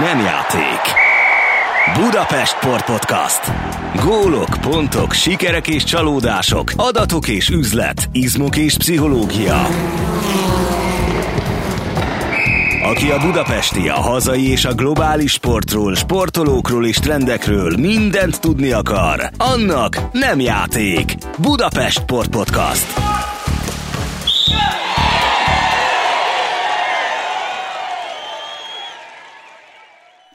nem 0.00 0.18
játék. 0.20 0.80
Budapest 2.02 2.56
Sport 2.56 2.84
Podcast. 2.84 3.52
Gólok, 4.04 4.48
pontok, 4.60 5.12
sikerek 5.12 5.68
és 5.68 5.84
csalódások, 5.84 6.72
adatok 6.76 7.28
és 7.28 7.48
üzlet, 7.48 8.08
izmok 8.12 8.56
és 8.56 8.76
pszichológia. 8.76 9.66
Aki 12.82 13.10
a 13.10 13.18
budapesti, 13.18 13.88
a 13.88 14.00
hazai 14.00 14.50
és 14.50 14.64
a 14.64 14.74
globális 14.74 15.32
sportról, 15.32 15.94
sportolókról 15.94 16.86
és 16.86 16.96
trendekről 16.96 17.76
mindent 17.76 18.40
tudni 18.40 18.72
akar, 18.72 19.30
annak 19.38 19.98
nem 20.12 20.40
játék. 20.40 21.14
Budapest 21.38 21.98
Sport 21.98 22.30
Podcast. 22.30 23.13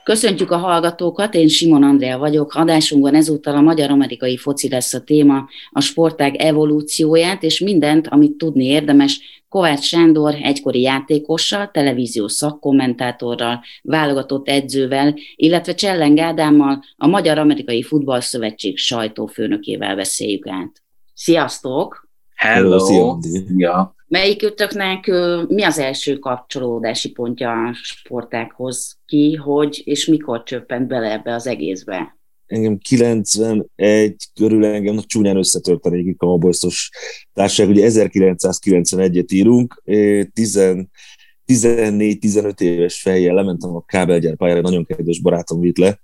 Köszöntjük 0.09 0.51
a 0.51 0.57
hallgatókat, 0.57 1.33
én 1.33 1.47
Simon 1.47 1.83
Andrea 1.83 2.17
vagyok. 2.17 2.53
Adásunkban 2.53 3.15
ezúttal 3.15 3.55
a 3.55 3.61
magyar-amerikai 3.61 4.37
foci 4.37 4.69
lesz 4.69 4.93
a 4.93 5.03
téma, 5.03 5.47
a 5.71 5.81
sportág 5.81 6.35
evolúcióját 6.35 7.43
és 7.43 7.59
mindent, 7.59 8.07
amit 8.07 8.37
tudni 8.37 8.65
érdemes 8.65 9.43
Kovács 9.49 9.83
Sándor 9.83 10.35
egykori 10.41 10.81
játékossal, 10.81 11.69
televíziós 11.71 12.31
szakkommentátorral, 12.31 13.63
válogatott 13.81 14.47
edzővel, 14.47 15.15
illetve 15.35 15.73
Csellen 15.73 16.19
Ádámmal, 16.19 16.83
a 16.97 17.07
Magyar-Amerikai 17.07 17.83
Futballszövetség 17.83 18.77
sajtófőnökével 18.77 19.95
beszéljük 19.95 20.47
át. 20.47 20.83
Sziasztok! 21.13 22.09
Hello! 22.35 22.85
Hello. 22.85 23.17
Ja. 23.57 23.95
Melyikőtöknek 24.09 25.07
mi 25.47 25.63
az 25.63 25.79
első 25.79 26.17
kapcsolódási 26.17 27.11
pontja 27.11 27.51
a 27.51 27.73
sportákhoz? 27.73 28.97
Ki, 29.05 29.35
hogy 29.35 29.81
és 29.85 30.05
mikor 30.05 30.43
csöppent 30.43 30.87
bele 30.87 31.11
ebbe 31.11 31.33
az 31.33 31.47
egészbe? 31.47 32.17
Engem 32.45 32.77
91 32.77 34.15
körül 34.33 34.65
engem 34.65 34.95
na, 34.95 35.03
csúnyán 35.03 35.37
összetört 35.37 35.85
a 35.85 35.89
régi 35.89 36.15
kamabosztos 36.15 36.89
társaság. 37.33 37.69
Ugye 37.69 37.87
1991-et 37.89 39.33
írunk, 39.33 39.81
14-15 39.85 42.61
éves 42.61 43.01
fejjel 43.01 43.33
lementem 43.33 43.75
a 43.75 43.85
kábelgyár 43.85 44.35
pályára, 44.35 44.61
nagyon 44.61 44.85
kedves 44.85 45.21
barátom 45.21 45.59
vitt 45.59 45.77
le, 45.77 45.99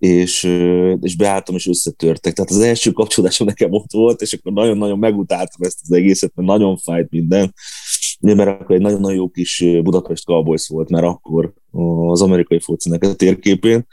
és, 0.00 0.42
és 1.00 1.16
beálltam, 1.16 1.54
és 1.54 1.66
összetörtek. 1.66 2.34
Tehát 2.34 2.50
az 2.50 2.58
első 2.58 2.90
kapcsolódásom 2.90 3.46
nekem 3.46 3.72
ott 3.72 3.92
volt, 3.92 4.20
és 4.20 4.32
akkor 4.32 4.52
nagyon-nagyon 4.52 4.98
megutáltam 4.98 5.66
ezt 5.66 5.78
az 5.82 5.92
egészet, 5.92 6.32
mert 6.34 6.48
nagyon 6.48 6.76
fájt 6.76 7.10
minden. 7.10 7.54
Mert 8.20 8.48
akkor 8.48 8.74
egy 8.74 8.82
nagyon-nagyon 8.82 9.16
jó 9.16 9.28
kis 9.28 9.64
Budapest 9.82 10.24
Cowboys 10.24 10.68
volt 10.68 10.90
már 10.90 11.04
akkor 11.04 11.52
az 12.10 12.22
amerikai 12.22 12.60
focinek 12.60 13.04
a 13.04 13.14
térképén, 13.14 13.86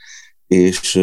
és 0.48 0.94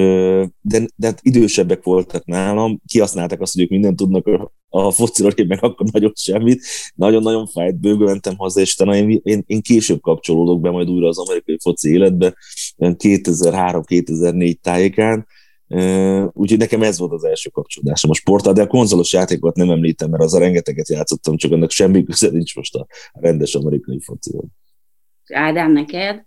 de, 0.60 0.86
de 0.96 1.06
hát 1.06 1.18
idősebbek 1.22 1.82
voltak 1.82 2.24
nálam, 2.24 2.80
kihasználták 2.86 3.40
azt, 3.40 3.52
hogy 3.54 3.62
ők 3.62 3.68
mindent 3.68 3.96
tudnak 3.96 4.26
a, 4.68 4.90
fociról, 4.90 5.30
én 5.30 5.46
meg 5.46 5.64
akkor 5.64 5.86
nagyon 5.92 6.12
semmit. 6.14 6.62
Nagyon-nagyon 6.94 7.46
fájt, 7.46 7.80
bőgő 7.80 8.04
mentem 8.04 8.36
haza, 8.36 8.60
és 8.60 8.74
utána 8.74 8.96
én, 8.96 9.20
én, 9.22 9.42
én, 9.46 9.62
később 9.62 10.00
kapcsolódok 10.00 10.60
be 10.60 10.70
majd 10.70 10.90
újra 10.90 11.08
az 11.08 11.18
amerikai 11.18 11.58
foci 11.62 11.90
életbe, 11.90 12.34
2003-2004 12.78 14.54
tájékán, 14.60 15.26
úgyhogy 16.32 16.58
nekem 16.58 16.82
ez 16.82 16.98
volt 16.98 17.12
az 17.12 17.24
első 17.24 17.50
kapcsolódásom 17.50 18.10
a 18.10 18.14
sporttal, 18.14 18.52
de 18.52 18.62
a 18.62 18.66
konzolos 18.66 19.12
játékot 19.12 19.56
nem 19.56 19.70
említem, 19.70 20.10
mert 20.10 20.22
az 20.22 20.34
a 20.34 20.38
rengeteget 20.38 20.88
játszottam, 20.88 21.36
csak 21.36 21.52
annak 21.52 21.70
semmi 21.70 22.04
köze 22.04 22.30
nincs 22.30 22.56
most 22.56 22.74
a 22.74 22.86
rendes 23.12 23.54
amerikai 23.54 24.00
focival. 24.00 24.44
Ádám, 25.32 25.72
neked? 25.72 26.24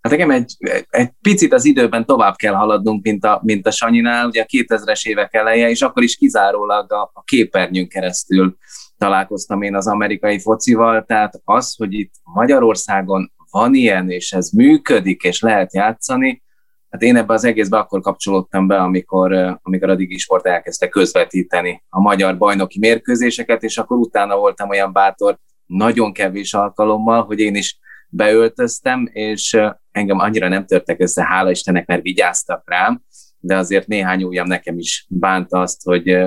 Hát 0.00 0.12
nekem 0.12 0.30
egy, 0.30 0.56
egy 0.88 1.10
picit 1.20 1.52
az 1.52 1.64
időben 1.64 2.06
tovább 2.06 2.34
kell 2.36 2.54
haladnunk, 2.54 3.04
mint 3.04 3.24
a, 3.24 3.40
mint 3.44 3.66
a 3.66 3.70
Sanyinál, 3.70 4.26
ugye 4.26 4.42
a 4.42 4.46
2000-es 4.46 5.06
évek 5.06 5.34
eleje, 5.34 5.68
és 5.68 5.82
akkor 5.82 6.02
is 6.02 6.16
kizárólag 6.16 6.92
a, 6.92 7.10
a 7.12 7.22
képernyőn 7.22 7.88
keresztül 7.88 8.56
találkoztam 8.98 9.62
én 9.62 9.74
az 9.74 9.86
amerikai 9.86 10.38
focival, 10.38 11.04
tehát 11.04 11.40
az, 11.44 11.76
hogy 11.76 11.92
itt 11.92 12.12
Magyarországon 12.22 13.32
van 13.50 13.74
ilyen, 13.74 14.10
és 14.10 14.32
ez 14.32 14.50
működik, 14.50 15.22
és 15.22 15.40
lehet 15.40 15.74
játszani, 15.74 16.42
hát 16.90 17.02
én 17.02 17.16
ebbe 17.16 17.34
az 17.34 17.44
egészbe 17.44 17.78
akkor 17.78 18.00
kapcsolódtam 18.00 18.66
be, 18.66 18.76
amikor, 18.76 19.58
amikor 19.62 19.90
a 19.90 19.94
Digi 19.94 20.18
Sport 20.18 20.46
elkezdte 20.46 20.88
közvetíteni 20.88 21.82
a 21.88 22.00
magyar 22.00 22.38
bajnoki 22.38 22.78
mérkőzéseket, 22.78 23.62
és 23.62 23.78
akkor 23.78 23.96
utána 23.96 24.36
voltam 24.36 24.68
olyan 24.68 24.92
bátor, 24.92 25.38
nagyon 25.66 26.12
kevés 26.12 26.54
alkalommal, 26.54 27.24
hogy 27.24 27.38
én 27.38 27.54
is 27.54 27.78
beöltöztem, 28.08 29.08
és 29.12 29.58
engem 29.90 30.18
annyira 30.18 30.48
nem 30.48 30.66
törtek 30.66 31.00
össze, 31.00 31.24
hála 31.24 31.50
Istennek, 31.50 31.86
mert 31.86 32.02
vigyáztak 32.02 32.62
rám, 32.66 33.02
de 33.38 33.56
azért 33.56 33.86
néhány 33.86 34.22
ujjam 34.22 34.46
nekem 34.46 34.78
is 34.78 35.06
bánta 35.08 35.60
azt, 35.60 35.82
hogy 35.84 36.18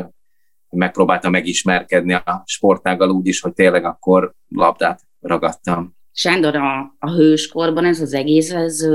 megpróbáltam 0.69 1.31
megismerkedni 1.31 2.13
a 2.13 2.43
sportággal 2.45 3.09
úgy 3.09 3.27
is, 3.27 3.41
hogy 3.41 3.53
tényleg 3.53 3.85
akkor 3.85 4.33
labdát 4.47 5.01
ragadtam. 5.19 5.95
Sándor, 6.13 6.55
a, 6.55 6.95
a 6.99 7.11
hőskorban 7.11 7.85
ez 7.85 8.01
az 8.01 8.13
egész, 8.13 8.51
ez, 8.51 8.85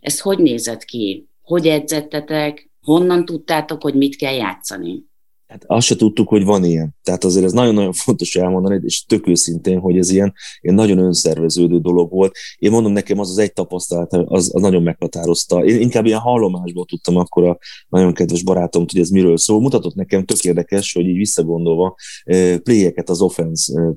ez 0.00 0.20
hogy 0.20 0.38
nézett 0.38 0.84
ki? 0.84 1.28
Hogy 1.42 1.66
edzettetek? 1.66 2.70
Honnan 2.80 3.24
tudtátok, 3.24 3.82
hogy 3.82 3.94
mit 3.94 4.16
kell 4.16 4.34
játszani? 4.34 5.04
Hát 5.50 5.64
azt 5.66 5.86
se 5.86 5.96
tudtuk, 5.96 6.28
hogy 6.28 6.44
van 6.44 6.64
ilyen. 6.64 6.94
Tehát 7.02 7.24
azért 7.24 7.44
ez 7.44 7.52
nagyon-nagyon 7.52 7.92
fontos 7.92 8.36
elmondani, 8.36 8.80
és 8.84 9.04
tök 9.04 9.26
őszintén, 9.26 9.78
hogy 9.78 9.98
ez 9.98 10.10
ilyen, 10.10 10.32
ilyen 10.60 10.74
nagyon 10.74 10.98
önszerveződő 10.98 11.78
dolog 11.78 12.10
volt. 12.10 12.36
Én 12.56 12.70
mondom, 12.70 12.92
nekem 12.92 13.18
az 13.18 13.30
az 13.30 13.38
egy 13.38 13.52
tapasztalat, 13.52 14.12
az, 14.12 14.50
az 14.54 14.60
nagyon 14.60 14.82
meghatározta. 14.82 15.64
Én 15.64 15.80
inkább 15.80 16.06
ilyen 16.06 16.18
hallomásból 16.18 16.84
tudtam 16.84 17.16
akkor 17.16 17.44
a 17.44 17.58
nagyon 17.88 18.12
kedves 18.12 18.42
barátom, 18.42 18.84
hogy 18.90 19.00
ez 19.00 19.08
miről 19.08 19.36
szól. 19.36 19.60
Mutatott 19.60 19.94
nekem 19.94 20.24
tök 20.24 20.44
érdekes, 20.44 20.92
hogy 20.92 21.04
így 21.04 21.16
visszagondolva 21.16 21.94
eh, 22.24 22.58
playeket 22.58 23.08
az 23.08 23.20
offense 23.20 23.80
eh, 23.80 23.92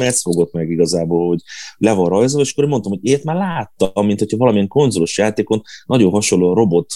playbookjukból 0.00 0.06
ez 0.06 0.20
fogott 0.20 0.52
meg 0.52 0.70
igazából, 0.70 1.28
hogy 1.28 1.40
le 1.76 1.92
van 1.92 2.08
rajzolva, 2.08 2.44
és 2.44 2.52
akkor 2.52 2.64
mondtam, 2.64 2.92
hogy 2.92 3.00
ilyet 3.06 3.24
már 3.24 3.36
láttam, 3.36 4.06
mint 4.06 4.18
hogyha 4.18 4.36
valamilyen 4.36 4.68
konzolos 4.68 5.18
játékon 5.18 5.62
nagyon 5.86 6.10
hasonló 6.10 6.52
robot 6.52 6.86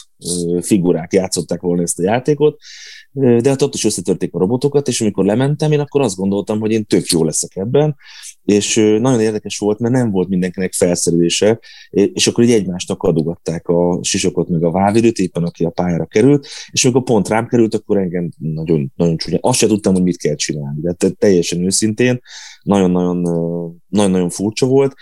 figurák 0.60 1.12
játszották 1.12 1.60
volna 1.60 1.82
ezt 1.82 1.98
a 1.98 2.02
játékot, 2.02 2.58
de 3.12 3.48
hát 3.48 3.62
ott 3.62 3.74
is 3.74 3.84
összetörték 3.84 4.34
a 4.34 4.38
robotokat, 4.38 4.88
és 4.88 5.00
amikor 5.00 5.24
lementem, 5.24 5.72
én 5.72 5.80
akkor 5.80 6.00
azt 6.00 6.16
gondoltam, 6.16 6.60
hogy 6.60 6.70
én 6.70 6.84
tök 6.84 7.06
jó 7.06 7.24
leszek 7.24 7.56
ebben, 7.56 7.96
és 8.44 8.74
nagyon 8.74 9.20
érdekes 9.20 9.58
volt, 9.58 9.78
mert 9.78 9.94
nem 9.94 10.10
volt 10.10 10.28
mindenkinek 10.28 10.72
felszerelése, 10.72 11.60
és 11.90 12.26
akkor 12.26 12.44
így 12.44 12.50
egymástak 12.50 13.02
adogatták 13.02 13.68
a 13.68 13.98
sisokot 14.02 14.48
meg 14.48 14.64
a 14.64 14.70
válvédőt, 14.70 15.18
éppen 15.18 15.44
aki 15.44 15.64
a 15.64 15.70
pályára 15.70 16.06
került, 16.06 16.46
és 16.70 16.84
amikor 16.84 17.02
pont 17.02 17.28
rám 17.28 17.46
került, 17.46 17.74
akkor 17.74 17.98
engem 17.98 18.30
nagyon, 18.38 18.92
nagyon 18.96 19.16
csúnya. 19.16 19.38
Azt 19.40 19.58
sem 19.58 19.68
tudtam, 19.68 19.92
hogy 19.92 20.02
mit 20.02 20.16
kell 20.16 20.34
csinálni, 20.34 20.80
de 20.80 21.10
teljesen 21.10 21.64
őszintén, 21.64 22.20
nagyon-nagyon, 22.64 23.20
nagyon-nagyon 23.88 24.30
furcsa 24.30 24.66
volt. 24.66 24.94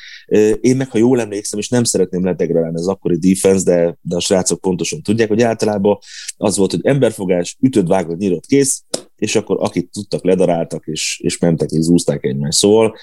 Én 0.61 0.77
meg, 0.77 0.91
ha 0.91 0.99
jól 0.99 1.21
emlékszem, 1.21 1.59
és 1.59 1.69
nem 1.69 1.85
szeretném 1.85 2.25
ledegradálni 2.25 2.77
az 2.77 2.89
akkori 2.89 3.19
defense, 3.19 3.65
de, 3.65 3.97
de 4.01 4.17
a 4.17 4.21
srácok 4.21 4.61
pontosan 4.61 5.03
tudják, 5.03 5.29
hogy 5.29 5.43
általában 5.43 5.99
az 6.37 6.57
volt, 6.57 6.71
hogy 6.71 6.87
emberfogás, 6.87 7.57
ütöd, 7.61 7.89
vágod, 7.89 8.19
nyírod, 8.19 8.47
kész, 8.47 8.85
és 9.17 9.37
akkor 9.37 9.57
akit 9.61 9.91
tudtak, 9.91 10.25
ledaráltak, 10.25 10.87
és, 10.87 11.21
és 11.23 11.39
mentek, 11.39 11.71
és 11.71 11.81
zúzták 11.81 12.25
egymást. 12.25 12.59
Szóval 12.59 12.95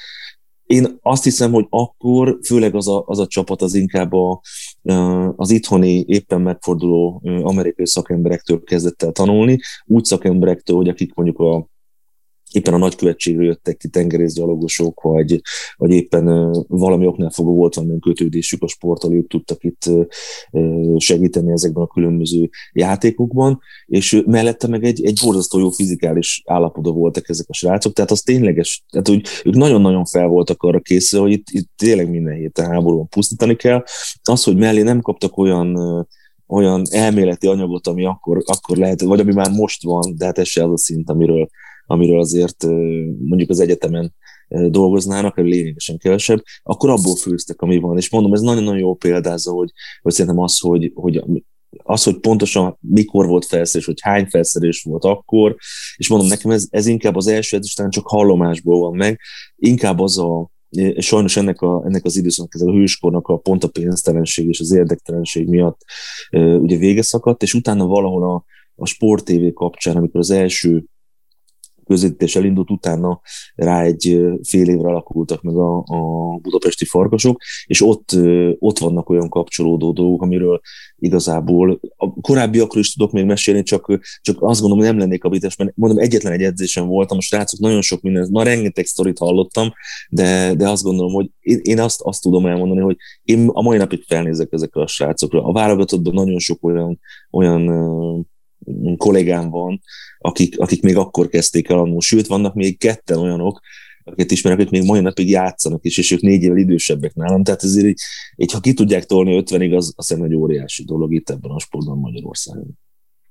én 0.66 0.98
azt 1.02 1.24
hiszem, 1.24 1.52
hogy 1.52 1.66
akkor 1.70 2.40
főleg 2.46 2.76
az 2.76 2.88
a, 2.88 3.04
az 3.06 3.20
a 3.20 3.28
csapat 3.28 3.62
az 3.62 3.74
inkább 3.74 4.14
a, 4.14 4.42
az 5.36 5.50
itthoni 5.50 6.04
éppen 6.08 6.42
megforduló 6.42 7.22
amerikai 7.44 7.88
szakemberektől 7.88 8.64
kezdett 8.64 9.04
el 9.04 9.12
tanulni, 9.12 9.60
úgy 9.86 10.04
szakemberektől, 10.04 10.76
hogy 10.76 10.88
akik 10.88 11.14
mondjuk 11.14 11.40
a 11.40 11.68
éppen 12.52 12.74
a 12.74 12.78
nagykövetségről 12.78 13.46
jöttek 13.46 13.78
ki 13.78 13.88
tengerészgyalogosok, 13.88 15.02
vagy, 15.02 15.42
vagy 15.76 15.92
éppen 15.92 16.26
valami 16.68 17.06
oknál 17.06 17.30
fogva 17.30 17.52
volt 17.52 17.74
valamilyen 17.74 18.02
kötődésük 18.02 18.64
a 18.64 18.68
sporttal, 18.68 19.14
ők 19.14 19.28
tudtak 19.28 19.64
itt 19.64 19.90
segíteni 20.98 21.52
ezekben 21.52 21.84
a 21.84 21.88
különböző 21.88 22.50
játékokban, 22.72 23.60
és 23.86 24.22
mellette 24.26 24.68
meg 24.68 24.84
egy, 24.84 25.06
egy 25.06 25.20
borzasztó 25.24 25.60
jó 25.60 25.70
fizikális 25.70 26.42
állapotban 26.46 26.94
voltak 26.94 27.30
ezek 27.30 27.46
a 27.50 27.54
srácok, 27.54 27.94
tehát 27.94 28.12
az 28.12 28.22
tényleges, 28.22 28.84
tehát 28.90 29.08
hogy 29.08 29.22
ők 29.44 29.56
nagyon-nagyon 29.56 30.06
fel 30.06 30.28
voltak 30.28 30.64
arra 30.64 30.80
készül, 30.80 31.20
hogy 31.20 31.32
itt, 31.32 31.48
itt 31.52 31.70
tényleg 31.76 32.10
minden 32.10 32.34
héten 32.34 32.66
háborúban 32.66 33.08
pusztítani 33.08 33.56
kell. 33.56 33.84
Az, 34.24 34.44
hogy 34.44 34.58
mellé 34.58 34.82
nem 34.82 35.02
kaptak 35.02 35.38
olyan 35.38 35.78
olyan 36.52 36.82
elméleti 36.90 37.48
anyagot, 37.48 37.88
ami 37.88 38.06
akkor, 38.06 38.44
akkor 38.46 38.78
lehet, 38.78 39.02
vagy 39.02 39.20
ami 39.20 39.34
már 39.34 39.52
most 39.52 39.84
van, 39.84 40.16
de 40.18 40.26
hát 40.26 40.38
ez 40.38 40.48
se 40.48 40.64
az 40.64 40.72
a 40.72 40.78
szint, 40.78 41.10
amiről, 41.10 41.50
amiről 41.90 42.20
azért 42.20 42.64
mondjuk 43.20 43.50
az 43.50 43.60
egyetemen 43.60 44.14
dolgoznának, 44.48 45.34
hogy 45.34 45.46
lényegesen 45.46 45.98
kevesebb, 45.98 46.42
akkor 46.64 46.90
abból 46.90 47.16
főztek, 47.16 47.62
ami 47.62 47.78
van. 47.78 47.98
És 47.98 48.10
mondom, 48.10 48.34
ez 48.34 48.42
nagyon-nagyon 48.42 48.80
jó 48.80 48.96
példázza, 48.96 49.52
hogy, 49.52 49.72
hogy 50.02 50.14
szerintem 50.14 50.42
az, 50.42 50.60
hogy, 50.60 50.92
hogy 50.94 51.24
az, 51.84 52.04
hogy 52.04 52.20
pontosan 52.20 52.78
mikor 52.82 53.26
volt 53.26 53.46
felszerés, 53.46 53.86
hogy 53.86 54.02
hány 54.02 54.26
felszerés 54.26 54.84
volt 54.84 55.04
akkor, 55.04 55.56
és 55.96 56.10
mondom, 56.10 56.28
nekem 56.28 56.52
ez, 56.52 56.68
ez 56.70 56.86
inkább 56.86 57.16
az 57.16 57.28
első, 57.28 57.58
ez 57.58 57.90
csak 57.90 58.08
hallomásból 58.08 58.80
van 58.80 58.96
meg, 58.96 59.20
inkább 59.56 60.00
az 60.00 60.18
a, 60.18 60.50
sajnos 60.98 61.38
ennek, 61.38 61.62
a, 61.62 61.84
ennek 61.86 62.06
az 62.06 62.18
időszaknak, 62.18 62.62
ez 62.62 62.68
a 62.68 62.72
hőskornak 62.72 63.28
a 63.28 63.38
pont 63.38 63.64
a 63.64 63.68
pénztelenség 63.68 64.48
és 64.48 64.60
az 64.60 64.72
érdektelenség 64.72 65.48
miatt 65.48 65.82
ugye 66.32 66.78
vége 66.78 67.02
szakadt, 67.02 67.44
és 67.44 67.54
utána 67.54 67.86
valahol 67.86 68.34
a, 68.34 68.44
a 68.76 68.86
Sport 68.86 69.26
TV 69.26 69.54
kapcsán, 69.54 69.96
amikor 69.96 70.20
az 70.20 70.30
első 70.30 70.86
közvetítés 71.90 72.36
elindult, 72.36 72.70
utána 72.70 73.22
rá 73.56 73.82
egy 73.82 74.20
fél 74.48 74.70
évre 74.70 74.88
alakultak 74.88 75.42
meg 75.42 75.56
a, 75.56 75.78
a 75.78 76.00
budapesti 76.42 76.86
farkasok, 76.86 77.42
és 77.66 77.82
ott, 77.82 78.18
ott 78.60 78.78
vannak 78.78 79.10
olyan 79.10 79.30
kapcsolódó 79.30 79.92
dolgok, 79.92 80.22
amiről 80.22 80.60
igazából 80.98 81.80
a 81.96 82.14
korábbiakról 82.22 82.82
is 82.82 82.94
tudok 82.94 83.12
még 83.12 83.26
mesélni, 83.26 83.64
csak, 83.64 84.00
csak 84.22 84.42
azt 84.42 84.60
gondolom, 84.60 84.78
hogy 84.78 84.94
nem 84.94 84.98
lennék 84.98 85.24
abites, 85.24 85.56
mert 85.56 85.76
mondom, 85.76 86.00
egyetlen 86.00 86.34
egy 86.34 86.44
edzésen 86.44 86.88
voltam, 86.88 87.18
a 87.18 87.22
srácok 87.22 87.60
nagyon 87.60 87.82
sok 87.82 88.02
minden, 88.02 88.28
ma 88.32 88.44
rengeteg 88.44 88.86
sztorit 88.86 89.18
hallottam, 89.18 89.74
de, 90.10 90.54
de 90.56 90.70
azt 90.70 90.84
gondolom, 90.84 91.14
hogy 91.14 91.30
én, 91.40 91.60
én 91.64 91.80
azt, 91.80 92.02
azt 92.02 92.22
tudom 92.22 92.46
elmondani, 92.46 92.82
hogy 92.82 92.96
én 93.24 93.48
a 93.48 93.62
mai 93.62 93.78
napig 93.78 94.04
felnézek 94.08 94.52
ezekre 94.52 94.82
a 94.82 94.88
srácokra. 94.88 95.44
A 95.44 95.52
válogatottban 95.52 96.14
nagyon 96.14 96.40
sok 96.40 96.64
olyan, 96.64 97.00
olyan 97.32 97.62
kollégám 98.98 99.50
van, 99.50 99.82
akik, 100.18 100.60
akik 100.60 100.82
még 100.82 100.98
akkor 100.98 101.28
kezdték 101.28 101.70
el 101.70 101.80
annól, 101.80 102.02
sőt, 102.02 102.28
vannak 102.28 102.54
még 102.54 102.78
ketten 102.78 103.18
olyanok, 103.18 103.60
akiket 104.04 104.32
ismerek, 104.32 104.60
akik 104.60 104.72
még 104.72 104.84
mai 104.84 105.00
napig 105.00 105.30
játszanak 105.30 105.86
is, 105.86 105.98
és 105.98 106.12
ők 106.12 106.22
négy 106.22 106.44
évvel 106.44 106.58
idősebbek 106.58 107.14
nálam, 107.14 107.44
tehát 107.44 107.64
ezért 107.64 107.86
így, 107.86 108.00
így 108.36 108.52
ha 108.52 108.60
ki 108.60 108.74
tudják 108.74 109.06
tolni 109.06 109.44
50-ig, 109.46 109.76
az 109.76 109.94
azt 109.96 110.10
hiszem 110.10 110.24
egy 110.24 110.36
óriási 110.36 110.84
dolog 110.84 111.14
itt 111.14 111.30
ebben 111.30 111.52
a 111.52 111.60
sportban 111.60 111.98
Magyarországon. 111.98 112.80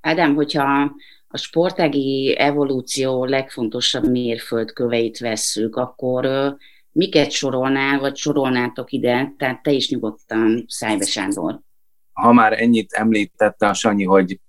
Ádám, 0.00 0.34
hogyha 0.34 0.92
a 1.28 1.36
sportági 1.36 2.34
evolúció 2.38 3.24
legfontosabb 3.24 4.10
mérföldköveit 4.10 5.18
vesszük, 5.18 5.76
akkor 5.76 6.28
miket 6.92 7.30
sorolnál, 7.30 7.98
vagy 8.00 8.16
sorolnátok 8.16 8.92
ide, 8.92 9.34
tehát 9.38 9.62
te 9.62 9.70
is 9.70 9.90
nyugodtan 9.90 10.64
Szájbe 10.68 11.04
Sándor. 11.04 11.60
Ha 12.12 12.32
már 12.32 12.62
ennyit 12.62 12.92
említette 12.92 13.68
a 13.68 13.74
Sanyi, 13.74 14.04
hogy 14.04 14.40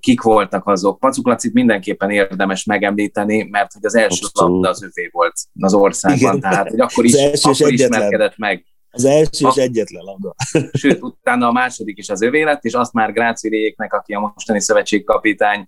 kik 0.00 0.20
voltak 0.22 0.66
azok. 0.66 0.98
Pacuklacit 0.98 1.52
mindenképpen 1.52 2.10
érdemes 2.10 2.64
megemlíteni, 2.64 3.42
mert 3.50 3.72
hogy 3.72 3.84
az 3.84 3.94
első 3.94 4.24
Abszolút. 4.24 4.52
labda 4.52 4.68
az 4.68 4.82
övé 4.82 5.08
volt 5.12 5.32
az 5.60 5.74
országban, 5.74 6.36
Igen. 6.36 6.50
tehát 6.50 6.68
hogy 6.68 6.80
akkor 6.80 7.04
is, 7.04 7.14
akkor 7.42 7.72
ismerkedett 7.72 8.36
meg. 8.36 8.64
Az 8.94 9.04
első 9.04 9.48
és 9.48 9.56
egyetlen 9.56 10.02
labda. 10.04 10.34
Sőt, 10.78 11.02
utána 11.02 11.48
a 11.48 11.52
második 11.52 11.98
is 11.98 12.08
az 12.08 12.22
övé 12.22 12.42
lett, 12.42 12.64
és 12.64 12.72
azt 12.72 12.92
már 12.92 13.12
Gráciréknek, 13.12 13.92
aki 13.92 14.12
a 14.12 14.20
mostani 14.20 14.60
szövetségkapitány, 14.60 15.66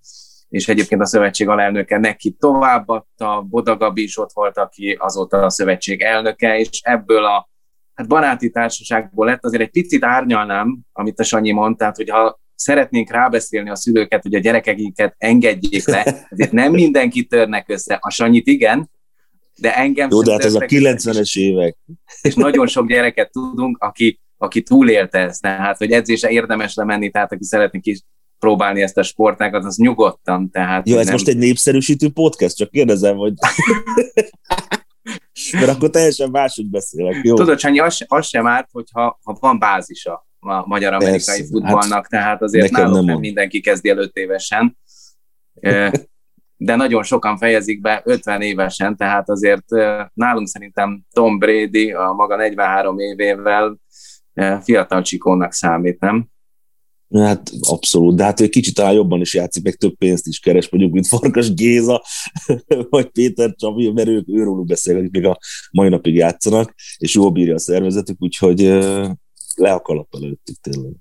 és 0.48 0.68
egyébként 0.68 1.00
a 1.00 1.06
szövetség 1.06 1.48
alelnöke 1.48 1.98
neki 1.98 2.32
továbbadta, 2.32 3.46
Boda 3.48 3.76
Gabi 3.76 4.02
is 4.02 4.18
ott 4.18 4.32
volt, 4.32 4.58
aki 4.58 4.96
azóta 5.00 5.36
a 5.36 5.50
szövetség 5.50 6.00
elnöke, 6.00 6.58
és 6.58 6.80
ebből 6.82 7.24
a 7.24 7.48
hát 7.94 8.08
baráti 8.08 8.50
társaságból 8.50 9.26
lett, 9.26 9.44
azért 9.44 9.62
egy 9.62 9.70
picit 9.70 10.04
árnyalnám, 10.04 10.78
amit 10.92 11.20
a 11.20 11.22
Sanyi 11.22 11.52
mondta, 11.52 11.78
tehát 11.78 11.96
hogyha 11.96 12.40
szeretnénk 12.54 13.10
rábeszélni 13.10 13.70
a 13.70 13.76
szülőket, 13.76 14.22
hogy 14.22 14.34
a 14.34 14.38
gyerekeiket 14.38 15.14
engedjék 15.18 15.86
le, 15.86 16.26
ezért 16.30 16.52
nem 16.52 16.72
mindenki 16.72 17.24
törnek 17.24 17.68
össze. 17.68 17.98
A 18.00 18.10
Sanyit 18.10 18.46
igen, 18.46 18.90
de 19.56 19.76
engem 19.76 20.08
Jó, 20.10 20.22
de 20.22 20.32
hát 20.32 20.44
ez 20.44 20.54
a 20.54 20.60
90-es 20.60 21.38
évek. 21.38 21.76
És 22.22 22.34
nagyon 22.34 22.66
sok 22.66 22.88
gyereket 22.88 23.30
tudunk, 23.30 23.76
aki, 23.78 24.20
aki 24.36 24.62
túlélte 24.62 25.18
ezt, 25.18 25.42
tehát 25.42 25.76
hogy 25.76 25.90
edzése 25.90 26.30
érdemes 26.30 26.74
lemenni, 26.74 27.10
tehát 27.10 27.32
aki 27.32 27.44
szeretné 27.44 27.80
kis 27.80 28.00
próbálni 28.38 28.82
ezt 28.82 28.98
a 28.98 29.02
sportágat, 29.02 29.64
az 29.64 29.76
nyugodtan. 29.76 30.50
Tehát 30.50 30.88
Jó, 30.88 30.96
ez 30.96 31.04
nem... 31.04 31.12
most 31.12 31.28
egy 31.28 31.36
népszerűsítő 31.36 32.10
podcast, 32.10 32.56
csak 32.56 32.70
kérdezem, 32.70 33.16
hogy... 33.16 33.32
Mert 35.52 35.68
akkor 35.68 35.90
teljesen 35.90 36.30
máshogy 36.30 36.70
beszélek, 36.70 37.20
jó? 37.22 37.34
Tudod, 37.34 37.58
Sanyi, 37.58 37.78
az, 37.78 38.04
az 38.06 38.26
sem 38.26 38.46
árt, 38.46 38.68
hogyha 38.72 39.18
ha 39.22 39.36
van 39.40 39.58
bázisa 39.58 40.26
a 40.46 40.66
magyar-amerikai 40.66 41.46
futballnak, 41.46 41.90
hát 41.90 42.08
tehát 42.08 42.42
azért 42.42 42.70
nálunk 42.70 42.94
nem, 42.94 43.04
nem 43.04 43.18
mindenki 43.18 43.60
kezdi 43.60 43.88
el 43.88 43.98
öt 43.98 44.16
évesen, 44.16 44.76
de 46.56 46.74
nagyon 46.76 47.02
sokan 47.02 47.36
fejezik 47.36 47.80
be 47.80 48.02
50 48.04 48.42
évesen, 48.42 48.96
tehát 48.96 49.30
azért 49.30 49.64
nálunk 50.14 50.48
szerintem 50.48 51.04
Tom 51.12 51.38
Brady 51.38 51.92
a 51.92 52.12
maga 52.12 52.36
43 52.36 52.98
évével 52.98 53.78
fiatal 54.62 55.02
csikónak 55.02 55.52
számít, 55.52 56.00
nem? 56.00 56.32
Hát 57.14 57.50
abszolút, 57.60 58.16
de 58.16 58.24
hát 58.24 58.40
ő 58.40 58.48
kicsit 58.48 58.74
talán 58.74 58.92
jobban 58.92 59.20
is 59.20 59.34
játszik, 59.34 59.62
meg 59.62 59.74
több 59.74 59.96
pénzt 59.96 60.26
is 60.26 60.38
keres, 60.38 60.68
mondjuk, 60.68 60.92
mint 60.92 61.06
Farkas 61.06 61.54
Géza, 61.54 62.02
vagy 62.90 63.06
Péter 63.06 63.54
Csabi, 63.54 63.92
mert 63.92 64.08
ők 64.08 64.28
őróluk 64.28 64.66
beszélgetik, 64.66 65.10
még 65.10 65.24
a 65.24 65.38
mai 65.70 65.88
napig 65.88 66.14
játszanak, 66.14 66.74
és 66.98 67.14
jól 67.14 67.30
bírja 67.30 67.54
a 67.54 67.58
szervezetük, 67.58 68.16
úgyhogy 68.22 68.60
le 69.56 69.72
a 69.72 69.80
kalap 69.80 70.14
előttük 70.14 70.56
tényleg. 70.60 70.92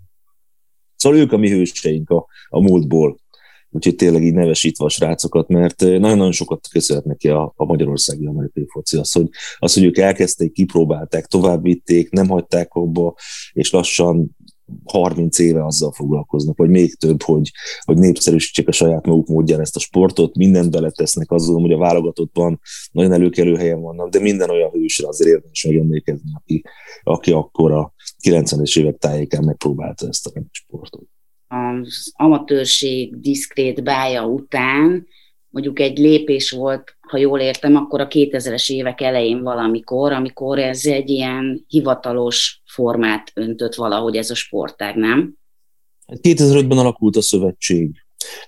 Szóval 0.95 1.19
ők 1.19 1.31
a 1.31 1.37
mi 1.37 1.49
hőseink 1.49 2.09
a, 2.09 2.25
a 2.47 2.61
múltból. 2.61 3.21
Úgyhogy 3.69 3.95
tényleg 3.95 4.23
így 4.23 4.33
nevesítve 4.33 4.85
a 4.85 4.89
srácokat, 4.89 5.47
mert 5.47 5.79
nagyon-nagyon 5.79 6.31
sokat 6.31 6.67
köszönhet 6.67 7.05
neki 7.05 7.29
a, 7.29 7.53
a 7.55 7.65
magyarországi 7.65 8.25
amerikai 8.25 8.65
foci. 8.67 8.97
Az 8.97 9.11
hogy, 9.11 9.29
az, 9.57 9.73
hogy 9.73 9.83
ők 9.83 9.97
elkezdték, 9.97 10.51
kipróbálták, 10.51 11.25
továbbvitték, 11.25 12.09
nem 12.09 12.27
hagyták 12.27 12.73
abba, 12.73 13.15
és 13.51 13.71
lassan 13.71 14.35
30 14.85 15.39
éve 15.39 15.65
azzal 15.65 15.91
foglalkoznak, 15.91 16.57
vagy 16.57 16.69
még 16.69 16.95
több, 16.95 17.21
hogy, 17.21 17.51
hogy 17.85 17.97
népszerűsítsék 17.97 18.67
a 18.67 18.71
saját 18.71 19.05
maguk 19.05 19.27
módján 19.27 19.59
ezt 19.59 19.75
a 19.75 19.79
sportot, 19.79 20.35
mindent 20.35 20.71
beletesznek, 20.71 21.31
azon, 21.31 21.61
hogy 21.61 21.71
a 21.71 21.77
válogatottban 21.77 22.59
nagyon 22.91 23.11
előkelő 23.11 23.55
helyen 23.55 23.81
vannak, 23.81 24.09
de 24.09 24.19
minden 24.19 24.49
olyan 24.49 24.69
hősre 24.69 25.07
azért 25.07 25.29
érdemes 25.29 25.63
megemlékezni, 25.63 26.31
aki, 26.33 26.63
aki 27.03 27.31
akkor 27.31 27.71
a 27.71 27.93
90-es 28.23 28.79
évek 28.79 28.97
tájékán 28.97 29.43
megpróbálta 29.43 30.07
ezt 30.07 30.27
a 30.27 30.41
sportot. 30.51 31.07
Az 31.47 32.11
amatőrség 32.15 33.19
diszkrét 33.19 33.83
bája 33.83 34.25
után 34.25 35.07
mondjuk 35.53 35.79
egy 35.79 35.97
lépés 35.97 36.51
volt, 36.51 36.97
ha 36.99 37.17
jól 37.17 37.39
értem, 37.39 37.75
akkor 37.75 38.01
a 38.01 38.07
2000-es 38.07 38.71
évek 38.71 39.01
elején 39.01 39.43
valamikor, 39.43 40.11
amikor 40.11 40.59
ez 40.59 40.85
egy 40.85 41.09
ilyen 41.09 41.65
hivatalos 41.67 42.61
formát 42.65 43.31
öntött 43.33 43.75
valahogy 43.75 44.15
ez 44.15 44.29
a 44.29 44.35
sportág, 44.35 44.95
nem? 44.95 45.33
2005-ben 46.21 46.77
alakult 46.77 47.15
a 47.15 47.21
szövetség. 47.21 47.91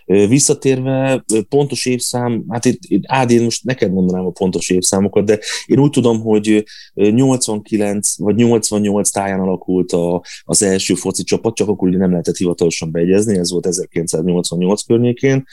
Visszatérve, 0.05 1.23
pontos 1.49 1.85
évszám, 1.85 2.45
hát 2.49 2.65
itt, 2.65 2.79
itt 2.87 3.03
Ádi, 3.07 3.33
én 3.33 3.43
most 3.43 3.63
neked 3.63 3.91
mondanám 3.91 4.25
a 4.25 4.29
pontos 4.31 4.69
évszámokat, 4.69 5.25
de 5.25 5.39
én 5.65 5.79
úgy 5.79 5.89
tudom, 5.89 6.21
hogy 6.21 6.63
89 6.93 8.17
vagy 8.17 8.35
88 8.35 9.09
táján 9.09 9.39
alakult 9.39 9.91
a, 9.91 10.23
az 10.43 10.63
első 10.63 10.93
foci 10.93 11.23
csapat, 11.23 11.55
csak 11.55 11.67
akkor 11.67 11.88
ugye 11.88 11.97
nem 11.97 12.09
lehetett 12.09 12.38
hivatalosan 12.38 12.91
beegyezni, 12.91 13.38
ez 13.38 13.51
volt 13.51 13.65
1988 13.65 14.83
környékén. 14.83 15.43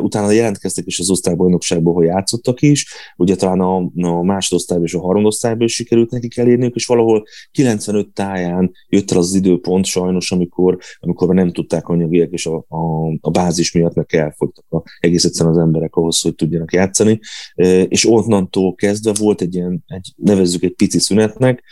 Utána 0.00 0.30
jelentkeztek 0.30 0.86
is 0.86 0.98
az 0.98 1.10
osztálybajnokságból, 1.10 1.94
hogy 1.94 2.06
játszottak 2.06 2.62
is, 2.62 2.86
ugye 3.16 3.36
talán 3.36 3.60
a, 3.60 3.76
a 3.94 4.22
másodosztályban 4.22 4.86
és 4.86 4.94
a 4.94 5.00
harmadosztályban 5.00 5.66
is 5.66 5.74
sikerült 5.74 6.10
nekik 6.10 6.36
elérniük, 6.36 6.74
és 6.74 6.86
valahol 6.86 7.24
95 7.50 8.08
táján 8.08 8.72
jött 8.88 9.10
el 9.10 9.18
az, 9.18 9.26
az 9.26 9.34
időpont 9.34 9.84
sajnos, 9.84 10.32
amikor, 10.32 10.78
amikor 11.00 11.34
nem 11.34 11.52
tudták 11.52 11.88
anyagiak 11.88 12.30
és 12.30 12.46
a, 12.46 12.56
a, 12.68 13.06
a 13.20 13.30
bázis 13.30 13.72
miatt 13.72 13.94
meg 13.94 14.14
elfogytak 14.14 14.64
a, 14.68 14.82
egész 15.00 15.24
egyszerűen 15.24 15.54
az 15.54 15.60
emberek 15.60 15.94
ahhoz, 15.94 16.20
hogy 16.20 16.34
tudjanak 16.34 16.72
játszani, 16.72 17.20
és 17.88 18.06
onnantól 18.06 18.74
kezdve 18.74 19.12
volt 19.18 19.40
egy 19.40 19.54
ilyen, 19.54 19.84
egy, 19.86 20.12
nevezzük 20.16 20.62
egy 20.62 20.74
pici 20.74 20.98
szünetnek, 20.98 21.62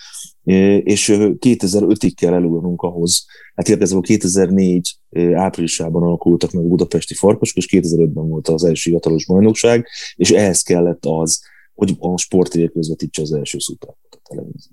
és 0.82 1.10
2005-ig 1.14 2.12
kell 2.16 2.34
elugrunk 2.34 2.82
ahhoz, 2.82 3.26
hát 3.54 3.68
igazából 3.68 4.02
2004 4.02 4.98
áprilisában 5.34 6.02
alakultak 6.02 6.52
meg 6.52 6.64
a 6.64 6.68
budapesti 6.68 7.14
farkasok, 7.14 7.56
és 7.56 7.68
2005-ben 7.70 8.28
volt 8.28 8.48
az 8.48 8.64
első 8.64 8.90
hivatalos 8.90 9.26
bajnokság, 9.26 9.86
és 10.14 10.30
ehhez 10.30 10.62
kellett 10.62 11.04
az, 11.06 11.42
hogy 11.74 11.96
a 11.98 12.18
sportér 12.18 12.70
közvetítse 12.70 13.22
az 13.22 13.32
első 13.32 13.58
szuperkot 13.58 14.14
a 14.14 14.28
televízió. 14.28 14.72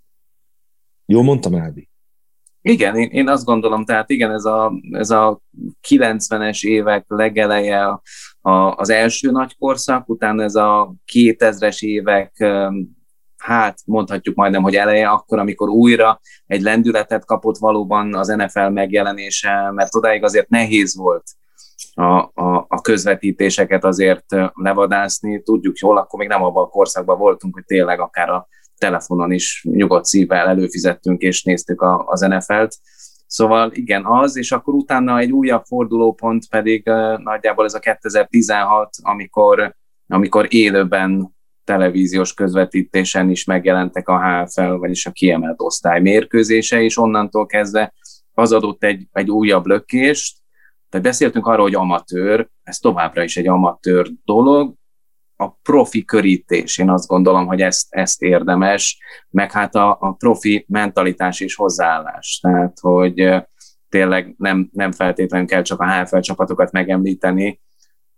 Jól 1.06 1.24
mondtam, 1.24 1.56
Ádi? 1.56 1.90
Igen, 2.62 2.96
én, 2.96 3.10
én 3.10 3.28
azt 3.28 3.46
gondolom, 3.46 3.86
tehát 3.86 4.10
igen, 4.10 4.32
ez 4.32 4.46
a, 4.46 4.74
ez 4.92 5.10
a 5.10 5.42
90-es 5.88 6.66
évek 6.66 7.06
legeleje 7.08 8.02
a, 8.42 8.76
az 8.76 8.90
első 8.90 9.32
nagy 9.32 9.58
korszak, 9.58 10.10
utána 10.10 10.44
ez 10.44 10.56
a 10.56 10.96
2000-es 11.14 11.80
évek, 11.80 12.46
hát 13.46 13.80
mondhatjuk 13.86 14.36
majdnem, 14.36 14.62
hogy 14.62 14.76
eleje, 14.76 15.10
akkor, 15.10 15.40
amikor 15.40 15.70
újra 15.70 16.20
egy 16.48 16.62
lendületet 16.62 17.26
kapott 17.26 17.58
valóban 17.58 18.16
az 18.16 18.28
NFL 18.28 18.68
megjelenése, 18.68 19.72
mert 19.72 19.96
odáig 19.96 20.24
azért 20.24 20.50
nehéz 20.50 20.98
volt 20.98 21.24
a, 21.94 22.32
a, 22.34 22.66
a 22.68 22.82
közvetítéseket 22.82 23.84
azért 23.84 24.26
levadászni. 24.54 25.42
Tudjuk 25.42 25.78
jól, 25.78 25.98
akkor 25.98 26.20
még 26.20 26.28
nem 26.28 26.44
abban 26.44 26.64
a 26.64 26.68
korszakban 26.68 27.18
voltunk, 27.18 27.54
hogy 27.54 27.66
tényleg 27.66 28.00
akár 28.00 28.30
a 28.30 28.48
telefonon 28.78 29.32
is 29.32 29.66
nyugodt 29.72 30.06
szívvel 30.06 30.48
előfizettünk 30.48 31.22
és 31.22 31.44
néztük 31.44 31.82
a, 31.82 32.06
az 32.08 32.22
NFL-t. 32.22 32.76
Szóval 33.28 33.72
igen, 33.74 34.06
az, 34.06 34.38
és 34.38 34.52
akkor 34.52 34.74
utána 34.74 35.18
egy 35.18 35.32
újabb 35.32 35.64
fordulópont 35.64 36.50
pedig 36.50 36.84
nagyjából 37.18 37.66
ez 37.66 37.74
a 37.74 37.80
2016, 37.80 38.90
amikor, 39.02 39.76
amikor 40.08 40.46
élőben 40.50 41.35
televíziós 41.66 42.34
közvetítésen 42.34 43.30
is 43.30 43.44
megjelentek 43.44 44.08
a 44.08 44.22
HFL, 44.22 44.72
vagyis 44.72 45.06
a 45.06 45.12
kiemelt 45.12 45.62
osztály 45.62 46.02
mérkőzése, 46.02 46.82
és 46.82 46.98
onnantól 46.98 47.46
kezdve 47.46 47.94
az 48.34 48.52
adott 48.52 48.84
egy, 48.84 49.08
egy 49.12 49.30
újabb 49.30 49.66
lökést. 49.66 50.38
Tehát 50.90 51.06
beszéltünk 51.06 51.46
arról, 51.48 51.64
hogy 51.64 51.76
amatőr, 51.76 52.50
ez 52.64 52.78
továbbra 52.78 53.24
is 53.24 53.38
egy 53.38 53.48
amatőr 53.48 54.12
dolog, 54.26 54.74
a 55.38 55.50
profi 55.50 56.06
körítés, 56.06 56.78
én 56.78 56.90
azt 56.90 57.08
gondolom, 57.08 57.46
hogy 57.46 57.62
ezt, 57.62 57.88
ezt 57.90 58.22
érdemes, 58.22 58.98
meg 59.30 59.52
hát 59.52 59.76
a, 59.76 59.98
a 60.00 60.12
profi 60.12 60.66
mentalitás 60.68 61.40
és 61.40 61.56
hozzáállás. 61.56 62.40
Tehát, 62.42 62.80
hogy 62.80 63.30
tényleg 63.90 64.34
nem, 64.38 64.70
nem 64.72 64.92
feltétlenül 64.92 65.48
kell 65.48 65.62
csak 65.62 65.80
a 65.80 65.92
HFL 65.92 66.20
csapatokat 66.20 66.72
megemlíteni, 66.72 67.62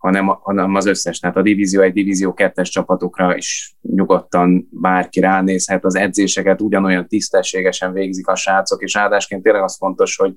hanem, 0.07 0.27
hanem 0.27 0.75
az 0.75 0.85
összes. 0.85 1.19
Tehát 1.19 1.37
a 1.37 1.41
Divízió 1.41 1.81
egy 1.81 1.93
Divízió 1.93 2.33
kettes 2.33 2.69
csapatokra 2.69 3.35
is 3.35 3.75
nyugodtan 3.81 4.67
bárki 4.71 5.19
ránézhet, 5.19 5.85
az 5.85 5.95
edzéseket 5.95 6.61
ugyanolyan 6.61 7.07
tisztességesen 7.07 7.93
végzik 7.93 8.27
a 8.27 8.35
srácok, 8.35 8.81
és 8.81 8.97
áldásként 8.97 9.43
tényleg 9.43 9.63
az 9.63 9.77
fontos, 9.77 10.15
hogy, 10.15 10.33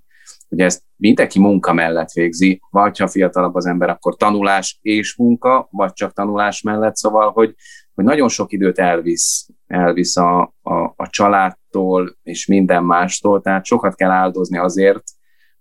hogy 0.48 0.60
ezt 0.60 0.82
mindenki 0.96 1.38
munka 1.38 1.72
mellett 1.72 2.10
végzi, 2.10 2.60
vagy 2.70 2.98
ha 2.98 3.08
fiatalabb 3.08 3.54
az 3.54 3.66
ember, 3.66 3.88
akkor 3.88 4.16
tanulás 4.16 4.78
és 4.82 5.16
munka, 5.16 5.68
vagy 5.70 5.92
csak 5.92 6.12
tanulás 6.12 6.62
mellett, 6.62 6.96
szóval, 6.96 7.30
hogy, 7.30 7.54
hogy 7.94 8.04
nagyon 8.04 8.28
sok 8.28 8.52
időt 8.52 8.78
elvisz, 8.78 9.48
elvisz 9.66 10.16
a, 10.16 10.54
a, 10.62 10.74
a 10.96 11.08
családtól 11.08 12.18
és 12.22 12.46
minden 12.46 12.84
mástól, 12.84 13.40
tehát 13.40 13.64
sokat 13.64 13.94
kell 13.94 14.10
áldozni 14.10 14.58
azért, 14.58 15.02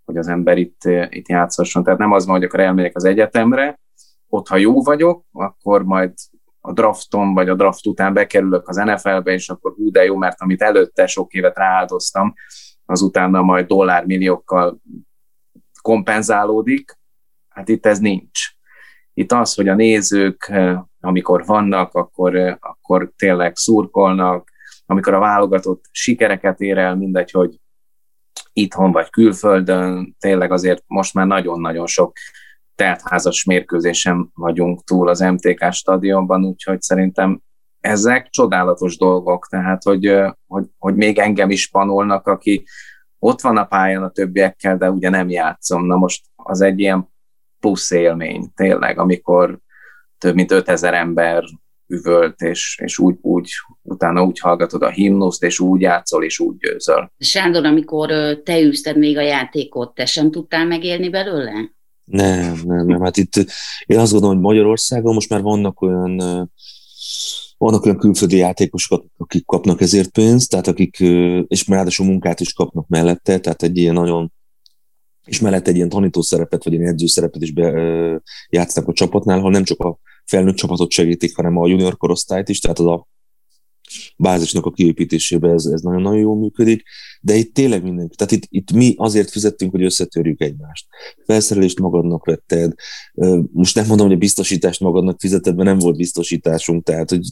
hogy 0.06 0.18
az 0.18 0.28
ember 0.28 0.58
itt, 0.58 0.82
itt 1.10 1.28
játszhasson. 1.28 1.84
Tehát 1.84 2.00
nem 2.00 2.12
az 2.12 2.26
van, 2.26 2.36
hogy 2.36 2.44
akkor 2.44 2.60
elmegyek 2.60 2.96
az 2.96 3.04
egyetemre, 3.04 3.80
ott 4.30 4.48
ha 4.48 4.58
jó 4.58 4.84
vagyok, 4.84 5.26
akkor 5.32 5.84
majd 5.84 6.14
a 6.62 6.74
drafton 6.74 7.34
vagy 7.34 7.50
a 7.50 7.56
draft 7.56 7.88
után 7.88 8.14
bekerülök 8.14 8.68
az 8.68 8.76
NFL-be, 8.76 9.32
és 9.32 9.50
akkor 9.50 9.74
hú, 9.74 9.92
de 9.92 10.04
jó, 10.04 10.16
mert 10.16 10.42
amit 10.42 10.62
előtte 10.62 11.08
sok 11.08 11.34
évet 11.34 11.58
rááldoztam, 11.58 12.34
az 12.86 13.02
utána 13.02 13.42
majd 13.42 13.68
dollármilliókkal 13.68 14.82
kompenzálódik. 15.82 16.98
Hát 17.50 17.70
itt 17.70 17.86
ez 17.86 18.00
nincs. 18.00 18.40
Itt 19.14 19.32
az, 19.32 19.54
hogy 19.54 19.68
a 19.68 19.76
nézők, 19.76 20.52
amikor 21.00 21.46
vannak, 21.46 21.94
akkor, 21.94 22.58
akkor 22.60 23.12
tényleg 23.16 23.56
szurkolnak, 23.56 24.50
amikor 24.86 25.14
a 25.14 25.20
válogatott 25.20 25.86
sikereket 25.92 26.60
ér 26.60 26.78
el, 26.78 26.96
mindegy, 26.96 27.32
hogy 27.32 27.60
itthon 28.54 28.92
vagy 28.92 29.10
külföldön, 29.10 30.16
tényleg 30.20 30.52
azért 30.52 30.84
most 30.88 31.14
már 31.14 31.28
nagyon-nagyon 31.28 31.88
sok 31.88 32.12
teltházas 32.80 33.44
mérkőzésen 33.44 34.32
vagyunk 34.34 34.84
túl 34.84 35.08
az 35.08 35.20
MTK 35.20 35.72
stadionban, 35.72 36.46
úgyhogy 36.46 36.82
szerintem 36.82 37.42
ezek 37.80 38.30
csodálatos 38.30 38.98
dolgok, 38.98 39.48
tehát 39.50 39.84
hogy, 39.84 40.16
hogy, 40.48 40.66
hogy 40.78 40.96
még 40.96 41.18
engem 41.18 41.50
is 41.50 41.70
panolnak, 41.70 42.28
aki 42.28 42.64
ott 43.20 43.42
van 43.42 43.58
a 43.58 43.66
pályán 43.66 44.04
a 44.04 44.10
többiekkel, 44.10 44.78
de 44.78 44.92
ugye 44.92 45.10
nem 45.10 45.30
játszom. 45.30 45.86
Na 45.86 45.96
most 45.96 46.26
az 46.36 46.62
egy 46.62 46.80
ilyen 46.80 47.10
plusz 47.60 47.92
élmény 47.92 48.52
tényleg, 48.56 49.00
amikor 49.00 49.60
több 50.18 50.36
mint 50.36 50.52
5000 50.52 50.94
ember 50.94 51.44
üvölt, 51.88 52.42
és, 52.42 52.80
és 52.84 53.00
úgy, 53.00 53.16
úgy, 53.22 53.50
utána 53.82 54.24
úgy 54.24 54.40
hallgatod 54.40 54.82
a 54.82 54.90
himnuszt, 54.90 55.44
és 55.44 55.60
úgy 55.60 55.82
játszol, 55.82 56.24
és 56.24 56.40
úgy 56.40 56.58
győzöl. 56.58 57.12
Sándor, 57.18 57.66
amikor 57.66 58.38
te 58.44 58.62
űzted 58.62 58.98
még 58.98 59.18
a 59.18 59.22
játékot, 59.22 59.94
te 59.94 60.06
sem 60.06 60.32
tudtál 60.32 60.66
megélni 60.66 61.10
belőle? 61.10 61.78
Nem, 62.10 62.62
nem, 62.64 62.86
nem. 62.86 63.02
Hát 63.02 63.18
itt 63.18 63.36
én 63.86 64.00
azt 64.00 64.12
gondolom, 64.12 64.36
hogy 64.36 64.46
Magyarországon 64.46 65.14
most 65.14 65.30
már 65.30 65.42
vannak 65.42 65.82
olyan 65.82 66.22
vannak 67.58 67.86
olyan 67.86 67.98
külföldi 67.98 68.38
játékosok, 68.38 69.06
akik 69.18 69.46
kapnak 69.46 69.82
ezért 69.82 70.10
pénzt, 70.10 70.50
tehát 70.50 70.68
akik, 70.68 71.00
és 71.48 71.68
ráadásul 71.68 72.06
munkát 72.06 72.40
is 72.40 72.54
kapnak 72.54 72.88
mellette, 72.88 73.40
tehát 73.40 73.64
egy 73.64 73.78
ilyen 73.78 73.94
nagyon, 73.94 74.32
és 75.26 75.40
mellett 75.40 75.68
egy 75.68 75.76
ilyen 75.76 75.90
tanító 75.90 76.22
szerepet, 76.22 76.64
vagy 76.64 76.74
egy 76.74 76.82
edző 76.82 77.06
szerepet 77.06 77.42
is 77.42 77.52
be, 77.52 77.72
játszanak 78.50 78.90
a 78.90 78.94
csapatnál, 78.94 79.40
ha 79.40 79.50
nem 79.50 79.64
csak 79.64 79.80
a 79.80 80.00
felnőtt 80.26 80.56
csapatot 80.56 80.92
segítik, 80.92 81.36
hanem 81.36 81.58
a 81.58 81.68
junior 81.68 81.98
korosztályt 81.98 82.50
is, 82.50 82.60
tehát 82.60 82.80
az 82.80 82.86
a 82.86 83.08
bázisnak 84.18 84.66
a 84.66 84.72
kiépítésében 84.72 85.54
ez, 85.54 85.66
ez 85.66 85.82
nagyon-nagyon 85.82 86.20
jól 86.20 86.36
működik, 86.36 86.84
de 87.22 87.36
itt 87.36 87.54
tényleg 87.54 87.84
mindenki, 87.84 88.16
tehát 88.16 88.32
itt, 88.32 88.48
itt 88.50 88.72
mi 88.72 88.94
azért 88.98 89.30
fizettünk, 89.30 89.72
hogy 89.72 89.84
összetörjük 89.84 90.42
egymást. 90.42 90.88
Felszerelést 91.26 91.80
magadnak 91.80 92.26
vetted, 92.26 92.74
most 93.52 93.76
nem 93.76 93.86
mondom, 93.88 94.08
hogy 94.08 94.16
a 94.16 94.20
biztosítást 94.20 94.80
magadnak 94.80 95.20
fizeted, 95.20 95.56
mert 95.56 95.68
nem 95.68 95.80
volt 95.80 95.98
biztosításunk, 95.98 96.84
tehát 96.84 97.10
hogy 97.10 97.28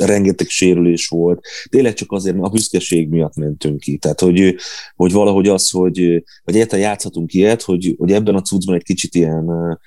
rengeteg 0.00 0.48
sérülés 0.48 1.08
volt. 1.08 1.40
Tényleg 1.70 1.94
csak 1.94 2.12
azért, 2.12 2.36
mert 2.36 2.48
a 2.48 2.52
büszkeség 2.52 3.08
miatt 3.08 3.36
mentünk 3.36 3.80
ki. 3.80 3.96
Tehát, 3.96 4.20
hogy, 4.20 4.54
hogy 4.94 5.12
valahogy 5.12 5.48
az, 5.48 5.70
hogy, 5.70 6.24
vagy 6.44 6.54
egyáltalán 6.54 6.84
játszhatunk 6.84 7.32
ilyet, 7.32 7.62
hogy, 7.62 7.94
hogy 7.98 8.12
ebben 8.12 8.34
a 8.34 8.42
cuccban 8.42 8.74
egy 8.74 8.82
kicsit 8.82 9.14
ilyen 9.14 9.78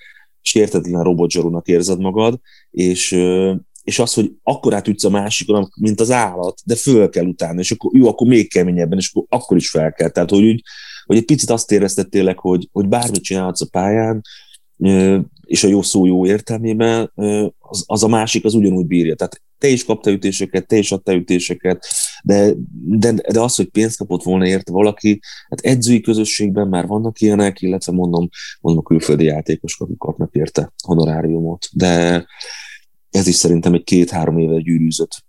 sértetlen 0.41 1.03
robotzsarúnak 1.03 1.67
érzed 1.67 1.99
magad, 1.99 2.39
és, 2.71 3.11
és 3.83 3.99
az, 3.99 4.13
hogy 4.13 4.31
akkor 4.43 4.73
átütsz 4.73 5.03
a 5.03 5.09
másikon, 5.09 5.69
mint 5.79 5.99
az 5.99 6.11
állat, 6.11 6.59
de 6.65 6.75
föl 6.75 7.09
kell 7.09 7.25
utána, 7.25 7.59
és 7.59 7.71
akkor 7.71 7.91
jó, 7.95 8.07
akkor 8.07 8.27
még 8.27 8.49
keményebben, 8.49 8.97
és 8.97 9.11
akkor, 9.13 9.25
akkor 9.29 9.57
is 9.57 9.69
fel 9.69 9.93
kell. 9.93 10.09
Tehát, 10.09 10.29
hogy, 10.29 10.43
úgy, 10.43 10.61
hogy 11.05 11.17
egy 11.17 11.25
picit 11.25 11.49
azt 11.49 11.71
érezted 11.71 12.09
tényleg, 12.09 12.39
hogy, 12.39 12.69
hogy 12.71 12.87
bármit 12.87 13.23
csinálsz 13.23 13.61
a 13.61 13.67
pályán, 13.71 14.21
és 15.45 15.63
a 15.63 15.67
jó 15.67 15.81
szó 15.81 16.05
jó 16.05 16.25
értelmében, 16.25 17.11
az, 17.59 17.83
az 17.85 18.03
a 18.03 18.07
másik 18.07 18.45
az 18.45 18.53
ugyanúgy 18.53 18.85
bírja. 18.85 19.15
Tehát 19.15 19.41
te 19.57 19.67
is 19.67 19.85
kapta 19.85 20.11
ütéseket, 20.11 20.67
te 20.67 20.75
is 20.75 20.91
adta 20.91 21.13
ütéseket, 21.13 21.85
de, 22.23 22.53
de, 22.85 23.11
de 23.11 23.39
az, 23.39 23.55
hogy 23.55 23.65
pénzt 23.65 23.97
kapott 23.97 24.23
volna 24.23 24.47
érte 24.47 24.71
valaki, 24.71 25.19
hát 25.49 25.59
edzői 25.59 26.01
közösségben 26.01 26.67
már 26.67 26.87
vannak 26.87 27.21
ilyenek, 27.21 27.61
illetve 27.61 27.91
mondom, 27.91 28.29
mondom 28.61 28.83
külföldi 28.83 29.23
játékosok, 29.23 29.87
akik 29.87 29.97
kapnak 29.97 30.33
érte 30.33 30.73
honoráriumot. 30.83 31.67
De, 31.71 32.25
ez 33.11 33.27
is 33.27 33.35
szerintem 33.35 33.73
egy 33.73 33.83
két-három 33.83 34.37
éve 34.37 34.59
gyűrűzött 34.59 35.23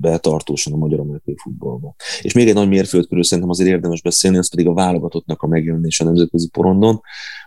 betartósan 0.00 0.72
a 0.72 0.76
magyar 0.76 1.00
amerikai 1.00 1.34
futballban. 1.42 1.94
És 2.22 2.32
még 2.32 2.48
egy 2.48 2.54
nagy 2.54 2.68
mérföldkörül 2.68 3.24
szerintem 3.24 3.50
azért 3.50 3.70
érdemes 3.70 4.02
beszélni, 4.02 4.36
az 4.36 4.50
pedig 4.50 4.66
a 4.66 4.72
válogatottnak 4.72 5.42
a 5.42 5.46
megjelenése 5.46 6.04
a 6.04 6.06
nemzetközi 6.06 6.48
porondon. 6.48 7.00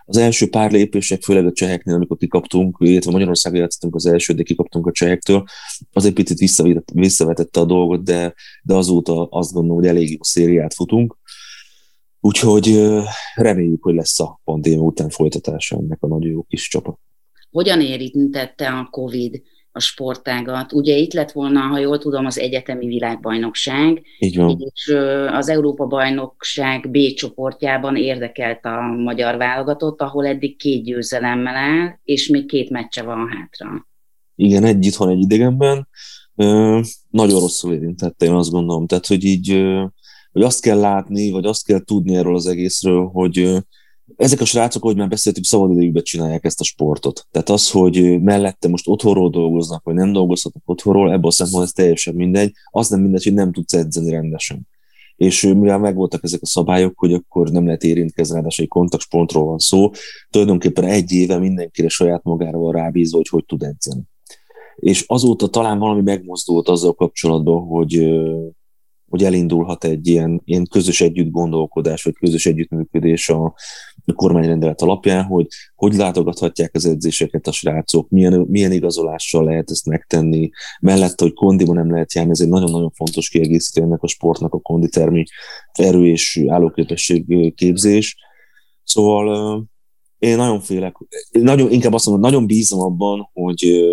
Az 0.04 0.16
első 0.16 0.48
pár 0.48 0.72
lépések, 0.72 1.22
főleg 1.22 1.46
a 1.46 1.52
cseheknél, 1.52 1.94
amikor 1.94 2.16
kikaptunk, 2.16 2.76
illetve 2.80 3.10
Magyarországon 3.10 3.58
játszottunk 3.58 3.94
az 3.94 4.06
első, 4.06 4.34
de 4.34 4.42
kikaptunk 4.42 4.86
a 4.86 4.92
csehektől, 4.92 5.44
az 5.92 6.04
egy 6.04 6.12
picit 6.12 6.52
visszavetette 6.92 7.60
a 7.60 7.64
dolgot, 7.64 8.04
de, 8.04 8.34
de 8.62 8.74
azóta 8.74 9.26
azt 9.26 9.52
gondolom, 9.52 9.76
hogy 9.76 9.88
elég 9.88 10.10
jó 10.10 10.22
szériát 10.22 10.74
futunk. 10.74 11.18
Úgyhogy 12.20 12.92
reméljük, 13.34 13.82
hogy 13.82 13.94
lesz 13.94 14.20
a 14.20 14.40
pandémia 14.44 14.82
után 14.82 15.08
folytatása 15.08 15.76
ennek 15.76 16.02
a 16.02 16.06
nagyon 16.06 16.30
jó 16.30 16.42
kis 16.42 16.68
csapat. 16.68 16.98
Hogyan 17.50 17.80
érintette 17.80 18.68
a 18.68 18.88
COVID 18.90 19.42
a 19.76 19.80
sportágat. 19.80 20.72
Ugye 20.72 20.96
itt 20.96 21.12
lett 21.12 21.32
volna, 21.32 21.60
ha 21.60 21.78
jól 21.78 21.98
tudom, 21.98 22.26
az 22.26 22.38
egyetemi 22.38 22.86
világbajnokság, 22.86 24.02
Így 24.18 24.36
van. 24.36 24.64
és 24.74 24.94
az 25.32 25.48
Európa-bajnokság 25.48 26.90
B 26.90 26.98
csoportjában 27.14 27.96
érdekelt 27.96 28.64
a 28.64 28.80
magyar 28.80 29.36
válogatott, 29.36 30.00
ahol 30.00 30.26
eddig 30.26 30.56
két 30.56 30.84
győzelemmel 30.84 31.56
áll, 31.56 31.98
és 32.04 32.28
még 32.28 32.46
két 32.46 32.70
meccse 32.70 33.02
van 33.02 33.28
hátra. 33.28 33.86
Igen, 34.34 34.64
egy 34.64 34.94
van 34.96 35.08
egy 35.08 35.20
idegenben. 35.20 35.88
Nagyon 37.10 37.40
rosszul 37.40 37.72
érintette, 37.72 38.26
én 38.26 38.32
azt 38.32 38.50
gondolom. 38.50 38.86
Tehát, 38.86 39.06
hogy 39.06 39.24
így 39.24 39.64
hogy 40.32 40.44
azt 40.44 40.60
kell 40.60 40.78
látni, 40.78 41.30
vagy 41.30 41.44
azt 41.44 41.66
kell 41.66 41.84
tudni 41.84 42.16
erről 42.16 42.34
az 42.34 42.46
egészről, 42.46 43.06
hogy 43.12 43.56
ezek 44.16 44.40
a 44.40 44.44
srácok, 44.44 44.84
ahogy 44.84 44.96
már 44.96 45.08
beszéltük, 45.08 45.44
szabadidejükben 45.44 46.02
csinálják 46.02 46.44
ezt 46.44 46.60
a 46.60 46.64
sportot. 46.64 47.26
Tehát 47.30 47.48
az, 47.48 47.70
hogy 47.70 48.22
mellette 48.22 48.68
most 48.68 48.88
otthonról 48.88 49.30
dolgoznak, 49.30 49.84
vagy 49.84 49.94
nem 49.94 50.12
dolgozhatnak 50.12 50.62
otthonról, 50.66 51.12
ebből 51.12 51.26
a 51.26 51.30
szempontból 51.30 51.64
ez 51.64 51.72
teljesen 51.72 52.14
mindegy. 52.14 52.52
Az 52.70 52.88
nem 52.88 53.00
mindegy, 53.00 53.24
hogy 53.24 53.34
nem 53.34 53.52
tudsz 53.52 53.74
edzeni 53.74 54.10
rendesen. 54.10 54.68
És 55.16 55.42
mivel 55.42 55.78
megvoltak 55.78 56.24
ezek 56.24 56.42
a 56.42 56.46
szabályok, 56.46 56.98
hogy 56.98 57.12
akkor 57.12 57.50
nem 57.50 57.64
lehet 57.64 57.82
érintkezni, 57.82 58.34
ráadásul 58.34 58.64
egy 58.64 58.70
kontaktsportról 58.70 59.44
van 59.44 59.58
szó, 59.58 59.90
tulajdonképpen 60.30 60.84
egy 60.84 61.12
éve 61.12 61.38
mindenkire 61.38 61.88
saját 61.88 62.22
magára 62.22 62.58
van 62.58 62.72
rábízva, 62.72 63.16
hogy 63.16 63.28
hogy 63.28 63.44
tud 63.44 63.62
edzeni. 63.62 64.02
És 64.76 65.04
azóta 65.06 65.48
talán 65.48 65.78
valami 65.78 66.02
megmozdult 66.02 66.68
azzal 66.68 66.92
kapcsolatban, 66.94 67.66
hogy 67.66 68.16
hogy 69.08 69.24
elindulhat 69.24 69.84
egy 69.84 70.06
ilyen, 70.06 70.42
ilyen 70.44 70.66
közös 70.70 71.00
együtt 71.00 71.30
gondolkodás, 71.30 72.02
vagy 72.02 72.14
közös 72.14 72.46
együttműködés 72.46 73.28
a, 73.28 73.54
a 74.06 74.12
kormányrendelet 74.12 74.82
alapján, 74.82 75.24
hogy 75.24 75.46
hogy 75.74 75.94
látogathatják 75.94 76.70
az 76.74 76.86
edzéseket 76.86 77.46
a 77.46 77.52
srácok, 77.52 78.08
milyen, 78.08 78.46
milyen 78.48 78.72
igazolással 78.72 79.44
lehet 79.44 79.70
ezt 79.70 79.86
megtenni, 79.86 80.50
mellett, 80.80 81.20
hogy 81.20 81.32
kondiba 81.32 81.72
nem 81.72 81.90
lehet 81.90 82.14
járni, 82.14 82.30
ez 82.30 82.40
egy 82.40 82.48
nagyon-nagyon 82.48 82.90
fontos 82.90 83.28
kiegészítő 83.28 83.82
ennek 83.82 84.02
a 84.02 84.06
sportnak 84.06 84.54
a 84.54 84.60
konditermi 84.60 85.24
erő 85.72 86.06
és 86.06 86.44
állóképesség 86.48 87.54
képzés. 87.54 88.16
Szóval 88.84 89.64
én 90.18 90.36
nagyon 90.36 90.60
félek, 90.60 90.96
nagyon, 91.30 91.72
inkább 91.72 91.92
azt 91.92 92.06
mondom, 92.06 92.24
nagyon 92.24 92.46
bízom 92.46 92.80
abban, 92.80 93.30
hogy 93.32 93.84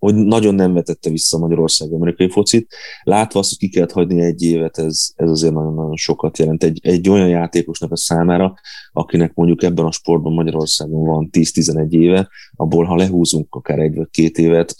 hogy 0.00 0.14
nagyon 0.14 0.54
nem 0.54 0.72
vetette 0.72 1.10
vissza 1.10 1.38
Magyarország 1.38 1.92
amerikai 1.92 2.30
focit. 2.30 2.74
Látva 3.02 3.38
azt, 3.38 3.48
hogy 3.48 3.58
ki 3.58 3.68
kellett 3.68 3.92
hagyni 3.92 4.20
egy 4.20 4.42
évet, 4.42 4.78
ez, 4.78 5.08
ez 5.14 5.30
azért 5.30 5.52
nagyon-nagyon 5.52 5.96
sokat 5.96 6.38
jelent. 6.38 6.64
Egy, 6.64 6.80
egy 6.82 7.08
olyan 7.08 7.28
játékosnak 7.28 7.92
a 7.92 7.96
számára, 7.96 8.54
akinek 8.92 9.34
mondjuk 9.34 9.62
ebben 9.62 9.84
a 9.84 9.92
sportban 9.92 10.32
Magyarországon 10.32 11.06
van 11.06 11.28
10-11 11.32 11.90
éve, 11.90 12.28
abból 12.56 12.84
ha 12.84 12.96
lehúzunk 12.96 13.54
akár 13.54 13.78
egy 13.78 13.94
vagy 13.94 14.10
két 14.10 14.38
évet, 14.38 14.74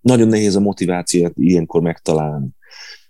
nagyon 0.00 0.28
nehéz 0.28 0.56
a 0.56 0.60
motivációt 0.60 1.32
ilyenkor 1.36 1.80
megtalálni 1.80 2.54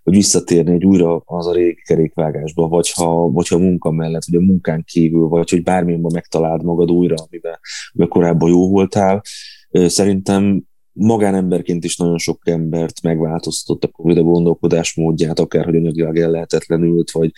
hogy 0.03 0.15
visszatérni 0.15 0.73
egy 0.73 0.85
újra 0.85 1.23
az 1.25 1.47
a 1.47 1.53
régi 1.53 1.83
kerékvágásba, 1.87 2.69
vagy 2.69 2.91
ha, 2.91 3.31
vagy 3.31 3.49
ha 3.49 3.59
munka 3.59 3.91
mellett, 3.91 4.25
vagy 4.25 4.43
a 4.43 4.45
munkán 4.45 4.85
kívül, 4.85 5.29
vagy 5.29 5.51
hogy 5.51 5.63
bármilyen 5.63 6.01
megtaláld 6.13 6.63
magad 6.63 6.91
újra, 6.91 7.15
amiben, 7.29 7.59
amiben 7.93 8.09
korábban 8.09 8.49
jó 8.49 8.69
voltál. 8.69 9.23
Szerintem 9.71 10.63
magánemberként 10.99 11.85
is 11.85 11.97
nagyon 11.97 12.19
sok 12.19 12.49
embert 12.49 13.03
megváltoztatott 13.03 13.85
a 13.85 14.23
gondolkodásmódját, 14.23 15.39
akár 15.39 15.65
hogy 15.65 15.77
anyagilag 15.77 16.19
ellehetetlenült, 16.19 17.11
vagy, 17.11 17.31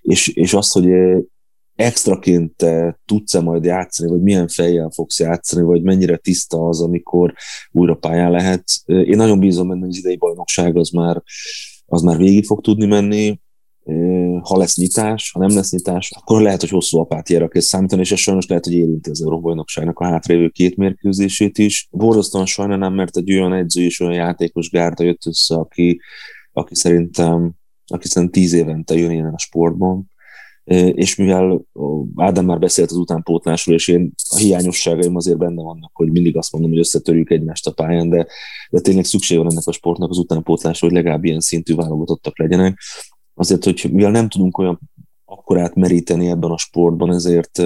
és, 0.00 0.28
és 0.28 0.54
azt, 0.54 0.72
hogy 0.72 0.88
extraként 1.74 2.56
te 2.56 3.00
tudsz-e 3.04 3.40
majd 3.40 3.64
játszani, 3.64 4.10
vagy 4.10 4.22
milyen 4.22 4.48
fejjel 4.48 4.90
fogsz 4.94 5.20
játszani, 5.20 5.62
vagy 5.62 5.82
mennyire 5.82 6.16
tiszta 6.16 6.68
az, 6.68 6.80
amikor 6.80 7.34
újra 7.70 7.94
pályán 7.94 8.30
lehetsz. 8.30 8.82
Én 8.86 9.16
nagyon 9.16 9.38
bízom 9.38 9.68
benne, 9.68 9.80
hogy 9.80 9.88
az 9.88 9.98
idei 9.98 10.16
bajnokság 10.16 10.76
az 10.76 10.90
már, 10.90 11.22
az 11.86 12.02
már 12.02 12.16
végig 12.16 12.44
fog 12.44 12.60
tudni 12.60 12.86
menni, 12.86 13.40
ha 14.42 14.56
lesz 14.56 14.76
nyitás, 14.76 15.30
ha 15.32 15.38
nem 15.38 15.56
lesz 15.56 15.72
nyitás, 15.72 16.10
akkor 16.14 16.42
lehet, 16.42 16.60
hogy 16.60 16.70
hosszú 16.70 16.98
apátiára 16.98 17.48
kell 17.48 17.62
számítani, 17.62 18.00
és 18.00 18.12
ez 18.12 18.18
sajnos 18.18 18.46
lehet, 18.46 18.64
hogy 18.64 18.74
érinti 18.74 19.10
az 19.10 19.22
Európa-bajnokságnak 19.22 19.98
a 19.98 20.04
hátrévő 20.04 20.48
két 20.48 20.76
mérkőzését 20.76 21.58
is. 21.58 21.88
Borzasztóan 21.90 22.46
sajnálom, 22.46 22.94
mert 22.94 23.16
egy 23.16 23.32
olyan 23.32 23.52
edző 23.52 23.82
és 23.82 24.00
olyan 24.00 24.14
játékos 24.14 24.70
gárda 24.70 25.04
jött 25.04 25.26
össze, 25.26 25.54
aki, 25.54 26.00
aki 26.52 26.74
szerintem 26.74 27.54
aki 27.86 28.08
szerintem 28.08 28.40
tíz 28.40 28.52
évente 28.52 28.94
jön 28.94 29.10
ilyen 29.10 29.34
a 29.34 29.38
sportban, 29.38 30.10
és 30.92 31.16
mivel 31.16 31.64
Ádám 32.16 32.44
már 32.44 32.58
beszélt 32.58 32.90
az 32.90 32.96
utánpótlásról, 32.96 33.74
és 33.74 33.88
én 33.88 34.12
a 34.28 34.36
hiányosságaim 34.36 35.16
azért 35.16 35.38
benne 35.38 35.62
vannak, 35.62 35.90
hogy 35.94 36.10
mindig 36.10 36.36
azt 36.36 36.52
mondom, 36.52 36.70
hogy 36.70 36.78
összetörjük 36.78 37.30
egymást 37.30 37.66
a 37.66 37.72
pályán, 37.72 38.08
de, 38.08 38.26
de 38.70 38.80
tényleg 38.80 39.04
szükség 39.04 39.38
van 39.38 39.50
ennek 39.50 39.66
a 39.66 39.72
sportnak 39.72 40.10
az 40.10 40.18
utánpótlásra, 40.18 40.86
hogy 40.86 40.96
legalább 40.96 41.24
ilyen 41.24 41.40
szintű 41.40 41.74
válogatottak 41.74 42.38
legyenek. 42.38 42.78
Azért, 43.34 43.64
hogy 43.64 43.88
mivel 43.92 44.10
nem 44.10 44.28
tudunk 44.28 44.58
olyan 44.58 44.80
akkorát 45.24 45.74
meríteni 45.74 46.28
ebben 46.28 46.50
a 46.50 46.58
sportban, 46.58 47.12
ezért 47.12 47.62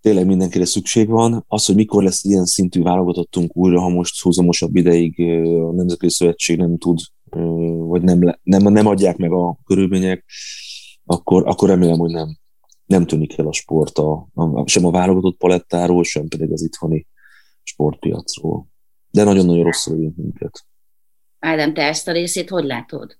tényleg 0.00 0.26
mindenkire 0.26 0.64
szükség 0.64 1.08
van. 1.08 1.44
Az, 1.48 1.64
hogy 1.64 1.74
mikor 1.74 2.02
lesz 2.02 2.24
ilyen 2.24 2.44
szintű 2.44 2.82
válogatottunk 2.82 3.56
újra, 3.56 3.80
ha 3.80 3.88
most 3.88 4.22
húzamosabb 4.22 4.76
ideig 4.76 5.20
a 5.40 5.72
Nemzetközi 5.72 6.14
Szövetség 6.14 6.58
nem 6.58 6.78
tud, 6.78 6.98
vagy 7.88 8.02
nem, 8.02 8.38
nem, 8.42 8.62
nem 8.62 8.86
adják 8.86 9.16
meg 9.16 9.32
a 9.32 9.58
körülmények, 9.64 10.24
akkor, 11.04 11.46
akkor 11.46 11.68
remélem, 11.68 11.98
hogy 11.98 12.10
nem, 12.10 12.38
nem 12.86 13.06
tűnik 13.06 13.38
el 13.38 13.46
a 13.46 13.52
sport 13.52 13.98
a, 13.98 14.28
a, 14.34 14.68
sem 14.68 14.84
a 14.84 14.90
válogatott 14.90 15.36
palettáról, 15.36 16.04
sem 16.04 16.28
pedig 16.28 16.52
az 16.52 16.62
itthoni 16.62 17.06
sportpiacról. 17.62 18.66
De 19.10 19.24
nagyon-nagyon 19.24 19.64
rosszul 19.64 19.96
érint 19.96 20.16
minket. 20.16 20.66
Ádám, 21.38 21.74
te 21.74 21.82
ezt 21.82 22.08
a 22.08 22.12
részét 22.12 22.48
hogy 22.48 22.64
látod? 22.64 23.18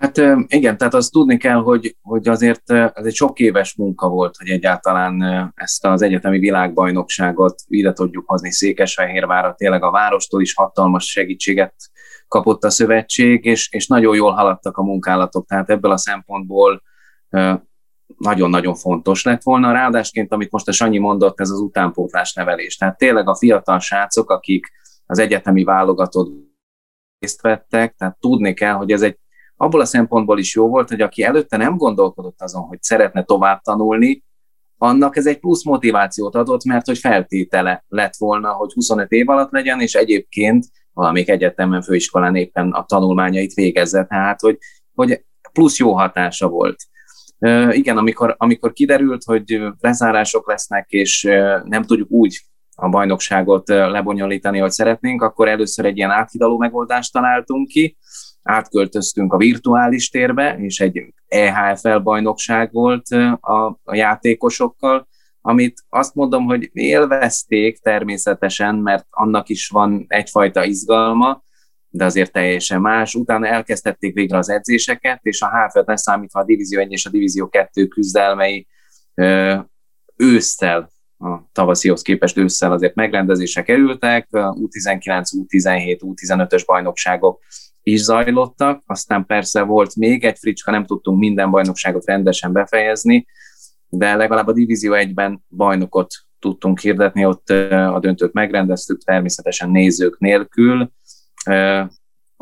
Hát 0.00 0.16
igen, 0.46 0.76
tehát 0.76 0.94
azt 0.94 1.12
tudni 1.12 1.36
kell, 1.36 1.56
hogy, 1.62 1.96
hogy 2.02 2.28
azért 2.28 2.70
ez 2.70 3.04
egy 3.04 3.14
sok 3.14 3.38
éves 3.38 3.74
munka 3.74 4.08
volt, 4.08 4.36
hogy 4.36 4.48
egyáltalán 4.48 5.22
ezt 5.54 5.86
az 5.86 6.02
egyetemi 6.02 6.38
világbajnokságot 6.38 7.62
ide 7.66 7.92
tudjuk 7.92 8.28
hozni 8.28 8.52
Székesfehérvárra. 8.52 9.54
Tényleg 9.54 9.82
a 9.82 9.90
várostól 9.90 10.40
is 10.40 10.54
hatalmas 10.54 11.10
segítséget 11.10 11.74
kapott 12.28 12.64
a 12.64 12.70
szövetség, 12.70 13.44
és, 13.44 13.72
és 13.72 13.86
nagyon 13.86 14.14
jól 14.14 14.32
haladtak 14.32 14.76
a 14.76 14.82
munkálatok. 14.82 15.46
Tehát 15.46 15.70
ebből 15.70 15.90
a 15.90 15.96
szempontból 15.96 16.82
nagyon-nagyon 18.16 18.74
fontos 18.74 19.24
lett 19.24 19.42
volna. 19.42 19.72
Ráadásként, 19.72 20.32
amit 20.32 20.50
most 20.50 20.68
a 20.68 20.72
Sanyi 20.72 20.98
mondott, 20.98 21.40
ez 21.40 21.50
az 21.50 21.60
utánpótlás 21.60 22.32
nevelés. 22.32 22.76
Tehát 22.76 22.98
tényleg 22.98 23.28
a 23.28 23.36
fiatal 23.36 23.78
srácok, 23.78 24.30
akik 24.30 24.66
az 25.06 25.18
egyetemi 25.18 25.64
válogatott 25.64 26.32
részt 27.18 27.40
vettek, 27.40 27.94
tehát 27.94 28.18
tudni 28.20 28.54
kell, 28.54 28.74
hogy 28.74 28.92
ez 28.92 29.02
egy 29.02 29.18
abból 29.60 29.80
a 29.80 29.84
szempontból 29.84 30.38
is 30.38 30.54
jó 30.54 30.68
volt, 30.68 30.88
hogy 30.88 31.00
aki 31.00 31.22
előtte 31.22 31.56
nem 31.56 31.76
gondolkodott 31.76 32.42
azon, 32.42 32.62
hogy 32.62 32.82
szeretne 32.82 33.22
tovább 33.22 33.60
tanulni, 33.60 34.24
annak 34.78 35.16
ez 35.16 35.26
egy 35.26 35.38
plusz 35.38 35.64
motivációt 35.64 36.34
adott, 36.34 36.64
mert 36.64 36.86
hogy 36.86 36.98
feltétele 36.98 37.84
lett 37.88 38.16
volna, 38.16 38.52
hogy 38.52 38.72
25 38.72 39.10
év 39.10 39.28
alatt 39.28 39.50
legyen, 39.50 39.80
és 39.80 39.94
egyébként 39.94 40.66
valamik 40.92 41.28
egyetemen, 41.28 41.82
főiskolán 41.82 42.36
éppen 42.36 42.70
a 42.70 42.84
tanulmányait 42.84 43.54
végezze, 43.54 44.04
tehát 44.04 44.40
hogy, 44.40 44.58
hogy 44.94 45.24
plusz 45.52 45.78
jó 45.78 45.92
hatása 45.92 46.48
volt. 46.48 46.76
Igen, 47.70 47.96
amikor, 47.96 48.34
amikor 48.38 48.72
kiderült, 48.72 49.24
hogy 49.24 49.60
lezárások 49.80 50.48
lesznek, 50.48 50.90
és 50.90 51.22
nem 51.64 51.82
tudjuk 51.82 52.10
úgy 52.10 52.40
a 52.76 52.88
bajnokságot 52.88 53.68
lebonyolítani, 53.68 54.58
hogy 54.58 54.70
szeretnénk, 54.70 55.22
akkor 55.22 55.48
először 55.48 55.84
egy 55.84 55.96
ilyen 55.96 56.10
áthidaló 56.10 56.58
megoldást 56.58 57.12
találtunk 57.12 57.68
ki, 57.68 57.96
átköltöztünk 58.42 59.32
a 59.32 59.36
virtuális 59.36 60.08
térbe, 60.08 60.58
és 60.58 60.80
egy 60.80 61.14
EHFL 61.26 61.96
bajnokság 61.96 62.72
volt 62.72 63.06
a, 63.40 63.80
a 63.84 63.94
játékosokkal, 63.94 65.08
amit 65.40 65.84
azt 65.88 66.14
mondom, 66.14 66.44
hogy 66.44 66.70
élvezték 66.72 67.78
természetesen, 67.78 68.74
mert 68.74 69.06
annak 69.10 69.48
is 69.48 69.68
van 69.68 70.04
egyfajta 70.08 70.64
izgalma, 70.64 71.42
de 71.88 72.04
azért 72.04 72.32
teljesen 72.32 72.80
más. 72.80 73.14
Utána 73.14 73.46
elkezdtették 73.46 74.14
végre 74.14 74.36
az 74.38 74.50
edzéseket, 74.50 75.18
és 75.22 75.40
a 75.40 75.50
HFL 75.50 75.82
leszámítva 75.84 76.40
a 76.40 76.44
Divízió 76.44 76.80
1 76.80 76.92
és 76.92 77.06
a 77.06 77.10
Divízió 77.10 77.48
2 77.48 77.86
küzdelmei 77.86 78.66
ősszel, 80.16 80.90
a 81.18 81.38
tavaszihoz 81.52 82.02
képest 82.02 82.36
ősszel 82.36 82.72
azért 82.72 82.94
megrendezésre 82.94 83.62
kerültek, 83.62 84.28
U19, 84.30 85.22
U17, 85.48 85.98
U15-ös 86.00 86.62
bajnokságok 86.66 87.40
is 87.82 88.00
zajlottak, 88.00 88.82
aztán 88.86 89.26
persze 89.26 89.62
volt 89.62 89.96
még 89.96 90.24
egy 90.24 90.38
fricska, 90.38 90.70
nem 90.70 90.86
tudtunk 90.86 91.18
minden 91.18 91.50
bajnokságot 91.50 92.06
rendesen 92.06 92.52
befejezni, 92.52 93.26
de 93.88 94.16
legalább 94.16 94.46
a 94.46 94.52
Divízió 94.52 94.92
1-ben 94.96 95.44
bajnokot 95.48 96.14
tudtunk 96.38 96.80
hirdetni, 96.80 97.24
ott 97.24 97.50
a 97.70 97.98
döntőt 98.00 98.32
megrendeztük, 98.32 99.02
természetesen 99.02 99.70
nézők 99.70 100.18
nélkül, 100.18 100.90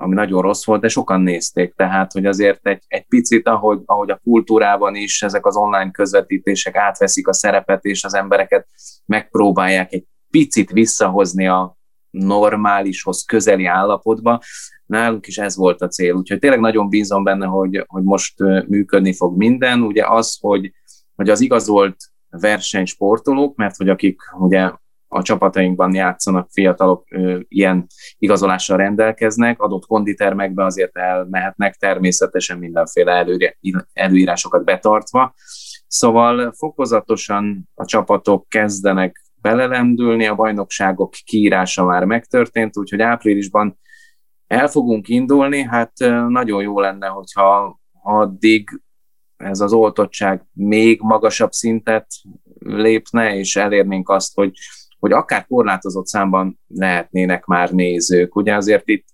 ami 0.00 0.14
nagyon 0.14 0.42
rossz 0.42 0.64
volt, 0.64 0.80
de 0.80 0.88
sokan 0.88 1.20
nézték, 1.20 1.74
tehát 1.74 2.12
hogy 2.12 2.26
azért 2.26 2.66
egy, 2.66 2.82
egy 2.86 3.06
picit, 3.06 3.46
ahogy, 3.48 3.80
ahogy 3.84 4.10
a 4.10 4.20
kultúrában 4.22 4.94
is 4.94 5.22
ezek 5.22 5.46
az 5.46 5.56
online 5.56 5.90
közvetítések 5.90 6.76
átveszik 6.76 7.28
a 7.28 7.32
szerepet, 7.32 7.84
és 7.84 8.04
az 8.04 8.14
embereket 8.14 8.66
megpróbálják 9.06 9.92
egy 9.92 10.04
picit 10.30 10.70
visszahozni 10.70 11.46
a 11.46 11.76
normálishoz 12.10 13.24
közeli 13.24 13.64
állapotba. 13.64 14.40
Nálunk 14.88 15.26
is 15.26 15.38
ez 15.38 15.56
volt 15.56 15.82
a 15.82 15.88
cél, 15.88 16.14
úgyhogy 16.14 16.38
tényleg 16.38 16.60
nagyon 16.60 16.88
bízom 16.88 17.24
benne, 17.24 17.46
hogy, 17.46 17.84
hogy 17.86 18.02
most 18.02 18.34
működni 18.66 19.14
fog 19.14 19.36
minden. 19.36 19.82
Ugye 19.82 20.06
az, 20.06 20.38
hogy, 20.40 20.72
hogy 21.14 21.30
az 21.30 21.40
igazolt 21.40 21.96
versenysportolók, 22.30 23.56
mert 23.56 23.76
hogy 23.76 23.88
akik 23.88 24.20
ugye 24.38 24.70
a 25.08 25.22
csapatainkban 25.22 25.94
játszanak 25.94 26.48
fiatalok, 26.50 27.04
ilyen 27.48 27.86
igazolással 28.18 28.76
rendelkeznek, 28.76 29.60
adott 29.60 29.86
konditermekbe 29.86 30.64
azért 30.64 30.96
elmehetnek, 30.96 31.74
természetesen 31.74 32.58
mindenféle 32.58 33.26
előírásokat 33.92 34.64
betartva. 34.64 35.34
Szóval 35.86 36.52
fokozatosan 36.52 37.68
a 37.74 37.84
csapatok 37.84 38.48
kezdenek 38.48 39.22
belelendülni, 39.40 40.26
a 40.26 40.34
bajnokságok 40.34 41.10
kiírása 41.24 41.84
már 41.84 42.04
megtörtént, 42.04 42.76
úgyhogy 42.76 43.00
áprilisban 43.00 43.78
el 44.48 44.68
fogunk 44.68 45.08
indulni, 45.08 45.62
hát 45.62 45.92
nagyon 46.28 46.62
jó 46.62 46.80
lenne, 46.80 47.06
hogyha 47.06 47.80
addig 48.02 48.82
ez 49.36 49.60
az 49.60 49.72
oltottság 49.72 50.46
még 50.52 51.00
magasabb 51.00 51.52
szintet 51.52 52.06
lépne, 52.58 53.36
és 53.36 53.56
elérnénk 53.56 54.08
azt, 54.08 54.34
hogy 54.34 54.52
hogy 54.98 55.12
akár 55.12 55.46
korlátozott 55.46 56.06
számban 56.06 56.60
lehetnének 56.68 57.44
már 57.44 57.70
nézők. 57.70 58.36
Ugye 58.36 58.54
azért 58.54 58.88
itt 58.88 59.06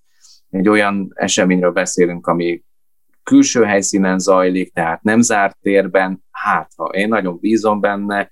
egy 0.51 0.68
olyan 0.68 1.12
eseményről 1.14 1.73
beszélünk, 1.73 2.27
ami 2.27 2.62
külső 3.23 3.64
helyszínen 3.64 4.18
zajlik, 4.18 4.73
tehát 4.73 5.03
nem 5.03 5.20
zárt 5.20 5.57
térben, 5.61 6.25
hát 6.31 6.70
ha 6.77 6.85
én 6.85 7.09
nagyon 7.09 7.38
bízom 7.40 7.81
benne, 7.81 8.31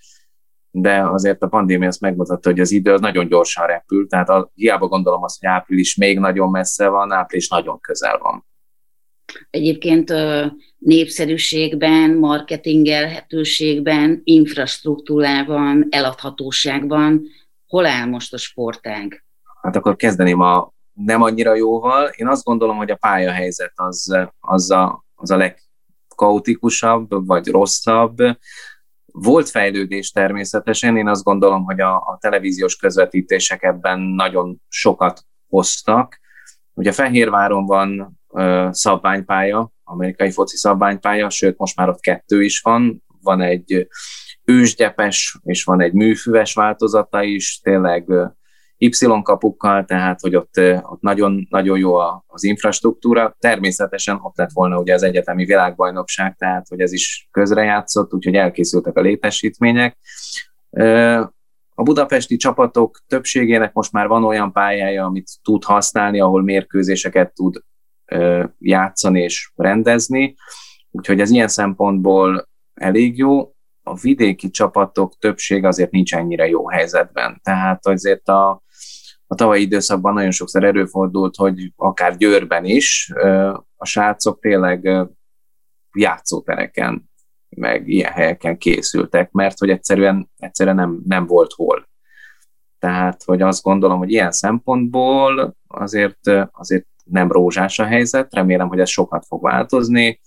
de 0.74 1.02
azért 1.02 1.42
a 1.42 1.48
pandémia 1.48 1.88
azt 1.88 2.00
megmutatta, 2.00 2.48
hogy 2.48 2.60
az 2.60 2.70
idő 2.70 2.92
az 2.92 3.00
nagyon 3.00 3.28
gyorsan 3.28 3.66
repül, 3.66 4.08
tehát 4.08 4.28
a, 4.28 4.50
hiába 4.54 4.88
gondolom 4.88 5.22
azt, 5.22 5.40
hogy 5.40 5.48
április 5.48 5.96
még 5.96 6.18
nagyon 6.18 6.50
messze 6.50 6.88
van, 6.88 7.12
április 7.12 7.48
nagyon 7.48 7.80
közel 7.80 8.18
van. 8.18 8.46
Egyébként 9.50 10.12
népszerűségben, 10.78 12.10
marketingelhetőségben, 12.10 14.20
infrastruktúrában, 14.24 15.86
eladhatóságban 15.90 17.22
hol 17.66 17.86
áll 17.86 18.06
most 18.06 18.32
a 18.32 18.38
sportág? 18.38 19.24
hát 19.62 19.76
akkor 19.76 19.96
kezdeném 19.96 20.40
a 20.40 20.72
nem 20.92 21.22
annyira 21.22 21.54
jóval. 21.54 22.10
Én 22.16 22.28
azt 22.28 22.44
gondolom, 22.44 22.76
hogy 22.76 22.90
a 22.90 22.96
pályahelyzet 22.96 23.72
az, 23.74 24.16
az, 24.40 24.70
a, 24.70 25.04
az 25.14 25.30
a 25.30 25.36
legkaotikusabb, 25.36 27.26
vagy 27.26 27.46
rosszabb. 27.46 28.16
Volt 29.12 29.48
fejlődés 29.48 30.10
természetesen, 30.10 30.96
én 30.96 31.08
azt 31.08 31.22
gondolom, 31.22 31.64
hogy 31.64 31.80
a, 31.80 31.94
a 31.96 32.18
televíziós 32.20 32.76
közvetítések 32.76 33.62
ebben 33.62 34.00
nagyon 34.00 34.60
sokat 34.68 35.24
hoztak. 35.48 36.20
Ugye 36.74 36.92
Fehérváron 36.92 37.66
van 37.66 38.20
uh, 38.28 38.70
szabványpálya, 38.70 39.72
amerikai 39.84 40.30
foci 40.30 40.56
szabványpálya, 40.56 41.30
sőt 41.30 41.58
most 41.58 41.76
már 41.76 41.88
ott 41.88 42.00
kettő 42.00 42.42
is 42.42 42.60
van, 42.60 43.02
van 43.20 43.40
egy 43.40 43.88
ősgyepes 44.44 45.38
és 45.42 45.64
van 45.64 45.80
egy 45.80 45.92
műfüves 45.92 46.54
változata 46.54 47.22
is, 47.22 47.60
tényleg 47.62 48.04
Y-kapukkal, 48.86 49.84
tehát 49.84 50.20
hogy 50.20 50.36
ott, 50.36 50.60
ott 50.82 51.00
nagyon, 51.00 51.46
nagyon 51.50 51.78
jó 51.78 51.94
az 52.26 52.44
infrastruktúra. 52.44 53.36
Természetesen 53.38 54.18
ott 54.22 54.36
lett 54.36 54.50
volna 54.52 54.78
ugye 54.78 54.94
az 54.94 55.02
egyetemi 55.02 55.44
világbajnokság, 55.44 56.36
tehát 56.38 56.68
hogy 56.68 56.80
ez 56.80 56.92
is 56.92 57.28
közrejátszott, 57.30 58.14
úgyhogy 58.14 58.34
elkészültek 58.34 58.96
a 58.96 59.00
létesítmények. 59.00 59.98
A 61.74 61.82
budapesti 61.82 62.36
csapatok 62.36 62.98
többségének 63.06 63.72
most 63.72 63.92
már 63.92 64.06
van 64.06 64.24
olyan 64.24 64.52
pályája, 64.52 65.04
amit 65.04 65.30
tud 65.42 65.64
használni, 65.64 66.20
ahol 66.20 66.42
mérkőzéseket 66.42 67.34
tud 67.34 67.62
játszani 68.58 69.22
és 69.22 69.52
rendezni, 69.56 70.34
úgyhogy 70.90 71.20
ez 71.20 71.30
ilyen 71.30 71.48
szempontból 71.48 72.48
elég 72.74 73.18
jó. 73.18 73.54
A 73.84 73.94
vidéki 73.94 74.50
csapatok 74.50 75.18
többség 75.18 75.64
azért 75.64 75.90
nincs 75.90 76.14
ennyire 76.14 76.48
jó 76.48 76.68
helyzetben. 76.68 77.40
Tehát 77.42 77.86
azért 77.86 78.28
a, 78.28 78.61
a 79.32 79.34
tavalyi 79.34 79.62
időszakban 79.62 80.14
nagyon 80.14 80.30
sokszor 80.30 80.64
előfordult, 80.64 81.36
hogy 81.36 81.72
akár 81.76 82.16
Győrben 82.16 82.64
is 82.64 83.12
a 83.76 83.84
srácok 83.84 84.40
tényleg 84.40 85.08
játszótereken, 85.92 87.10
meg 87.48 87.88
ilyen 87.88 88.12
helyeken 88.12 88.58
készültek, 88.58 89.30
mert 89.30 89.58
hogy 89.58 89.70
egyszerűen, 89.70 90.30
egyszerűen 90.36 90.76
nem, 90.76 91.00
nem 91.04 91.26
volt 91.26 91.52
hol. 91.52 91.88
Tehát, 92.78 93.22
hogy 93.22 93.42
azt 93.42 93.62
gondolom, 93.62 93.98
hogy 93.98 94.10
ilyen 94.10 94.32
szempontból 94.32 95.56
azért, 95.66 96.30
azért 96.50 96.86
nem 97.04 97.32
rózsás 97.32 97.78
a 97.78 97.84
helyzet, 97.84 98.34
remélem, 98.34 98.68
hogy 98.68 98.80
ez 98.80 98.88
sokat 98.88 99.26
fog 99.26 99.42
változni. 99.42 100.20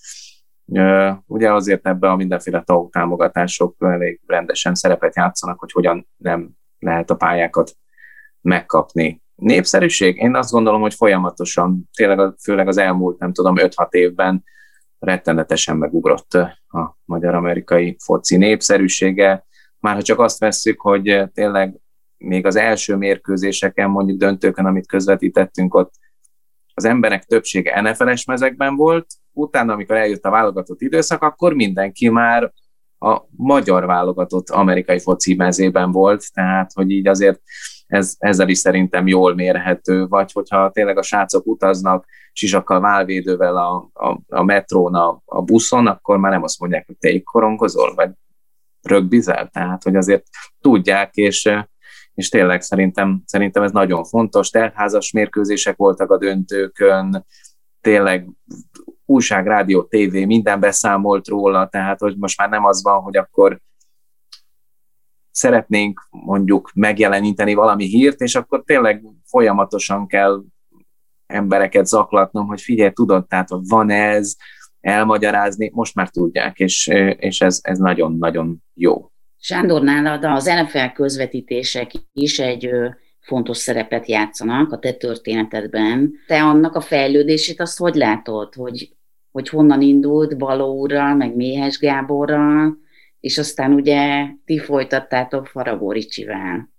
Ugye 1.25 1.53
azért 1.53 1.87
ebben 1.87 2.11
a 2.11 2.15
mindenféle 2.15 2.63
támogatások 2.89 3.75
elég 3.79 4.21
rendesen 4.27 4.75
szerepet 4.75 5.15
játszanak, 5.15 5.59
hogy 5.59 5.71
hogyan 5.71 6.07
nem 6.17 6.49
lehet 6.79 7.09
a 7.09 7.15
pályákat 7.15 7.75
megkapni. 8.45 9.23
Népszerűség? 9.35 10.17
Én 10.17 10.35
azt 10.35 10.51
gondolom, 10.51 10.81
hogy 10.81 10.93
folyamatosan, 10.93 11.89
tényleg 11.93 12.33
főleg 12.41 12.67
az 12.67 12.77
elmúlt, 12.77 13.19
nem 13.19 13.33
tudom, 13.33 13.55
5-6 13.57 13.91
évben 13.91 14.43
rettenetesen 14.99 15.77
megugrott 15.77 16.33
a 16.67 16.97
magyar-amerikai 17.05 17.95
foci 18.03 18.37
népszerűsége. 18.37 19.45
Már 19.79 19.95
ha 19.95 20.01
csak 20.01 20.19
azt 20.19 20.39
vesszük, 20.39 20.81
hogy 20.81 21.23
tényleg 21.33 21.79
még 22.17 22.45
az 22.45 22.55
első 22.55 22.95
mérkőzéseken, 22.95 23.89
mondjuk 23.89 24.19
döntőkön, 24.19 24.65
amit 24.65 24.87
közvetítettünk, 24.87 25.73
ott 25.73 25.93
az 26.73 26.85
emberek 26.85 27.23
többsége 27.23 27.81
NFL-es 27.81 28.25
mezekben 28.25 28.75
volt, 28.75 29.07
utána, 29.31 29.73
amikor 29.73 29.95
eljött 29.95 30.23
a 30.25 30.29
válogatott 30.29 30.81
időszak, 30.81 31.21
akkor 31.21 31.53
mindenki 31.53 32.09
már 32.09 32.53
a 32.99 33.21
magyar 33.29 33.85
válogatott 33.85 34.49
amerikai 34.49 34.99
foci 34.99 35.35
mezében 35.35 35.91
volt, 35.91 36.33
tehát 36.33 36.71
hogy 36.73 36.89
így 36.89 37.07
azért 37.07 37.41
ez, 37.87 38.15
ezzel 38.17 38.49
is 38.49 38.57
szerintem 38.57 39.07
jól 39.07 39.35
mérhető, 39.35 40.07
vagy 40.07 40.31
hogyha 40.31 40.71
tényleg 40.71 40.97
a 40.97 41.01
srácok 41.01 41.45
utaznak 41.45 42.05
sisakkal, 42.31 42.79
válvédővel 42.79 43.57
a, 43.57 43.89
a, 43.93 44.19
a 44.27 44.43
metrón, 44.43 44.95
a, 44.95 45.21
a 45.25 45.41
buszon, 45.41 45.87
akkor 45.87 46.17
már 46.17 46.31
nem 46.31 46.43
azt 46.43 46.59
mondják, 46.59 46.85
hogy 46.85 46.97
te 46.97 47.21
korongozol, 47.23 47.95
vagy 47.95 48.09
rögbizel, 48.81 49.47
tehát 49.47 49.83
hogy 49.83 49.95
azért 49.95 50.23
tudják, 50.61 51.15
és, 51.15 51.49
és 52.13 52.29
tényleg 52.29 52.61
szerintem, 52.61 53.21
szerintem 53.25 53.63
ez 53.63 53.71
nagyon 53.71 54.03
fontos. 54.03 54.49
Teltházas 54.49 55.11
mérkőzések 55.11 55.75
voltak 55.75 56.11
a 56.11 56.17
döntőkön, 56.17 57.25
tényleg 57.81 58.29
újság, 59.05 59.47
rádió, 59.47 59.83
tévé, 59.83 60.25
minden 60.25 60.59
beszámolt 60.59 61.27
róla, 61.27 61.67
tehát 61.67 61.99
hogy 61.99 62.17
most 62.17 62.37
már 62.37 62.49
nem 62.49 62.65
az 62.65 62.83
van, 62.83 63.01
hogy 63.01 63.17
akkor 63.17 63.59
szeretnénk 65.35 66.07
mondjuk 66.09 66.71
megjeleníteni 66.73 67.53
valami 67.53 67.85
hírt, 67.85 68.21
és 68.21 68.35
akkor 68.35 68.63
tényleg 68.65 69.03
folyamatosan 69.25 70.07
kell 70.07 70.43
embereket 71.25 71.85
zaklatnom, 71.85 72.47
hogy 72.47 72.61
figyelj, 72.61 72.91
tudod, 72.91 73.27
tehát 73.27 73.49
van 73.49 73.89
ez, 73.89 74.35
elmagyarázni, 74.81 75.71
most 75.73 75.95
már 75.95 76.09
tudják, 76.09 76.59
és, 76.59 76.87
és 77.17 77.41
ez, 77.41 77.59
ez 77.61 77.77
nagyon-nagyon 77.77 78.63
jó. 78.73 79.11
Sándor, 79.37 79.81
nálad 79.81 80.23
az 80.23 80.45
NFL 80.45 80.93
közvetítések 80.93 81.91
is 82.13 82.39
egy 82.39 82.69
fontos 83.21 83.57
szerepet 83.57 84.07
játszanak 84.07 84.71
a 84.71 84.79
te 84.79 84.93
történetedben. 84.93 86.13
Te 86.27 86.43
annak 86.43 86.75
a 86.75 86.81
fejlődését 86.81 87.61
azt 87.61 87.77
hogy 87.77 87.95
látod, 87.95 88.53
hogy, 88.53 88.89
hogy 89.31 89.49
honnan 89.49 89.81
indult 89.81 90.37
Baló 90.37 90.79
úrral, 90.79 91.15
meg 91.15 91.35
Méhes 91.35 91.79
Gáborral, 91.79 92.77
és 93.25 93.37
aztán 93.37 93.73
ugye 93.73 94.27
ti 94.45 94.59
folytattátok 94.59 95.47
Faragó 95.47 95.91
Ricsivel. 95.91 96.69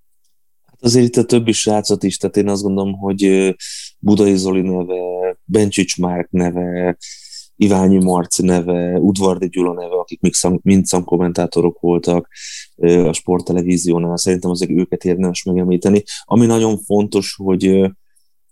Hát 0.64 0.78
azért 0.80 1.06
itt 1.06 1.16
a 1.16 1.24
többi 1.24 1.52
srácot 1.52 2.02
is, 2.02 2.16
tehát 2.16 2.36
én 2.36 2.48
azt 2.48 2.62
gondolom, 2.62 2.92
hogy 2.92 3.54
Budai 3.98 4.36
Zoli 4.36 4.60
neve, 4.60 5.36
Bencsics 5.44 5.98
Márk 5.98 6.30
neve, 6.30 6.96
Iványi 7.56 8.04
Marci 8.04 8.44
neve, 8.44 8.98
Udvardi 8.98 9.48
Gyula 9.48 9.72
neve, 9.72 9.94
akik 9.94 10.20
még 10.20 10.34
szam, 10.34 10.60
mind 10.62 10.84
szamkommentátorok 10.84 11.80
voltak 11.80 12.28
a 13.04 13.12
sporttelevíziónál, 13.12 14.16
szerintem 14.16 14.50
azért 14.50 14.70
őket 14.70 15.04
érdemes 15.04 15.42
megemlíteni. 15.42 16.02
Ami 16.24 16.46
nagyon 16.46 16.78
fontos, 16.78 17.34
hogy 17.42 17.90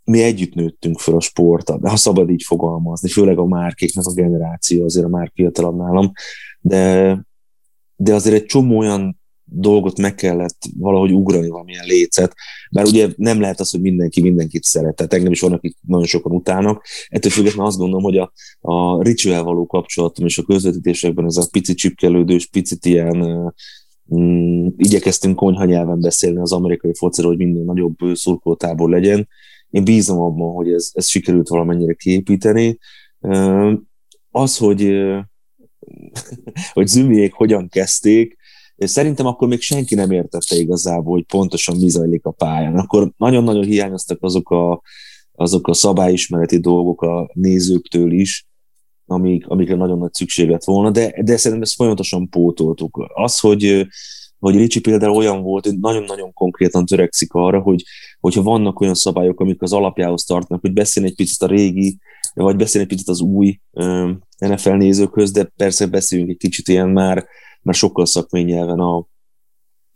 mi 0.05 0.23
együtt 0.23 0.55
nőttünk 0.55 0.99
fel 0.99 1.15
a 1.15 1.21
sporttal, 1.21 1.79
de 1.79 1.89
ha 1.89 1.97
szabad 1.97 2.31
így 2.31 2.43
fogalmazni, 2.43 3.09
főleg 3.09 3.39
a 3.39 3.47
márkéknak 3.47 4.07
a 4.07 4.15
generáció, 4.15 4.85
azért 4.85 5.07
a 5.07 5.09
már 5.09 5.31
fiatalabb 5.35 5.77
nálam, 5.77 6.13
de 6.61 7.19
de 7.97 8.15
azért 8.15 8.35
egy 8.35 8.45
csomó 8.45 8.79
olyan 8.79 9.23
dolgot 9.45 9.99
meg 9.99 10.15
kellett 10.15 10.59
valahogy 10.79 11.13
ugrani 11.13 11.49
valamilyen 11.49 11.85
lécet, 11.85 12.35
bár 12.71 12.85
ugye 12.85 13.09
nem 13.17 13.41
lehet 13.41 13.61
az, 13.61 13.71
hogy 13.71 13.81
mindenki 13.81 14.21
mindenkit 14.21 14.63
szeret, 14.63 14.95
tehát 14.95 15.15
engem 15.15 15.33
is 15.33 15.41
van, 15.41 15.53
akik 15.53 15.77
nagyon 15.87 16.07
sokan 16.07 16.33
utának. 16.33 16.87
Ettől 17.09 17.31
függetlenül 17.31 17.67
azt 17.67 17.79
gondolom, 17.79 18.03
hogy 18.03 18.17
a, 18.17 18.33
a 18.61 19.03
rituál 19.03 19.43
való 19.43 19.67
kapcsolatom 19.67 20.27
és 20.27 20.39
a 20.39 20.43
közvetítésekben 20.43 21.25
ez 21.25 21.37
a 21.37 21.49
pici 21.51 21.75
csipkelődős, 21.75 22.47
picit 22.47 22.87
ilyen 22.87 23.53
mm, 24.15 24.67
igyekeztünk 24.77 25.37
konyha 25.37 25.65
nyelven 25.65 26.01
beszélni 26.01 26.39
az 26.39 26.53
amerikai 26.53 26.95
fociról, 26.95 27.37
hogy 27.37 27.47
minél 27.47 27.65
nagyobb 27.65 27.97
szurkolótábor 28.13 28.91
legyen. 28.91 29.29
Én 29.71 29.85
bízom 29.85 30.19
abban, 30.19 30.55
hogy 30.55 30.73
ez, 30.73 30.91
ez 30.93 31.09
sikerült 31.09 31.49
valamennyire 31.49 31.93
kiépíteni. 31.93 32.79
Az, 34.31 34.57
hogy 34.57 34.93
hogy 36.73 36.87
zümiék 36.87 37.33
hogyan 37.33 37.69
kezdték, 37.69 38.37
Szerintem 38.77 39.27
akkor 39.27 39.49
még 39.49 39.61
senki 39.61 39.95
nem 39.95 40.11
értette 40.11 40.57
igazából, 40.57 41.13
hogy 41.13 41.25
pontosan 41.25 41.77
mi 41.77 41.89
zajlik 41.89 42.25
a 42.25 42.31
pályán. 42.31 42.79
Akkor 42.79 43.13
nagyon-nagyon 43.17 43.65
hiányoztak 43.65 44.23
azok 44.23 44.51
a, 44.51 44.83
azok 45.33 45.69
a 45.69 45.75
szabályismereti 45.75 46.59
dolgok 46.59 47.03
a 47.03 47.31
nézőktől 47.33 48.13
is, 48.13 48.47
amik, 49.07 49.47
amikre 49.47 49.75
nagyon 49.75 49.99
nagy 49.99 50.13
szükség 50.13 50.49
lett 50.49 50.65
volna, 50.65 50.91
de, 50.91 51.23
de 51.23 51.37
szerintem 51.37 51.63
ezt 51.63 51.75
folyamatosan 51.75 52.29
pótoltuk. 52.29 53.11
Az, 53.15 53.39
hogy, 53.39 53.87
hogy 54.39 54.57
Ricsi 54.57 54.81
például 54.81 55.17
olyan 55.17 55.43
volt, 55.43 55.65
hogy 55.65 55.79
nagyon-nagyon 55.79 56.33
konkrétan 56.33 56.87
törekszik 56.87 57.33
arra, 57.33 57.61
hogy 57.61 57.83
hogyha 58.21 58.43
vannak 58.43 58.81
olyan 58.81 58.95
szabályok, 58.95 59.41
amik 59.41 59.63
az 59.63 59.73
alapjához 59.73 60.25
tartanak, 60.25 60.63
hogy 60.63 60.73
beszélni 60.73 61.09
egy 61.09 61.17
picit 61.17 61.43
a 61.43 61.47
régi, 61.47 61.99
vagy 62.35 62.57
beszélni 62.57 62.87
egy 62.87 62.95
picit 62.95 63.09
az 63.09 63.21
új 63.21 63.61
NFL 64.39 64.71
nézőkhöz, 64.71 65.31
de 65.31 65.45
persze 65.57 65.87
beszéljünk 65.87 66.31
egy 66.31 66.37
kicsit 66.37 66.69
ilyen 66.69 66.89
már, 66.89 67.27
már 67.63 67.75
sokkal 67.75 68.07
szakmai 68.07 68.43
nyelven 68.43 68.79
a, 68.79 69.09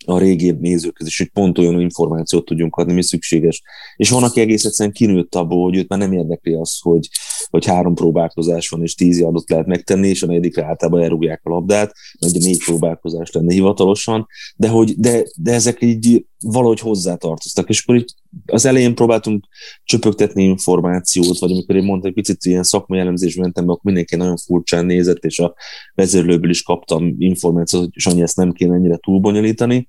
a 0.05 0.18
régi 0.18 0.51
nézőkhez 0.51 1.07
is, 1.07 1.18
hogy 1.18 1.31
pont 1.31 1.59
olyan 1.59 1.81
információt 1.81 2.44
tudjunk 2.44 2.77
adni, 2.77 2.92
mi 2.92 3.03
szükséges. 3.03 3.62
És 3.96 4.11
van, 4.11 4.22
aki 4.22 4.40
egész 4.40 4.64
egyszerűen 4.64 4.94
kinőtt 4.94 5.35
abból, 5.35 5.62
hogy 5.62 5.77
őt 5.77 5.88
már 5.88 5.98
nem 5.98 6.12
érdekli 6.12 6.55
az, 6.55 6.79
hogy, 6.81 7.09
hogy 7.51 7.64
három 7.66 7.94
próbálkozás 7.94 8.68
van, 8.68 8.83
és 8.83 8.94
tíz 8.94 9.22
adott 9.22 9.51
lehet 9.51 9.66
megtenni, 9.66 10.09
és 10.09 10.22
a 10.22 10.27
negyedikre 10.27 10.64
általában 10.64 11.03
elrúgják 11.03 11.40
a 11.44 11.51
labdát, 11.51 11.92
mert 12.20 12.35
ugye 12.35 12.46
négy 12.46 12.64
próbálkozás 12.64 13.31
lenne 13.31 13.53
hivatalosan, 13.53 14.27
de, 14.57 14.68
hogy, 14.68 14.94
de, 14.96 15.24
de 15.37 15.53
ezek 15.53 15.83
így 15.83 16.27
valahogy 16.38 16.81
hozzátartoztak. 16.81 17.68
És 17.68 17.83
akkor 17.83 17.96
így 17.96 18.14
az 18.46 18.66
elején 18.66 18.94
próbáltunk 18.94 19.44
csöpögtetni 19.84 20.42
információt, 20.42 21.38
vagy 21.38 21.50
amikor 21.50 21.76
én 21.76 21.84
mondtam, 21.84 22.08
egy 22.08 22.16
picit 22.16 22.44
ilyen 22.44 22.62
szakmai 22.62 22.98
elemzésben 22.98 23.44
mentem 23.44 23.66
be, 23.66 23.72
akkor 23.72 23.84
mindenki 23.84 24.16
nagyon 24.16 24.36
furcsán 24.36 24.86
nézett, 24.86 25.24
és 25.24 25.38
a 25.38 25.54
vezérlőből 25.94 26.50
is 26.50 26.62
kaptam 26.62 27.14
információt, 27.18 27.82
hogy 27.82 27.92
Sanyi 27.94 28.22
ezt 28.22 28.36
nem 28.36 28.52
kéne 28.52 28.74
ennyire 28.74 28.96
túlbonyolítani 28.96 29.88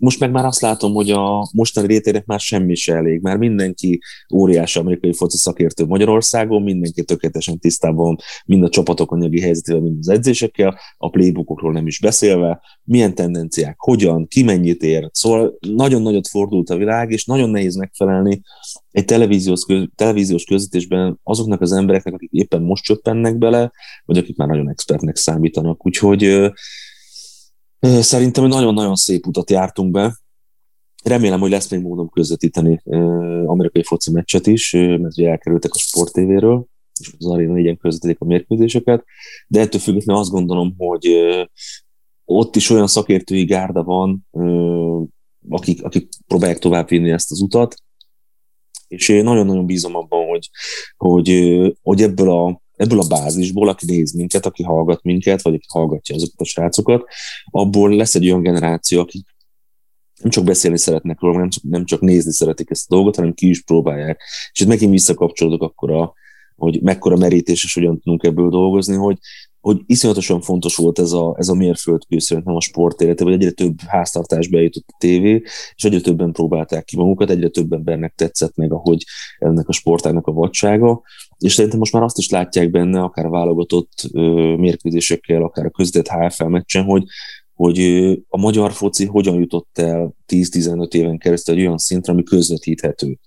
most 0.00 0.20
meg 0.20 0.30
már 0.30 0.44
azt 0.44 0.60
látom, 0.60 0.92
hogy 0.92 1.10
a 1.10 1.48
mostani 1.52 1.86
rétének 1.86 2.26
már 2.26 2.40
semmi 2.40 2.74
se 2.74 2.94
elég, 2.94 3.20
már 3.20 3.36
mindenki 3.36 4.00
óriási 4.34 4.78
amerikai 4.78 5.12
foci 5.12 5.36
szakértő 5.36 5.84
Magyarországon, 5.84 6.62
mindenki 6.62 7.04
tökéletesen 7.04 7.58
tisztában 7.58 8.16
mind 8.44 8.62
a 8.62 8.68
csapatok 8.68 9.12
anyagi 9.12 9.40
helyzetével, 9.40 9.80
mind 9.80 9.96
az 10.00 10.08
edzésekkel, 10.08 10.78
a 10.96 11.10
playbookokról 11.10 11.72
nem 11.72 11.86
is 11.86 12.00
beszélve, 12.00 12.60
milyen 12.84 13.14
tendenciák, 13.14 13.74
hogyan, 13.78 14.26
ki 14.28 14.42
mennyit 14.42 14.82
ér. 14.82 15.08
Szóval 15.12 15.58
nagyon 15.60 16.02
nagyot 16.02 16.28
fordult 16.28 16.70
a 16.70 16.76
világ, 16.76 17.10
és 17.10 17.24
nagyon 17.24 17.50
nehéz 17.50 17.74
megfelelni 17.76 18.42
egy 18.90 19.04
televíziós, 19.04 19.64
köz, 19.64 19.88
televíziós 19.94 20.44
közvetésben 20.44 21.20
azoknak 21.22 21.60
az 21.60 21.72
embereknek, 21.72 22.14
akik 22.14 22.30
éppen 22.32 22.62
most 22.62 22.84
csöppennek 22.84 23.38
bele, 23.38 23.72
vagy 24.04 24.18
akik 24.18 24.36
már 24.36 24.48
nagyon 24.48 24.70
expertnek 24.70 25.16
számítanak. 25.16 25.86
Úgyhogy 25.86 26.50
Szerintem 27.80 28.46
nagyon-nagyon 28.46 28.94
szép 28.94 29.26
utat 29.26 29.50
jártunk 29.50 29.90
be. 29.90 30.20
Remélem, 31.02 31.40
hogy 31.40 31.50
lesz 31.50 31.70
még 31.70 31.80
módom 31.80 32.08
közvetíteni 32.08 32.82
amerikai 33.46 33.82
foci 33.82 34.10
meccset 34.12 34.46
is, 34.46 34.72
mert 34.72 35.18
ugye 35.18 35.28
elkerültek 35.28 35.74
a 35.74 35.78
Sport 35.78 36.12
TV-ről, 36.12 36.66
és 37.00 37.14
az 37.18 37.26
Arena 37.26 37.58
igen 37.58 37.76
közvetítik 37.76 38.20
a 38.20 38.24
mérkőzéseket, 38.24 39.04
de 39.46 39.60
ettől 39.60 39.80
függetlenül 39.80 40.22
azt 40.22 40.30
gondolom, 40.30 40.74
hogy 40.76 41.08
ott 42.24 42.56
is 42.56 42.70
olyan 42.70 42.86
szakértői 42.86 43.44
gárda 43.44 43.82
van, 43.82 44.26
akik, 45.48 45.84
akik 45.84 46.08
próbálják 46.26 46.58
továbbvinni 46.58 47.10
ezt 47.10 47.30
az 47.30 47.40
utat, 47.40 47.74
és 48.88 49.08
én 49.08 49.24
nagyon-nagyon 49.24 49.66
bízom 49.66 49.94
abban, 49.94 50.26
hogy, 50.26 50.50
hogy, 50.96 51.60
hogy 51.82 52.02
ebből 52.02 52.30
a 52.30 52.60
ebből 52.80 53.00
a 53.00 53.06
bázisból, 53.08 53.68
aki 53.68 53.86
néz 53.86 54.12
minket, 54.12 54.46
aki 54.46 54.62
hallgat 54.62 55.02
minket, 55.02 55.42
vagy 55.42 55.54
aki 55.54 55.66
hallgatja 55.68 56.14
azokat 56.14 56.40
a 56.40 56.44
srácokat, 56.44 57.04
abból 57.44 57.94
lesz 57.94 58.14
egy 58.14 58.26
olyan 58.26 58.42
generáció, 58.42 59.00
akik 59.00 59.26
nem 60.22 60.30
csak 60.30 60.44
beszélni 60.44 60.78
szeretnek 60.78 61.20
róla, 61.20 61.38
nem 61.38 61.48
csak, 61.48 61.62
nem 61.62 61.84
csak 61.84 62.00
nézni 62.00 62.32
szeretik 62.32 62.70
ezt 62.70 62.92
a 62.92 62.94
dolgot, 62.94 63.16
hanem 63.16 63.32
ki 63.32 63.48
is 63.48 63.62
próbálják. 63.62 64.22
És 64.52 64.60
itt 64.60 64.68
megint 64.68 64.90
visszakapcsolódok 64.90 65.62
akkor 65.62 65.90
a, 65.90 66.12
hogy 66.56 66.82
mekkora 66.82 67.16
merítés 67.16 67.64
és 67.64 67.74
hogyan 67.74 68.00
tudunk 68.00 68.24
ebből 68.24 68.48
dolgozni, 68.48 68.94
hogy 68.94 69.18
hogy 69.60 69.80
iszonyatosan 69.86 70.40
fontos 70.40 70.76
volt 70.76 70.98
ez 70.98 71.12
a, 71.12 71.34
ez 71.38 71.48
a 71.48 71.54
mérföldkő 71.54 72.18
szerintem 72.18 72.54
a 72.54 72.60
sport 72.60 73.00
élete, 73.00 73.24
vagy 73.24 73.32
egyre 73.32 73.50
több 73.50 73.80
háztartásba 73.80 74.56
eljutott 74.56 74.88
a 74.88 74.96
tévé, 74.98 75.42
és 75.74 75.84
egyre 75.84 76.00
többen 76.00 76.32
próbálták 76.32 76.84
ki 76.84 76.96
magukat, 76.96 77.30
egyre 77.30 77.48
több 77.48 77.72
embernek 77.72 78.14
tetszett 78.14 78.56
meg, 78.56 78.72
ahogy 78.72 79.04
ennek 79.38 79.68
a 79.68 79.72
sportágnak 79.72 80.26
a 80.26 80.32
vadsága, 80.32 81.02
és 81.40 81.52
szerintem 81.52 81.78
most 81.78 81.92
már 81.92 82.02
azt 82.02 82.18
is 82.18 82.28
látják 82.28 82.70
benne, 82.70 83.00
akár 83.00 83.26
a 83.26 83.30
válogatott 83.30 84.08
mérkőzésekkel, 84.56 85.42
akár 85.42 85.64
a 85.64 85.70
közvetett 85.70 86.18
HFL 86.18 86.44
meccsen, 86.44 86.84
hogy, 86.84 87.04
hogy 87.54 87.78
a 88.28 88.38
magyar 88.38 88.72
foci 88.72 89.04
hogyan 89.04 89.38
jutott 89.38 89.78
el 89.78 90.14
10-15 90.28 90.94
éven 90.94 91.18
keresztül 91.18 91.54
egy 91.54 91.60
olyan 91.60 91.78
szintre, 91.78 92.12
ami 92.12 92.22
közvetíthető. 92.22 93.18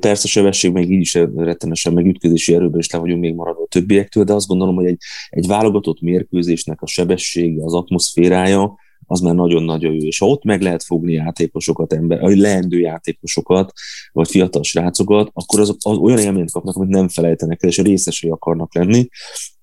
Persze 0.00 0.28
sebesség 0.28 0.72
még 0.72 0.90
így 0.90 1.00
is 1.00 1.14
rettenesen, 1.36 1.92
meg 1.92 2.06
ütközési 2.06 2.54
erőben 2.54 2.78
is 2.78 2.90
le 2.90 2.98
vagyunk 2.98 3.20
még 3.20 3.34
maradva 3.34 3.62
a 3.62 3.68
többiektől, 3.68 4.24
de 4.24 4.32
azt 4.32 4.46
gondolom, 4.46 4.74
hogy 4.74 4.86
egy, 4.86 4.98
egy 5.30 5.46
válogatott 5.46 6.00
mérkőzésnek 6.00 6.82
a 6.82 6.86
sebessége, 6.86 7.64
az 7.64 7.74
atmoszférája, 7.74 8.74
az 9.12 9.20
már 9.20 9.34
nagyon-nagyon 9.34 9.92
jó. 9.92 10.06
És 10.06 10.18
ha 10.18 10.26
ott 10.26 10.44
meg 10.44 10.62
lehet 10.62 10.82
fogni 10.82 11.12
játékosokat, 11.12 11.92
ember, 11.92 12.20
vagy 12.20 12.36
leendő 12.36 12.78
játékosokat, 12.78 13.72
vagy 14.12 14.28
fiatal 14.28 14.62
srácokat, 14.62 15.30
akkor 15.32 15.60
azok 15.60 15.76
az 15.82 15.96
olyan 15.96 16.18
élményt 16.18 16.50
kapnak, 16.50 16.76
amit 16.76 16.88
nem 16.88 17.08
felejtenek 17.08 17.62
el, 17.62 17.68
és 17.68 17.78
részesei 17.78 18.30
akarnak 18.30 18.74
lenni, 18.74 19.08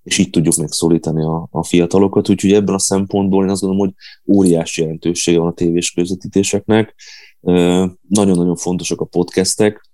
és 0.04 0.18
így 0.18 0.30
tudjuk 0.30 0.56
megszólítani 0.56 1.24
a, 1.24 1.48
a 1.52 1.64
fiatalokat. 1.64 2.30
Úgyhogy 2.30 2.52
ebben 2.52 2.74
a 2.74 2.80
szempontból 2.80 3.44
én 3.44 3.50
azt 3.50 3.62
gondolom, 3.62 3.86
hogy 3.86 3.96
óriási 4.36 4.82
jelentősége 4.82 5.40
van 5.40 5.48
a 5.48 5.54
tévés 5.54 5.92
közvetítéseknek. 5.92 6.96
Nagyon-nagyon 8.08 8.56
fontosak 8.56 9.02
a 9.02 9.06
podcastek, 9.06 9.90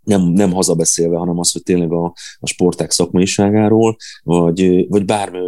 nem, 0.00 0.22
nem 0.22 0.52
hazabeszélve, 0.52 1.16
hanem 1.16 1.38
az, 1.38 1.52
hogy 1.52 1.62
tényleg 1.62 1.92
a, 1.92 2.04
a 2.38 2.46
sporták 2.46 2.90
szakmaiságáról, 2.90 3.96
vagy, 4.22 4.88
vagy 4.88 5.04
bármi 5.04 5.38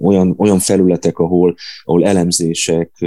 olyan, 0.00 0.34
olyan, 0.38 0.58
felületek, 0.58 1.18
ahol, 1.18 1.54
ahol 1.82 2.04
elemzések, 2.04 3.06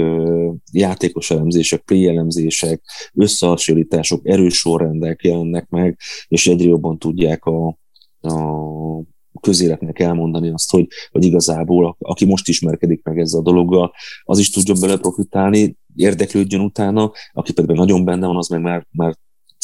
játékos 0.72 1.30
elemzések, 1.30 1.80
play 1.80 2.06
elemzések, 2.06 2.82
összehasonlítások, 3.14 4.28
erős 4.28 4.54
sorrendek 4.54 5.22
jelennek 5.22 5.68
meg, 5.68 5.98
és 6.28 6.46
egyre 6.46 6.68
jobban 6.68 6.98
tudják 6.98 7.44
a, 7.44 7.78
a 8.20 9.40
közéletnek 9.40 9.98
elmondani 9.98 10.50
azt, 10.50 10.70
hogy, 10.70 10.86
hogy 11.10 11.24
igazából 11.24 11.96
aki 11.98 12.24
most 12.24 12.48
ismerkedik 12.48 13.02
meg 13.02 13.18
ezzel 13.18 13.40
a 13.40 13.42
dologgal, 13.42 13.92
az 14.22 14.38
is 14.38 14.50
tudjon 14.50 14.80
bele 14.80 14.96
profitálni, 14.96 15.76
érdeklődjön 15.96 16.60
utána, 16.60 17.12
aki 17.32 17.52
pedig 17.52 17.76
nagyon 17.76 18.04
benne 18.04 18.26
van, 18.26 18.36
az 18.36 18.48
meg 18.48 18.60
már, 18.60 18.86
már 18.90 19.14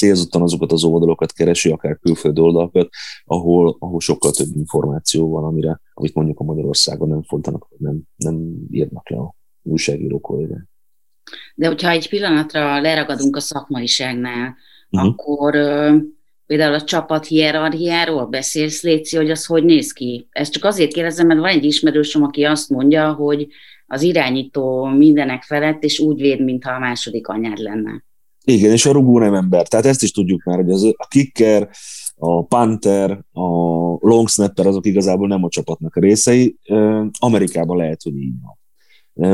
célzottan 0.00 0.42
azokat 0.42 0.72
az 0.72 0.84
oldalokat 0.84 1.32
keresi, 1.32 1.70
akár 1.70 1.98
külföldi 1.98 2.40
oldalakat, 2.40 2.88
ahol, 3.24 3.76
ahol 3.78 4.00
sokkal 4.00 4.30
több 4.30 4.48
információ 4.54 5.30
van, 5.30 5.44
amire, 5.44 5.80
amit 5.92 6.14
mondjuk 6.14 6.40
a 6.40 6.44
Magyarországon 6.44 7.08
nem 7.08 7.22
fordítanak, 7.22 7.66
vagy 7.68 7.78
nem, 7.80 8.00
nem 8.16 8.36
írnak 8.70 9.10
le 9.10 9.16
a 9.16 9.34
újságíró 9.62 10.20
kollégák. 10.20 10.68
De 11.54 11.66
hogyha 11.66 11.90
egy 11.90 12.08
pillanatra 12.08 12.80
leragadunk 12.80 13.36
a 13.36 13.40
szakmaiságnál, 13.40 14.56
uh-huh. 14.90 15.10
akkor 15.10 15.54
ö, 15.54 15.96
például 16.46 16.74
a 16.74 16.84
csapat 16.84 17.26
hierarchiáról 17.26 18.26
beszélsz, 18.26 18.82
Léci, 18.82 19.16
hogy 19.16 19.30
az 19.30 19.46
hogy 19.46 19.64
néz 19.64 19.92
ki? 19.92 20.28
Ezt 20.30 20.52
csak 20.52 20.64
azért 20.64 20.92
kérdezem, 20.92 21.26
mert 21.26 21.40
van 21.40 21.48
egy 21.48 21.64
ismerősöm, 21.64 22.22
aki 22.22 22.44
azt 22.44 22.70
mondja, 22.70 23.12
hogy 23.12 23.48
az 23.86 24.02
irányító 24.02 24.84
mindenek 24.84 25.42
felett, 25.42 25.82
és 25.82 25.98
úgy 25.98 26.20
véd, 26.20 26.40
mintha 26.40 26.72
a 26.72 26.78
második 26.78 27.28
anyád 27.28 27.58
lenne. 27.58 28.04
Igen, 28.52 28.72
és 28.72 28.86
a 28.86 28.92
rugó 28.92 29.18
nem 29.18 29.34
ember. 29.34 29.68
Tehát 29.68 29.86
ezt 29.86 30.02
is 30.02 30.10
tudjuk 30.10 30.42
már, 30.44 30.56
hogy 30.56 30.70
az, 30.70 30.84
a 30.84 31.06
kicker, 31.08 31.68
a 32.16 32.44
punter, 32.44 33.10
a 33.32 33.46
long 34.00 34.28
snapper 34.28 34.66
azok 34.66 34.86
igazából 34.86 35.28
nem 35.28 35.44
a 35.44 35.48
csapatnak 35.48 35.96
a 35.96 36.00
részei. 36.00 36.56
Amerikában 37.18 37.76
lehet, 37.76 38.02
hogy 38.02 38.16
így 38.16 38.34
van. 38.42 38.58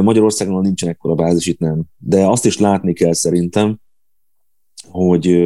Magyarországon 0.04 0.60
nincsen 0.60 0.88
ekkora 0.88 1.14
bázis, 1.14 1.46
itt 1.46 1.58
nem. 1.58 1.84
De 1.96 2.26
azt 2.26 2.44
is 2.44 2.58
látni 2.58 2.92
kell 2.92 3.12
szerintem, 3.12 3.80
hogy, 4.88 5.36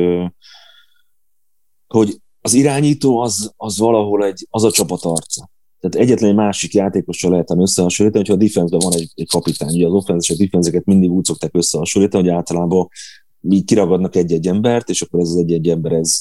hogy 1.87 2.21
az 2.41 2.55
irányító 2.55 3.19
az, 3.19 3.53
az 3.57 3.79
valahol 3.79 4.25
egy, 4.25 4.47
az 4.51 4.65
a 4.65 4.71
csapat 4.71 5.05
arca. 5.05 5.51
Tehát 5.81 6.07
egyetlen 6.07 6.31
egy 6.31 6.37
másik 6.37 6.75
játékossal 6.75 7.31
lehetem 7.31 7.61
összehasonlítani, 7.61 8.25
hogyha 8.27 8.43
a 8.43 8.47
defense 8.47 8.77
van 8.77 9.01
egy, 9.01 9.13
egy 9.15 9.29
kapitány. 9.29 9.75
Ugye 9.75 9.87
az 9.87 9.93
offense 9.93 10.33
és 10.33 10.41
a 10.41 10.43
defense 10.43 10.83
mindig 10.85 11.11
úgy 11.11 11.25
szokták 11.25 11.55
összehasonlítani, 11.55 12.23
hogy 12.23 12.33
általában 12.33 12.89
így 13.49 13.65
kiragadnak 13.65 14.17
egy-egy 14.17 14.47
embert, 14.47 14.89
és 14.89 15.03
akkor 15.03 15.21
ez 15.21 15.29
az 15.29 15.37
egy-egy 15.37 15.69
ember 15.69 15.93
ez 15.93 16.21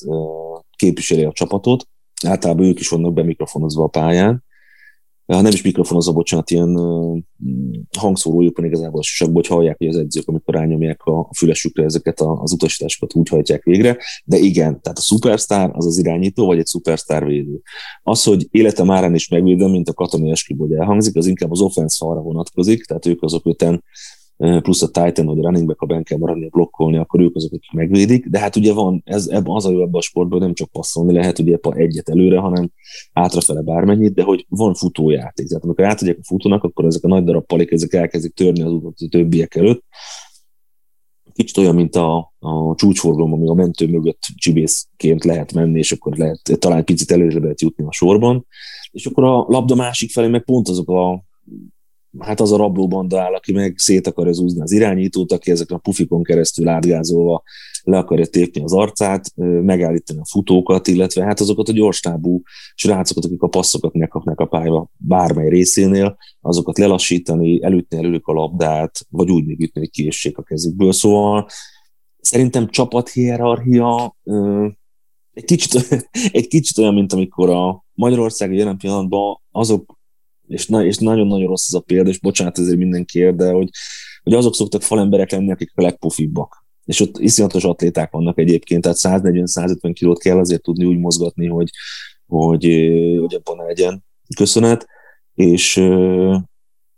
képviseli 0.75 1.23
a 1.23 1.32
csapatot. 1.32 1.88
Általában 2.27 2.65
ők 2.65 2.79
is 2.79 2.89
vannak 2.89 3.13
be 3.13 3.23
mikrofonozva 3.23 3.84
a 3.84 3.88
pályán. 3.88 4.43
Ha 5.25 5.41
nem 5.41 5.51
is 5.51 5.62
mikrofonozva, 5.62 6.12
bocsánat, 6.12 6.51
ilyen 6.51 6.77
hangszórójukon 7.97 8.65
igazából 8.65 9.01
csak, 9.01 9.34
hogy 9.34 9.47
hallják, 9.47 9.77
hogy 9.77 9.88
az 9.88 9.95
edzők, 9.95 10.27
amikor 10.27 10.53
rányomják 10.53 11.03
a 11.03 11.29
fülesükre 11.38 11.84
ezeket 11.84 12.21
az 12.21 12.51
utasításokat, 12.51 13.15
úgy 13.15 13.29
hajtják 13.29 13.63
végre. 13.63 13.97
De 14.25 14.38
igen, 14.38 14.82
tehát 14.82 14.97
a 14.97 15.01
szupersztár 15.01 15.69
az 15.73 15.86
az 15.86 15.97
irányító, 15.97 16.45
vagy 16.45 16.58
egy 16.58 16.65
szupersztár 16.65 17.25
védő. 17.25 17.62
Az, 18.03 18.23
hogy 18.23 18.47
életem 18.51 18.91
árán 18.91 19.15
is 19.15 19.27
megvédem, 19.27 19.69
mint 19.69 19.89
a 19.89 19.93
katonai 19.93 20.34
hogy 20.58 20.73
elhangzik, 20.73 21.15
az 21.15 21.27
inkább 21.27 21.51
az 21.51 21.62
offense 21.62 22.05
vonatkozik, 22.05 22.86
tehát 22.86 23.05
ők 23.05 23.21
azok 23.21 23.45
öten 23.45 23.84
plusz 24.39 24.82
a 24.82 24.88
Titan, 24.88 25.25
hogy 25.25 25.38
running 25.38 25.65
back, 25.65 25.80
ha 25.80 25.86
benne 25.86 26.04
kell 26.04 26.17
maradni, 26.17 26.49
blokkolni, 26.49 26.97
akkor 26.97 27.19
ők 27.19 27.36
azok, 27.36 27.54
akik 27.54 27.71
megvédik, 27.71 28.25
de 28.25 28.39
hát 28.39 28.56
ugye 28.56 28.73
van, 28.73 29.02
ez, 29.06 29.28
ebben 29.28 29.56
az 29.56 29.65
a 29.65 29.71
jó 29.71 29.82
ebben 29.82 29.93
a 29.93 30.02
sportban, 30.02 30.39
nem 30.39 30.54
csak 30.54 30.69
passzolni 30.71 31.13
lehet, 31.13 31.39
ugye 31.39 31.58
egyet 31.62 32.10
előre, 32.10 32.39
hanem 32.39 32.71
átrafele 33.13 33.62
bármennyit, 33.62 34.13
de 34.13 34.23
hogy 34.23 34.45
van 34.49 34.73
futójáték. 34.73 35.47
Tehát 35.47 35.63
amikor 35.63 35.86
átadják 35.86 36.17
a 36.21 36.25
futónak, 36.25 36.63
akkor 36.63 36.86
ezek 36.86 37.04
a 37.04 37.08
nagy 37.08 37.23
darab 37.23 37.45
palik, 37.45 37.71
ezek 37.71 37.93
elkezdik 37.93 38.34
törni 38.34 38.62
az 38.62 38.71
utat 38.71 38.93
a 38.97 39.08
többiek 39.10 39.56
előtt. 39.56 39.84
Kicsit 41.34 41.58
olyan, 41.58 41.75
mint 41.75 41.95
a, 41.95 42.34
a 42.39 42.75
csúcsforgalom, 42.75 43.34
ami 43.34 43.47
a 43.47 43.54
mentő 43.54 43.88
mögött 43.88 44.21
csibészként 44.36 45.23
lehet 45.23 45.54
menni, 45.54 45.78
és 45.78 45.91
akkor 45.91 46.17
lehet 46.17 46.41
talán 46.60 46.84
picit 46.84 47.12
előre 47.12 47.39
lehet 47.39 47.62
jutni 47.62 47.86
a 47.86 47.91
sorban. 47.91 48.45
És 48.91 49.06
akkor 49.06 49.23
a 49.23 49.45
labda 49.47 49.75
másik 49.75 50.12
felé 50.12 50.28
meg 50.28 50.43
pont 50.43 50.67
azok 50.67 50.89
a 50.89 51.23
hát 52.17 52.39
az 52.39 52.52
a 52.52 52.58
rablóbanda 52.58 53.22
áll, 53.22 53.34
aki 53.34 53.52
meg 53.52 53.78
szét 53.78 54.08
akarja 54.08 54.32
zúzni 54.32 54.62
az 54.62 54.72
irányítót, 54.72 55.32
aki 55.32 55.52
ezeken 55.52 55.78
a 55.78 55.80
pufikon 55.80 56.24
keresztül 56.24 56.67
átgázolva 56.67 57.43
le 57.84 57.98
akarja 57.98 58.26
tépni 58.26 58.63
az 58.63 58.74
arcát, 58.74 59.32
megállítani 59.36 60.19
a 60.19 60.26
futókat, 60.26 60.88
illetve 60.88 61.24
hát 61.24 61.39
azokat 61.39 61.69
a 61.69 61.72
gyorstábú 61.72 62.41
srácokat, 62.76 63.26
akik 63.26 63.41
a 63.41 63.48
passzokat 63.48 63.93
megkapnak 63.93 64.39
a 64.39 64.45
pálya 64.45 64.89
bármely 64.98 65.50
részénél, 65.50 66.17
azokat 66.41 66.78
lelassítani, 66.78 67.63
elütni 67.63 67.98
előlük 67.98 68.28
a 68.28 68.34
labdát, 68.34 69.06
vagy 69.10 69.32
úgy 69.32 69.45
még 69.45 69.60
ütni, 69.60 69.80
hogy 69.80 69.89
kiessék 69.89 70.38
a 70.38 70.43
kezükből. 70.43 70.91
Szóval 70.91 71.48
szerintem 72.19 72.69
csapathierarchia 72.69 74.15
egy 75.34 75.45
kicsit, 75.45 76.08
egy 76.32 76.48
kicsit 76.48 76.78
olyan, 76.78 76.93
mint 76.93 77.13
amikor 77.13 77.50
a 77.50 77.84
Magyarország 77.93 78.54
jelen 78.54 78.78
pillanatban 78.78 79.41
azok 79.52 79.98
és, 80.49 80.67
na, 80.67 80.85
és 80.85 80.97
nagyon-nagyon 80.97 81.47
rossz 81.47 81.67
ez 81.67 81.73
a 81.73 81.79
példa, 81.79 82.09
és 82.09 82.19
bocsánat 82.19 82.59
ezért 82.59 82.77
mindenkiért, 82.77 83.35
de 83.35 83.51
hogy 83.51 83.69
hogy 84.23 84.33
azok 84.33 84.55
szoktak 84.55 84.81
falemberek 84.81 85.31
lenni, 85.31 85.51
akik 85.51 85.71
a 85.75 85.81
legpufibbak. 85.81 86.65
És 86.85 86.99
ott 86.99 87.19
iszonyatos 87.19 87.63
atléták 87.63 88.12
vannak 88.12 88.39
egyébként, 88.39 88.81
tehát 88.81 89.23
140-150 89.23 89.91
kilót 89.93 90.19
kell 90.19 90.38
azért 90.38 90.62
tudni 90.62 90.85
úgy 90.85 90.97
mozgatni, 90.97 91.47
hogy, 91.47 91.69
hogy, 92.25 92.65
hogy 93.19 93.33
abban 93.33 93.55
ne 93.55 93.63
legyen 93.63 94.03
köszönet, 94.35 94.88
és, 95.33 95.83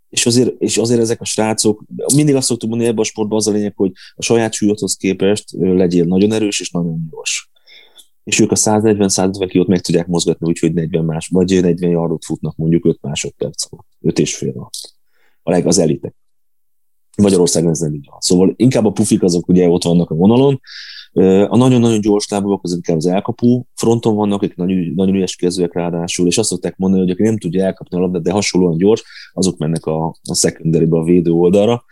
és 0.10 0.26
azért, 0.26 0.62
és 0.62 0.78
azért 0.78 1.02
ezek 1.02 1.22
a 1.22 1.26
srácok, 1.26 1.84
mindig 2.16 2.36
azt 2.36 2.48
szoktuk 2.48 2.70
mondani 2.70 2.90
ebben 2.90 3.04
a 3.04 3.08
sportban 3.08 3.38
az 3.38 3.48
a 3.48 3.52
lényeg, 3.52 3.74
hogy 3.76 3.92
a 4.16 4.22
saját 4.22 4.54
súlyodhoz 4.54 4.96
képest 4.96 5.46
legyél 5.52 6.06
nagyon 6.06 6.32
erős 6.32 6.60
és 6.60 6.72
nagyon 6.72 7.08
gyors. 7.12 7.51
És 8.24 8.40
ők 8.40 8.52
a 8.52 8.56
140-150 8.56 9.48
kilót 9.50 9.68
meg 9.68 9.82
tudják 9.82 10.08
mozgatni 10.08 10.48
úgyhogy 10.48 10.74
40 10.74 11.06
más, 11.06 11.28
vagy 11.28 11.62
40 11.62 11.90
yardot 11.90 12.26
futnak 12.26 12.56
mondjuk 12.56 12.86
5 12.86 12.98
másodperc 13.02 13.66
alatt, 13.70 13.88
5 14.02 14.20
és 14.20 14.36
fél 14.36 14.54
alatt. 14.56 14.94
A 15.44 15.52
leg, 15.52 15.68
az 15.68 15.78
elitek. 15.78 16.16
Magyarországon 17.18 17.70
ez 17.70 17.80
nem 17.80 17.94
így 17.94 18.08
van. 18.10 18.20
Szóval 18.20 18.54
inkább 18.56 18.86
a 18.86 18.92
pufik 18.92 19.24
azok 19.24 19.48
ugye 19.48 19.70
ott 19.70 19.84
vannak 19.84 20.10
a 20.10 20.16
vonalon, 20.16 20.60
a 21.48 21.58
nagyon-nagyon 21.58 22.02
gyors 22.02 22.28
lábúak 22.30 22.64
az 22.64 22.74
inkább 22.74 22.98
az 22.98 23.06
elkapó 23.06 23.68
fronton 23.76 24.16
vannak, 24.16 24.42
akik 24.42 24.56
nagyon, 24.56 24.94
nagyon 24.96 25.16
ügyes 25.16 25.36
kezőek 25.36 25.74
ráadásul, 25.74 26.28
és 26.28 26.38
azt 26.38 26.50
szokták 26.50 26.78
mondani, 26.78 27.02
hogy 27.02 27.12
aki 27.12 27.24
nem 27.24 27.38
tudja 27.38 27.64
elkapni 27.64 27.98
a 27.98 28.00
labdát, 28.00 28.22
de 28.22 28.32
hasonlóan 28.32 28.78
gyors, 28.78 29.04
azok 29.34 29.58
mennek 29.58 29.86
a, 29.86 30.08
a 30.08 30.64
a 30.90 31.04
védő 31.04 31.32
oldalra. 31.32 31.86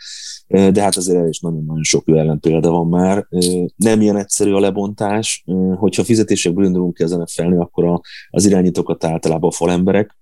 De 0.50 0.82
hát 0.82 0.96
azért 0.96 1.28
is 1.28 1.40
nagyon-nagyon 1.40 1.84
sok 1.84 2.08
ellen 2.08 2.40
példa 2.40 2.72
van 2.72 2.88
már. 2.88 3.28
Nem 3.76 4.02
ilyen 4.02 4.18
egyszerű 4.18 4.52
a 4.52 4.60
lebontás. 4.60 5.44
Hogyha 5.76 6.04
fizetésekből 6.04 6.66
indulunk 6.66 6.94
ki 6.94 7.04
ezen 7.04 7.26
felni, 7.26 7.58
akkor 7.58 8.02
az 8.30 8.46
irányítókat 8.46 9.04
általában 9.04 9.50
a 9.50 9.54
falemberek 9.54 10.18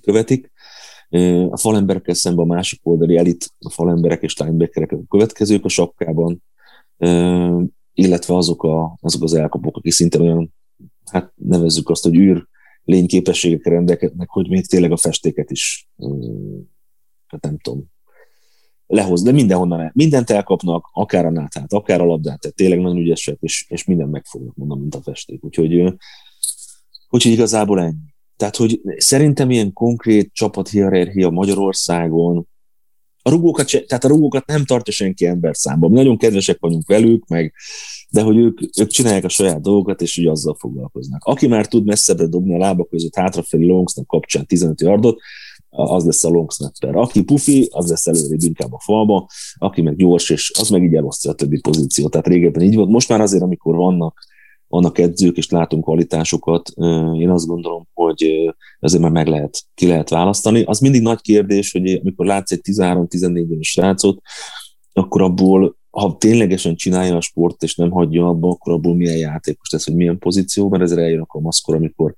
követik. 0.00 0.52
A 1.50 1.56
falemberekkel 1.56 2.14
szemben 2.14 2.44
a 2.44 2.54
másik 2.54 2.80
oldali 2.82 3.16
elit, 3.16 3.50
a 3.58 3.70
falemberek 3.70 4.22
és 4.22 4.38
linebackerek 4.38 4.92
a 4.92 4.98
következők 5.08 5.64
a 5.64 5.68
sapkában 5.68 6.42
illetve 7.94 8.34
azok, 8.34 8.62
a, 8.62 8.98
azok 9.00 9.22
az 9.22 9.34
elkapók, 9.34 9.76
akik 9.76 9.92
szinte 9.92 10.20
olyan, 10.20 10.54
hát 11.10 11.32
nevezzük 11.36 11.88
azt, 11.88 12.02
hogy 12.02 12.16
űr 12.16 12.46
lényképességekkel 12.84 13.72
rendelkeznek, 13.72 14.28
hogy 14.28 14.48
még 14.48 14.66
tényleg 14.66 14.92
a 14.92 14.96
festéket 14.96 15.50
is, 15.50 15.88
hát 17.26 17.42
nem 17.42 17.58
tudom, 17.58 17.92
lehoz, 18.86 19.22
de 19.22 19.32
mindenhonnan 19.32 19.80
el, 19.80 19.90
mindent 19.94 20.30
elkapnak, 20.30 20.88
akár 20.92 21.26
a 21.26 21.30
nátát, 21.30 21.72
akár 21.72 22.00
a 22.00 22.04
labdát, 22.04 22.40
tehát 22.40 22.56
tényleg 22.56 22.80
nagyon 22.80 22.96
ügyesek, 22.96 23.36
és, 23.40 23.66
és 23.68 23.84
minden 23.84 24.08
meg 24.08 24.24
fognak 24.24 24.56
mondani, 24.56 24.80
mint 24.80 24.94
a 24.94 25.02
festék. 25.02 25.44
Úgyhogy, 25.44 25.94
úgyhogy 27.08 27.32
igazából 27.32 27.80
ennyi. 27.80 28.12
Tehát, 28.36 28.56
hogy 28.56 28.80
szerintem 28.96 29.50
ilyen 29.50 29.72
konkrét 29.72 30.30
csapathierarchia 30.32 31.30
Magyarországon 31.30 32.48
a 33.26 33.30
rugókat, 33.30 33.68
se, 33.68 33.80
tehát 33.80 34.04
a 34.04 34.08
rugókat 34.08 34.46
nem 34.46 34.64
tartja 34.64 34.92
senki 34.92 35.26
ember 35.26 35.56
számba. 35.56 35.88
Mi 35.88 35.94
nagyon 35.94 36.18
kedvesek 36.18 36.56
vagyunk 36.60 36.86
velük, 36.86 37.26
meg, 37.26 37.54
de 38.10 38.22
hogy 38.22 38.36
ők, 38.36 38.60
ők 38.80 38.88
csinálják 38.88 39.24
a 39.24 39.28
saját 39.28 39.60
dolgokat, 39.60 40.02
és 40.02 40.18
úgy 40.18 40.26
azzal 40.26 40.56
foglalkoznak. 40.58 41.24
Aki 41.24 41.46
már 41.46 41.66
tud 41.66 41.84
messzebbre 41.84 42.26
dobni 42.26 42.54
a 42.54 42.58
lábak 42.58 42.88
között 42.88 43.14
hátrafelé 43.14 43.66
longsnak 43.66 44.06
kapcsán 44.06 44.46
15 44.46 44.80
yardot, 44.80 45.20
az 45.76 46.04
lesz 46.04 46.24
a 46.24 46.28
long 46.28 46.52
snapper. 46.52 46.96
Aki 46.96 47.22
pufi, 47.22 47.68
az 47.70 47.88
lesz 47.88 48.06
előrébb 48.06 48.42
inkább 48.42 48.72
a 48.72 48.80
falba, 48.84 49.28
aki 49.54 49.82
meg 49.82 49.96
gyors, 49.96 50.30
és 50.30 50.52
az 50.58 50.68
meg 50.68 50.82
így 50.82 50.94
elosztja 50.94 51.30
a 51.30 51.34
többi 51.34 51.60
pozíciót. 51.60 52.10
Tehát 52.10 52.26
régebben 52.26 52.62
így 52.62 52.74
volt. 52.74 52.88
Most 52.88 53.08
már 53.08 53.20
azért, 53.20 53.42
amikor 53.42 53.76
vannak 53.76 54.18
vannak 54.68 54.98
edzők, 54.98 55.36
és 55.36 55.50
látunk 55.50 55.84
kvalitásokat, 55.84 56.70
én 57.18 57.30
azt 57.30 57.46
gondolom, 57.46 57.88
hogy 57.92 58.24
ezért 58.80 59.02
már 59.02 59.10
meg 59.10 59.26
lehet, 59.26 59.62
ki 59.74 59.86
lehet 59.86 60.08
választani. 60.08 60.62
Az 60.62 60.78
mindig 60.78 61.02
nagy 61.02 61.20
kérdés, 61.20 61.72
hogy 61.72 61.92
amikor 61.92 62.26
látsz 62.26 62.52
egy 62.52 62.60
13-14 62.62 63.50
éves 63.50 63.68
srácot, 63.68 64.20
akkor 64.92 65.22
abból, 65.22 65.76
ha 65.90 66.16
ténylegesen 66.16 66.74
csinálja 66.74 67.16
a 67.16 67.20
sport, 67.20 67.62
és 67.62 67.76
nem 67.76 67.90
hagyja 67.90 68.28
abba, 68.28 68.48
akkor 68.48 68.72
abból 68.72 68.94
milyen 68.94 69.16
játékos 69.16 69.70
lesz, 69.70 69.84
hogy 69.84 69.94
milyen 69.94 70.18
pozíció, 70.18 70.68
mert 70.68 70.82
ezzel 70.82 71.00
eljön 71.00 71.24
a 71.26 71.40
maszkor, 71.40 71.74
amikor 71.74 72.14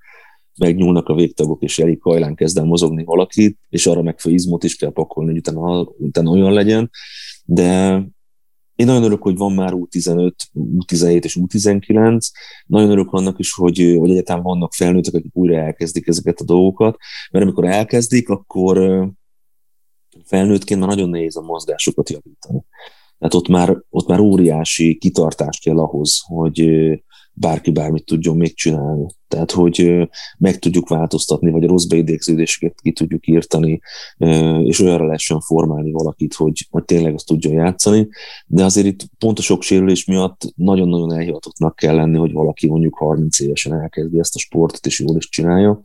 megnyúlnak 0.58 1.08
a 1.08 1.14
végtagok, 1.14 1.62
és 1.62 1.78
elég 1.78 2.02
hajlán 2.02 2.34
kezd 2.34 2.58
el 2.58 2.64
mozogni 2.64 3.04
valakit, 3.04 3.58
és 3.68 3.86
arra 3.86 4.02
meg 4.02 4.18
izmot 4.24 4.64
is 4.64 4.76
kell 4.76 4.92
pakolni, 4.92 5.30
hogy 5.30 5.38
utána, 5.38 5.82
utána 5.98 6.30
olyan 6.30 6.52
legyen. 6.52 6.90
De 7.44 8.02
én 8.74 8.86
nagyon 8.86 9.02
örülök, 9.02 9.22
hogy 9.22 9.36
van 9.36 9.52
már 9.52 9.72
U15, 9.74 10.32
U17 10.54 11.24
és 11.24 11.38
U19. 11.40 12.18
Nagyon 12.66 12.90
örülök 12.90 13.12
annak 13.12 13.38
is, 13.38 13.52
hogy, 13.52 13.96
hogy 13.98 14.10
egyetem 14.10 14.42
vannak 14.42 14.74
felnőttek, 14.74 15.14
akik 15.14 15.36
újra 15.36 15.56
elkezdik 15.56 16.06
ezeket 16.06 16.40
a 16.40 16.44
dolgokat, 16.44 16.96
mert 17.30 17.44
amikor 17.44 17.64
elkezdik, 17.64 18.28
akkor 18.28 19.06
felnőttként 20.24 20.80
már 20.80 20.88
nagyon 20.88 21.08
nehéz 21.08 21.36
a 21.36 21.40
mozgásokat 21.40 22.10
javítani. 22.10 22.64
Tehát 23.18 23.34
ott 23.34 23.48
már, 23.48 23.76
ott 23.90 24.06
már 24.06 24.20
óriási 24.20 24.98
kitartás 24.98 25.58
kell 25.58 25.78
ahhoz, 25.78 26.20
hogy, 26.26 26.60
bárki 27.38 27.70
bármit 27.70 28.04
tudjon 28.04 28.36
még 28.36 28.54
csinálni. 28.54 29.06
Tehát, 29.28 29.50
hogy 29.50 30.08
meg 30.38 30.58
tudjuk 30.58 30.88
változtatni, 30.88 31.50
vagy 31.50 31.64
a 31.64 31.66
rossz 31.66 31.84
beidégződéseket 31.84 32.80
ki 32.82 32.92
tudjuk 32.92 33.26
írtani, 33.26 33.80
és 34.62 34.80
olyanra 34.80 35.04
lehessen 35.04 35.40
formálni 35.40 35.90
valakit, 35.90 36.34
hogy, 36.34 36.66
hogy 36.70 36.84
tényleg 36.84 37.14
azt 37.14 37.26
tudjon 37.26 37.52
játszani. 37.52 38.08
De 38.46 38.64
azért 38.64 38.86
itt 38.86 39.00
pont 39.18 39.38
a 39.38 39.42
sok 39.42 39.62
sérülés 39.62 40.04
miatt 40.04 40.52
nagyon-nagyon 40.54 41.12
elhivatottnak 41.12 41.76
kell 41.76 41.94
lenni, 41.94 42.18
hogy 42.18 42.32
valaki 42.32 42.68
mondjuk 42.68 42.96
30 42.96 43.40
évesen 43.40 43.80
elkezdi 43.80 44.18
ezt 44.18 44.34
a 44.34 44.38
sportot, 44.38 44.86
és 44.86 45.00
jól 45.00 45.16
is 45.16 45.28
csinálja. 45.28 45.80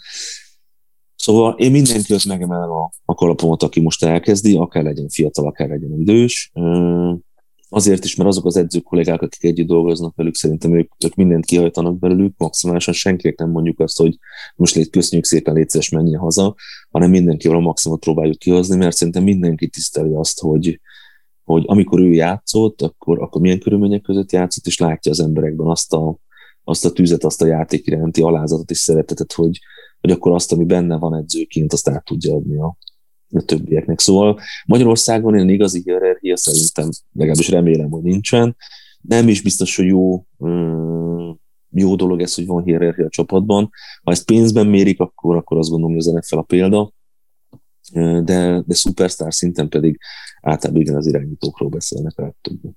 Szóval 1.15 1.55
én 1.57 1.71
mindenki 1.71 2.15
megemelem 2.27 2.69
a, 2.69 2.91
a 3.05 3.13
kalapomat, 3.13 3.63
aki 3.63 3.81
most 3.81 4.03
elkezdi, 4.03 4.55
akár 4.55 4.83
legyen 4.83 5.09
fiatal, 5.09 5.47
akár 5.47 5.67
legyen 5.67 5.99
idős 5.99 6.51
Azért 7.73 8.03
is, 8.03 8.15
mert 8.15 8.29
azok 8.29 8.45
az 8.45 8.57
edzők 8.57 8.83
kollégák, 8.83 9.21
akik 9.21 9.43
együtt 9.43 9.67
dolgoznak 9.67 10.15
velük, 10.15 10.35
szerintem 10.35 10.77
ők, 10.77 10.91
ők 11.05 11.15
mindent 11.15 11.45
kihajtanak 11.45 11.99
belőlük, 11.99 12.33
maximálisan 12.37 12.93
senkinek 12.93 13.37
nem 13.37 13.49
mondjuk 13.49 13.79
azt, 13.79 13.97
hogy 13.97 14.17
most 14.55 14.75
lét, 14.75 14.89
köszönjük 14.89 15.25
szépen, 15.25 15.53
létszes 15.53 15.89
menjen 15.89 16.19
haza, 16.19 16.55
hanem 16.89 17.09
mindenkivel 17.09 17.57
a 17.57 17.59
maximumot 17.59 18.03
próbáljuk 18.03 18.37
kihozni, 18.37 18.77
mert 18.77 18.95
szerintem 18.95 19.23
mindenki 19.23 19.67
tiszteli 19.67 20.13
azt, 20.13 20.39
hogy, 20.39 20.79
hogy 21.43 21.63
amikor 21.65 21.99
ő 21.99 22.11
játszott, 22.11 22.81
akkor, 22.81 23.21
akkor 23.21 23.41
milyen 23.41 23.59
körülmények 23.59 24.01
között 24.01 24.31
játszott, 24.31 24.65
és 24.65 24.77
látja 24.77 25.11
az 25.11 25.19
emberekben 25.19 25.67
azt 25.67 25.93
a, 25.93 26.17
azt 26.63 26.85
a 26.85 26.91
tűzet, 26.91 27.23
azt 27.23 27.41
a 27.41 27.45
játék 27.45 27.87
iránti 27.87 28.21
alázatot 28.21 28.71
és 28.71 28.77
szeretetet, 28.77 29.33
hogy, 29.33 29.59
hogy 30.01 30.11
akkor 30.11 30.31
azt, 30.31 30.51
ami 30.51 30.65
benne 30.65 30.97
van 30.97 31.15
edzőként, 31.15 31.73
azt 31.73 31.89
át 31.89 32.05
tudja 32.05 32.35
adni 32.35 32.57
a, 32.57 32.77
a 33.33 33.41
többieknek. 33.41 33.99
Szóval 33.99 34.39
Magyarországon 34.65 35.35
ilyen 35.35 35.49
igazi 35.49 35.81
hierarchia 35.83 36.37
szerintem, 36.37 36.89
legalábbis 37.13 37.49
remélem, 37.49 37.89
hogy 37.89 38.01
nincsen. 38.01 38.55
Nem 39.01 39.27
is 39.27 39.41
biztos, 39.41 39.75
hogy 39.75 39.85
jó, 39.85 40.25
jó 41.69 41.95
dolog 41.95 42.21
ez, 42.21 42.35
hogy 42.35 42.45
van 42.45 42.63
hierarchia 42.63 43.05
a 43.05 43.09
csapatban. 43.09 43.69
Ha 44.03 44.11
ezt 44.11 44.25
pénzben 44.25 44.67
mérik, 44.67 44.99
akkor, 44.99 45.35
akkor 45.35 45.57
azt 45.57 45.69
gondolom, 45.69 45.95
hogy 45.95 46.05
az 46.05 46.13
NFL 46.13 46.37
a 46.37 46.41
példa. 46.41 46.91
De, 48.23 48.63
de 48.65 48.73
szupersztár 48.73 49.33
szinten 49.33 49.69
pedig 49.69 49.99
általában 50.41 50.81
igen 50.81 50.95
az 50.95 51.07
irányítókról 51.07 51.69
beszélnek 51.69 52.13
a 52.15 52.21
legtöbbet. 52.21 52.75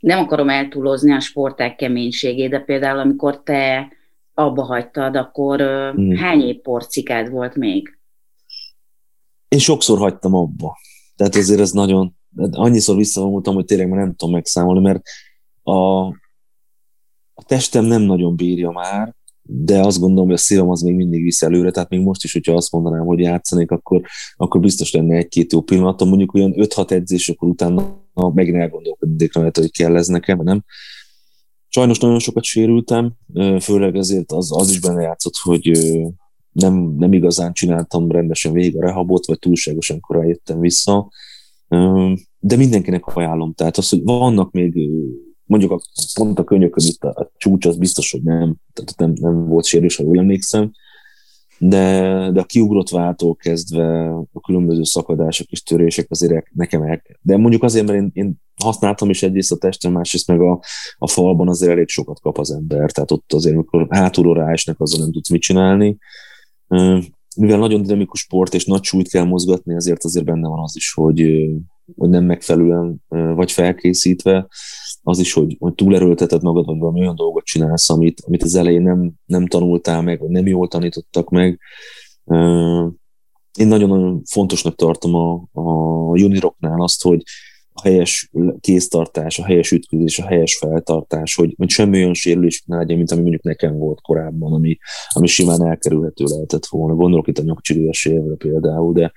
Nem 0.00 0.18
akarom 0.18 0.48
eltúlozni 0.48 1.12
a 1.12 1.20
sporták 1.20 1.76
keménységét, 1.76 2.50
de 2.50 2.60
például 2.60 2.98
amikor 2.98 3.42
te 3.42 3.92
abba 4.34 4.62
hagytad, 4.62 5.16
akkor 5.16 5.60
hmm. 5.94 6.16
hány 6.16 6.40
év 6.40 6.56
porcikád 6.56 7.30
volt 7.30 7.54
még? 7.54 7.99
Én 9.50 9.58
sokszor 9.58 9.98
hagytam 9.98 10.34
abba. 10.34 10.78
Tehát 11.16 11.34
azért 11.34 11.60
ez 11.60 11.72
nagyon, 11.72 12.16
annyiszor 12.50 12.96
visszavonultam, 12.96 13.54
hogy 13.54 13.64
tényleg 13.64 13.88
már 13.88 13.98
nem 13.98 14.14
tudom 14.14 14.34
megszámolni, 14.34 14.80
mert 14.80 15.02
a, 15.62 16.06
a 17.34 17.44
testem 17.46 17.84
nem 17.84 18.02
nagyon 18.02 18.36
bírja 18.36 18.70
már, 18.70 19.14
de 19.42 19.80
azt 19.80 19.98
gondolom, 19.98 20.24
hogy 20.24 20.34
a 20.34 20.38
szívem 20.38 20.68
az 20.68 20.80
még 20.80 20.94
mindig 20.94 21.22
visz 21.22 21.42
előre, 21.42 21.70
tehát 21.70 21.88
még 21.88 22.00
most 22.00 22.24
is, 22.24 22.32
hogyha 22.32 22.54
azt 22.54 22.72
mondanám, 22.72 23.06
hogy 23.06 23.18
játszanék, 23.18 23.70
akkor, 23.70 24.00
akkor 24.36 24.60
biztos 24.60 24.92
lenne 24.92 25.16
egy-két 25.16 25.52
jó 25.52 25.60
pillanatom, 25.60 26.08
mondjuk 26.08 26.34
olyan 26.34 26.54
5-6 26.56 26.90
edzés, 26.90 27.28
akkor 27.28 27.48
utána 27.48 28.04
megint 28.14 28.56
elgondolkodnék 28.56 29.34
rajta, 29.34 29.60
hogy 29.60 29.72
kell 29.72 29.96
ez 29.96 30.06
nekem, 30.06 30.42
nem. 30.42 30.64
Sajnos 31.68 31.98
nagyon 31.98 32.18
sokat 32.18 32.44
sérültem, 32.44 33.12
főleg 33.60 33.96
ezért 33.96 34.32
az, 34.32 34.52
az 34.52 34.70
is 34.70 34.80
benne 34.80 35.02
játszott, 35.02 35.36
hogy, 35.36 35.70
nem, 36.60 36.94
nem 36.98 37.12
igazán 37.12 37.52
csináltam 37.52 38.10
rendesen 38.10 38.52
végig 38.52 38.76
a 38.76 38.80
rehabot, 38.80 39.26
vagy 39.26 39.38
túlságosan 39.38 40.00
korán 40.00 40.26
jöttem 40.26 40.60
vissza, 40.60 41.10
de 42.38 42.56
mindenkinek 42.56 43.06
ajánlom. 43.06 43.52
Tehát 43.52 43.76
az, 43.76 43.88
hogy 43.88 44.02
vannak 44.04 44.50
még 44.52 44.90
mondjuk 45.44 45.70
a, 45.70 45.80
pont 46.14 46.38
a 46.38 46.44
könyököm 46.44 46.86
itt 46.86 47.02
a, 47.02 47.08
a 47.08 47.30
csúcs, 47.36 47.66
az 47.66 47.76
biztos, 47.76 48.10
hogy 48.10 48.22
nem, 48.22 48.56
tehát 48.72 48.94
nem, 48.96 49.12
nem 49.30 49.46
volt 49.46 49.64
sérülés, 49.64 49.96
ha 49.96 50.02
jól 50.02 50.18
emlékszem, 50.18 50.72
de, 51.58 52.30
de 52.32 52.40
a 52.40 52.44
kiugrott 52.44 52.88
váltól 52.88 53.36
kezdve 53.36 54.08
a 54.32 54.40
különböző 54.40 54.82
szakadások 54.82 55.50
és 55.50 55.62
törések 55.62 56.06
azért 56.08 56.46
nekem 56.54 56.82
el. 56.82 57.02
De 57.20 57.36
mondjuk 57.36 57.62
azért, 57.62 57.86
mert 57.86 57.98
én, 57.98 58.10
én 58.12 58.40
használtam 58.62 59.10
is 59.10 59.22
egyrészt 59.22 59.52
a 59.52 59.56
testem, 59.56 59.92
másrészt 59.92 60.26
meg 60.26 60.40
a, 60.40 60.60
a 60.98 61.08
falban 61.08 61.48
azért 61.48 61.72
elég 61.72 61.88
sokat 61.88 62.20
kap 62.20 62.38
az 62.38 62.50
ember, 62.50 62.92
tehát 62.92 63.10
ott 63.10 63.32
azért, 63.32 63.54
amikor 63.54 63.86
hátulról 63.90 64.34
ráesnek, 64.34 64.80
azzal 64.80 65.00
nem 65.00 65.12
tudsz 65.12 65.30
mit 65.30 65.40
csinálni, 65.40 65.98
mivel 67.36 67.58
nagyon 67.58 67.82
dinamikus 67.82 68.20
sport 68.20 68.54
és 68.54 68.64
nagy 68.64 68.82
súlyt 68.82 69.08
kell 69.08 69.24
mozgatni, 69.24 69.74
ezért 69.74 70.04
azért 70.04 70.24
benne 70.24 70.48
van 70.48 70.62
az 70.62 70.76
is, 70.76 70.92
hogy, 70.92 71.48
vagy 71.94 72.08
nem 72.08 72.24
megfelelően 72.24 73.02
vagy 73.08 73.52
felkészítve, 73.52 74.48
az 75.02 75.18
is, 75.18 75.32
hogy, 75.32 75.56
hogy 75.58 75.74
túlerőlteted 75.74 76.42
magad, 76.42 76.64
vagy 76.64 76.78
valami 76.78 77.00
olyan 77.00 77.14
dolgot 77.14 77.44
csinálsz, 77.44 77.90
amit, 77.90 78.22
amit 78.26 78.42
az 78.42 78.54
elején 78.54 78.82
nem, 78.82 79.12
nem 79.24 79.46
tanultál 79.46 80.02
meg, 80.02 80.20
vagy 80.20 80.30
nem 80.30 80.46
jól 80.46 80.68
tanítottak 80.68 81.30
meg. 81.30 81.60
Én 83.58 83.66
nagyon-nagyon 83.66 84.22
fontosnak 84.24 84.74
tartom 84.74 85.14
a, 85.14 85.32
a 85.52 86.16
juniroknál 86.16 86.80
azt, 86.80 87.02
hogy 87.02 87.22
helyes 87.82 88.30
kéztartás, 88.60 89.38
a 89.38 89.44
helyes 89.44 89.70
ütközés, 89.70 90.18
a 90.18 90.26
helyes 90.26 90.56
feltartás, 90.56 91.34
hogy, 91.34 91.54
hogy 91.56 91.68
semmi 91.68 91.96
olyan 91.96 92.14
sérülés 92.14 92.62
ne 92.66 92.76
legyen, 92.76 92.96
mint 92.96 93.10
ami 93.10 93.20
mondjuk 93.20 93.42
nekem 93.42 93.76
volt 93.76 94.00
korábban, 94.00 94.52
ami, 94.52 94.78
ami 95.08 95.26
simán 95.26 95.66
elkerülhető 95.66 96.24
lehetett 96.24 96.66
volna. 96.66 96.94
Gondolok 96.94 97.28
itt 97.28 97.38
a 97.38 97.42
nyakcsilőes 97.42 98.04
évre 98.04 98.34
például, 98.34 98.92
de, 98.92 99.12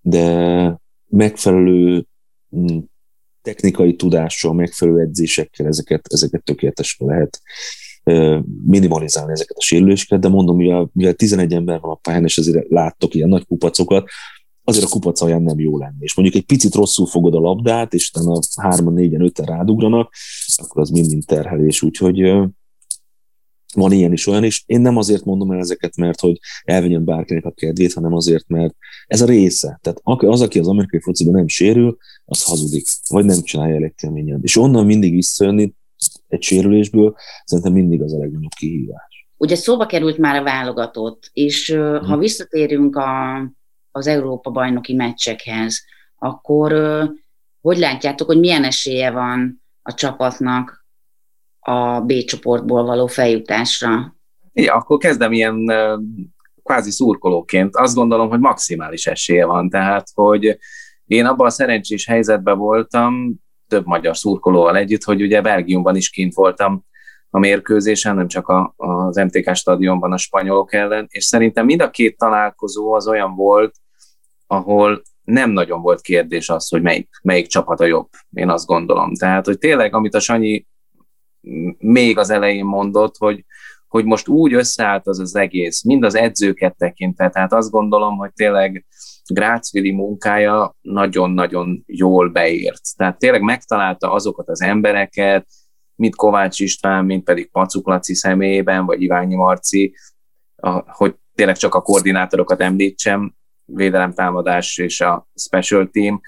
de 0.00 0.80
megfelelő 1.06 2.06
mm, 2.56 2.78
technikai 3.42 3.96
tudással, 3.96 4.52
megfelelő 4.52 5.00
edzésekkel 5.00 5.66
ezeket, 5.66 6.06
ezeket 6.10 6.44
tökéletesen 6.44 7.06
lehet 7.06 7.40
minimalizálni 8.66 9.32
ezeket 9.32 9.56
a 9.56 9.62
sérüléseket, 9.62 10.20
de 10.20 10.28
mondom, 10.28 10.56
mivel, 10.56 10.90
mivel 10.92 11.12
11 11.12 11.52
ember 11.52 11.80
van 11.80 11.90
a 11.90 11.94
pályán, 11.94 12.24
és 12.24 12.38
ezért 12.38 12.68
láttok 12.68 13.14
ilyen 13.14 13.28
nagy 13.28 13.46
kupacokat, 13.46 14.08
azért 14.64 14.84
a 14.84 14.88
kupac 14.88 15.20
alján 15.20 15.42
nem 15.42 15.58
jó 15.58 15.78
lenni. 15.78 15.96
És 15.98 16.14
mondjuk 16.14 16.36
egy 16.36 16.46
picit 16.46 16.74
rosszul 16.74 17.06
fogod 17.06 17.34
a 17.34 17.40
labdát, 17.40 17.94
és 17.94 18.10
utána 18.14 18.38
hárman, 18.56 18.92
négyen, 18.92 19.24
öten 19.24 19.46
rádugranak, 19.46 20.14
akkor 20.56 20.82
az 20.82 20.90
mind-mind 20.90 21.24
terhelés. 21.26 21.82
Úgyhogy 21.82 22.32
van 23.74 23.92
ilyen 23.92 24.12
is, 24.12 24.26
olyan 24.26 24.44
is. 24.44 24.62
Én 24.66 24.80
nem 24.80 24.96
azért 24.96 25.24
mondom 25.24 25.50
el 25.50 25.58
ezeket, 25.58 25.96
mert 25.96 26.20
hogy 26.20 26.38
elvegyem 26.64 27.04
bárkinek 27.04 27.44
a 27.44 27.50
kedvét, 27.50 27.92
hanem 27.92 28.12
azért, 28.12 28.48
mert 28.48 28.74
ez 29.06 29.20
a 29.20 29.26
része. 29.26 29.78
Tehát 29.82 30.00
az, 30.02 30.40
aki 30.40 30.58
az 30.58 30.68
amerikai 30.68 31.00
fociban 31.00 31.34
nem 31.34 31.48
sérül, 31.48 31.96
az 32.24 32.44
hazudik, 32.44 32.84
vagy 33.08 33.24
nem 33.24 33.42
csinálja 33.42 33.74
elég 33.74 33.94
keményen. 33.94 34.40
És 34.42 34.56
onnan 34.56 34.86
mindig 34.86 35.12
visszajönni 35.12 35.74
egy 36.28 36.42
sérülésből, 36.42 37.14
szerintem 37.44 37.72
mindig 37.72 38.02
az 38.02 38.12
a 38.12 38.18
legnagyobb 38.18 38.52
kihívás. 38.56 39.28
Ugye 39.36 39.54
szóba 39.54 39.86
került 39.86 40.18
már 40.18 40.36
a 40.36 40.42
válogatott, 40.42 41.30
és 41.32 41.70
ha 41.74 42.00
mhm. 42.00 42.18
visszatérünk 42.18 42.96
a, 42.96 43.36
az 43.92 44.06
Európa-bajnoki 44.06 44.94
meccsekhez, 44.94 45.84
akkor 46.18 46.72
hogy 47.60 47.78
látjátok, 47.78 48.26
hogy 48.26 48.38
milyen 48.38 48.64
esélye 48.64 49.10
van 49.10 49.62
a 49.82 49.94
csapatnak 49.94 50.86
a 51.60 52.00
B 52.00 52.12
csoportból 52.24 52.84
való 52.84 53.06
feljutásra? 53.06 54.16
Ja, 54.52 54.74
akkor 54.74 54.98
kezdem 54.98 55.32
ilyen 55.32 55.72
kvázi 56.62 56.90
szurkolóként. 56.90 57.76
Azt 57.76 57.94
gondolom, 57.94 58.28
hogy 58.28 58.40
maximális 58.40 59.06
esélye 59.06 59.46
van. 59.46 59.68
Tehát, 59.68 60.06
hogy 60.14 60.58
én 61.04 61.26
abban 61.26 61.46
a 61.46 61.50
szerencsés 61.50 62.06
helyzetben 62.06 62.58
voltam, 62.58 63.34
több 63.68 63.86
magyar 63.86 64.16
szurkolóval 64.16 64.76
együtt, 64.76 65.02
hogy 65.02 65.22
ugye 65.22 65.40
Belgiumban 65.40 65.96
is 65.96 66.10
kint 66.10 66.34
voltam 66.34 66.84
a 67.30 67.38
mérkőzésen, 67.38 68.16
nem 68.16 68.28
csak 68.28 68.48
a, 68.48 68.74
az 68.76 69.16
MTK 69.16 69.54
stadionban 69.54 70.12
a 70.12 70.16
spanyolok 70.16 70.72
ellen, 70.72 71.06
és 71.10 71.24
szerintem 71.24 71.64
mind 71.64 71.82
a 71.82 71.90
két 71.90 72.16
találkozó 72.16 72.92
az 72.92 73.06
olyan 73.06 73.34
volt, 73.34 73.74
ahol 74.52 75.02
nem 75.24 75.50
nagyon 75.50 75.82
volt 75.82 76.00
kérdés 76.00 76.48
az, 76.48 76.68
hogy 76.68 76.82
melyik, 76.82 77.08
melyik 77.22 77.46
csapat 77.46 77.80
a 77.80 77.84
jobb, 77.84 78.08
én 78.32 78.48
azt 78.50 78.66
gondolom. 78.66 79.14
Tehát, 79.14 79.46
hogy 79.46 79.58
tényleg, 79.58 79.94
amit 79.94 80.14
a 80.14 80.20
Sanyi 80.20 80.66
még 81.78 82.18
az 82.18 82.30
elején 82.30 82.64
mondott, 82.64 83.16
hogy, 83.16 83.44
hogy 83.88 84.04
most 84.04 84.28
úgy 84.28 84.54
összeállt 84.54 85.06
az 85.06 85.18
az 85.18 85.36
egész, 85.36 85.82
mind 85.82 86.04
az 86.04 86.14
edzőket 86.14 86.76
tekintve, 86.76 87.30
tehát 87.30 87.52
azt 87.52 87.70
gondolom, 87.70 88.16
hogy 88.16 88.32
tényleg 88.32 88.86
Grácvili 89.26 89.90
munkája 89.90 90.76
nagyon-nagyon 90.80 91.82
jól 91.86 92.28
beért. 92.28 92.96
Tehát 92.96 93.18
tényleg 93.18 93.42
megtalálta 93.42 94.12
azokat 94.12 94.48
az 94.48 94.62
embereket, 94.62 95.46
mint 95.94 96.16
Kovács 96.16 96.60
István, 96.60 97.04
mint 97.04 97.24
pedig 97.24 97.50
Pacuk 97.50 97.86
Laci 97.86 98.14
személyében, 98.14 98.86
vagy 98.86 99.02
Iványi 99.02 99.34
Marci, 99.34 99.94
hogy 100.86 101.14
tényleg 101.34 101.56
csak 101.56 101.74
a 101.74 101.82
koordinátorokat 101.82 102.60
említsem, 102.60 103.34
védelemtámadás 103.74 104.78
és 104.78 105.00
a 105.00 105.28
special 105.34 105.88
team, 105.90 106.20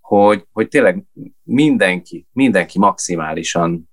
hogy, 0.00 0.46
hogy 0.52 0.68
tényleg 0.68 1.04
mindenki, 1.42 2.26
mindenki 2.32 2.78
maximálisan 2.78 3.90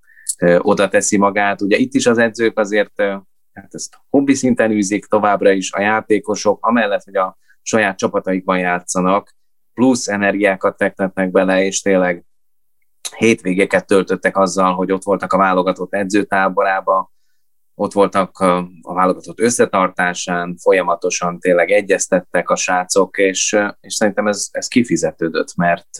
oda 0.58 0.88
teszi 0.88 1.18
magát. 1.18 1.62
Ugye 1.62 1.78
itt 1.78 1.94
is 1.94 2.06
az 2.06 2.18
edzők 2.18 2.60
azért 2.60 3.02
hát 3.54 3.74
ezt 3.74 4.00
hobbi 4.10 4.34
szinten 4.34 4.72
űzik 4.72 5.06
továbbra 5.06 5.52
is, 5.52 5.72
a 5.72 5.82
játékosok, 5.82 6.66
amellett, 6.66 7.04
hogy 7.04 7.16
a 7.16 7.38
saját 7.62 7.98
csapataikban 7.98 8.60
játszanak, 8.60 9.36
plusz 9.74 10.08
energiákat 10.08 10.76
fektetnek 10.78 11.32
bele, 11.32 11.64
és 11.64 11.82
tényleg 11.82 12.26
hétvégéket 13.18 13.88
töltöttek 13.88 14.38
azzal, 14.38 14.76
hogy 14.76 14.92
ott 14.92 15.04
voltak 15.04 15.34
a 15.34 15.38
válogatott 15.38 15.94
edzőtáborába, 15.94 17.12
ott 17.80 17.94
voltak 17.94 18.38
a, 18.38 18.70
válogatott 18.82 19.40
összetartásán, 19.40 20.58
folyamatosan 20.58 21.40
tényleg 21.40 21.72
egyeztettek 21.72 22.50
a 22.50 22.56
srácok, 22.56 23.18
és, 23.18 23.58
és 23.80 23.94
szerintem 23.94 24.28
ez, 24.28 24.48
ez 24.52 24.68
kifizetődött, 24.68 25.56
mert, 25.56 25.98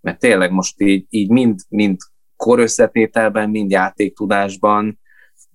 mert 0.00 0.18
tényleg 0.18 0.50
most 0.50 0.80
így, 0.80 1.06
így 1.08 1.30
mind, 1.30 1.60
mind 1.68 1.96
korösszetételben, 2.36 3.50
mind 3.50 3.70
játéktudásban 3.70 5.00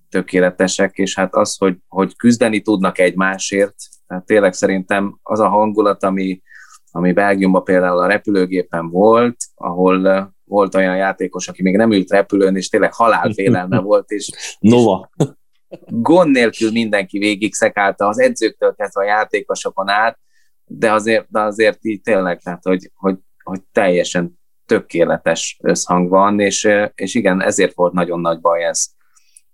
tökéletesek, 0.08 0.96
és 0.96 1.14
hát 1.14 1.34
az, 1.34 1.56
hogy, 1.56 1.76
hogy 1.88 2.16
küzdeni 2.16 2.60
tudnak 2.60 2.98
egymásért, 2.98 3.76
tehát 4.06 4.26
tényleg 4.26 4.52
szerintem 4.52 5.18
az 5.22 5.40
a 5.40 5.48
hangulat, 5.48 6.02
ami, 6.02 6.42
ami 6.90 7.12
Belgiumban 7.12 7.64
például 7.64 7.98
a 7.98 8.06
repülőgépen 8.06 8.90
volt, 8.90 9.36
ahol 9.54 10.33
volt 10.44 10.74
olyan 10.74 10.96
játékos, 10.96 11.48
aki 11.48 11.62
még 11.62 11.76
nem 11.76 11.92
ült 11.92 12.10
repülőn, 12.10 12.56
és 12.56 12.68
tényleg 12.68 12.94
halálfélelme 12.94 13.78
volt, 13.90 14.10
és, 14.10 14.56
Nova. 14.60 15.10
és 15.16 15.26
gond 15.86 16.30
nélkül 16.30 16.70
mindenki 16.70 17.18
végig 17.18 17.54
szekálta 17.54 18.06
az 18.06 18.20
edzőktől 18.20 18.74
kezdve 18.74 19.02
a 19.02 19.06
játékosokon 19.06 19.88
át, 19.88 20.18
de 20.64 20.92
azért, 20.92 21.26
de 21.30 21.40
azért 21.40 21.84
így 21.84 22.00
tényleg, 22.00 22.40
tehát 22.40 22.62
hogy, 22.62 22.90
hogy, 22.94 23.18
hogy 23.42 23.60
teljesen 23.72 24.38
tökéletes 24.66 25.58
összhang 25.62 26.08
van, 26.08 26.40
és, 26.40 26.68
és 26.94 27.14
igen, 27.14 27.42
ezért 27.42 27.74
volt 27.74 27.92
nagyon 27.92 28.20
nagy 28.20 28.40
baj 28.40 28.64
ez, 28.64 28.86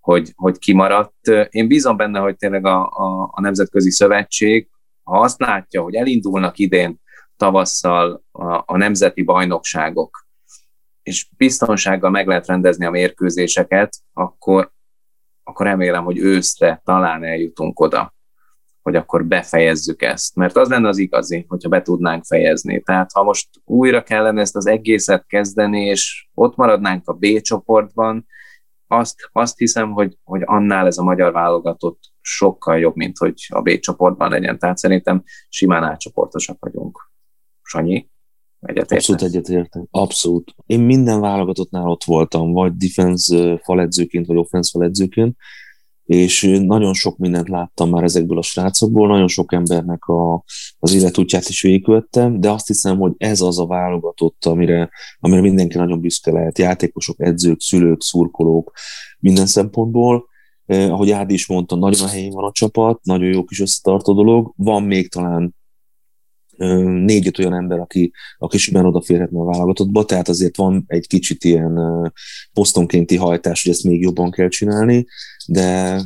hogy, 0.01 0.33
hogy 0.37 0.59
kimaradt. 0.59 1.29
Én 1.51 1.69
bízom 1.69 1.97
benne, 1.97 2.19
hogy 2.19 2.37
tényleg 2.37 2.67
a, 2.67 2.87
a, 2.87 3.31
a 3.33 3.41
Nemzetközi 3.41 3.91
Szövetség, 3.91 4.69
ha 5.03 5.21
azt 5.21 5.41
látja, 5.41 5.83
hogy 5.83 5.95
elindulnak 5.95 6.59
idén 6.59 7.01
tavasszal 7.37 8.23
a, 8.33 8.63
a 8.67 8.77
nemzeti 8.77 9.23
bajnokságok, 9.23 10.29
és 11.11 11.29
biztonsággal 11.37 12.11
meg 12.11 12.27
lehet 12.27 12.47
rendezni 12.47 12.87
a 12.87 12.91
mérkőzéseket, 12.91 13.97
akkor, 14.13 14.73
akkor 15.43 15.67
remélem, 15.67 16.05
hogy 16.05 16.19
őszre 16.19 16.81
talán 16.85 17.25
eljutunk 17.25 17.81
oda, 17.81 18.15
hogy 18.83 18.97
akkor 18.97 19.25
befejezzük 19.25 20.03
ezt. 20.03 20.35
Mert 20.35 20.57
az 20.57 20.69
lenne 20.69 20.89
az 20.89 20.99
igazi, 20.99 21.45
hogyha 21.49 21.69
be 21.69 21.83
tudnánk 21.83 22.25
fejezni. 22.25 22.83
Tehát 22.83 23.13
ha 23.13 23.23
most 23.23 23.49
újra 23.65 24.03
kellene 24.03 24.41
ezt 24.41 24.57
az 24.57 24.67
egészet 24.67 25.27
kezdeni, 25.27 25.85
és 25.85 26.29
ott 26.35 26.57
maradnánk 26.57 27.09
a 27.09 27.13
B 27.13 27.41
csoportban, 27.41 28.27
azt, 28.87 29.29
azt 29.33 29.59
hiszem, 29.59 29.91
hogy, 29.91 30.19
hogy 30.25 30.43
annál 30.45 30.87
ez 30.87 30.99
a 30.99 31.03
magyar 31.03 31.33
válogatott 31.33 32.01
sokkal 32.21 32.79
jobb, 32.79 32.97
mint 32.97 33.19
hogy 33.19 33.35
a 33.49 33.61
B 33.61 33.79
csoportban 33.79 34.31
legyen. 34.31 34.59
Tehát 34.59 34.79
szerintem 34.79 35.23
simán 35.49 35.85
átcsoportosak 35.85 36.57
vagyunk. 36.61 37.11
Sanyi? 37.63 38.09
Egyetértek. 38.61 38.99
Abszolút 38.99 39.23
egyetértek. 39.23 39.83
Abszolút. 39.91 40.55
Én 40.67 40.81
minden 40.81 41.21
válogatottnál 41.21 41.89
ott 41.89 42.05
voltam, 42.05 42.53
vagy 42.53 42.77
defense 42.77 43.59
faledzőként, 43.63 44.27
vagy 44.27 44.37
offense 44.37 44.71
faledzőként, 44.73 45.37
és 46.05 46.59
nagyon 46.63 46.95
sok 46.95 47.19
mindent 47.19 47.49
láttam 47.49 47.91
már 47.91 48.03
ezekből 48.03 48.39
a 48.39 48.43
srácokból, 48.43 49.09
nagyon 49.09 49.29
sok 49.29 49.53
embernek 49.53 50.05
a, 50.05 50.45
az 50.79 50.95
életútját 50.95 51.49
is 51.49 51.63
végigkövettem, 51.63 52.41
de 52.41 52.51
azt 52.51 52.67
hiszem, 52.67 52.99
hogy 52.99 53.13
ez 53.17 53.41
az 53.41 53.59
a 53.59 53.67
válogatott, 53.67 54.45
amire, 54.45 54.91
amire 55.19 55.41
mindenki 55.41 55.77
nagyon 55.77 56.01
büszke 56.01 56.31
lehet, 56.33 56.59
játékosok, 56.59 57.21
edzők, 57.21 57.61
szülők, 57.61 58.03
szurkolók, 58.03 58.73
minden 59.19 59.47
szempontból. 59.47 60.29
Eh, 60.67 60.93
ahogy 60.93 61.11
Ádi 61.11 61.35
is 61.35 61.47
mondta, 61.47 61.77
nagyon 61.77 62.05
a 62.05 62.09
helyén 62.09 62.33
van 62.33 62.45
a 62.45 62.53
csapat, 62.53 63.05
nagyon 63.05 63.33
jó 63.33 63.45
kis 63.45 63.61
összetartó 63.61 64.15
dolog, 64.15 64.53
van 64.57 64.83
még 64.83 65.11
talán 65.11 65.55
négy-öt 67.05 67.39
olyan 67.39 67.55
ember, 67.55 67.79
aki, 67.79 68.13
aki 68.39 68.59
simán 68.59 68.87
odaférhetne 68.87 69.41
a 69.41 69.45
válogatottba, 69.45 70.05
tehát 70.05 70.29
azért 70.29 70.57
van 70.57 70.85
egy 70.87 71.07
kicsit 71.07 71.45
ilyen 71.45 71.79
posztonkénti 72.53 73.17
hajtás, 73.17 73.63
hogy 73.63 73.73
ezt 73.73 73.85
még 73.85 74.01
jobban 74.01 74.31
kell 74.31 74.49
csinálni, 74.49 75.07
de, 75.47 76.01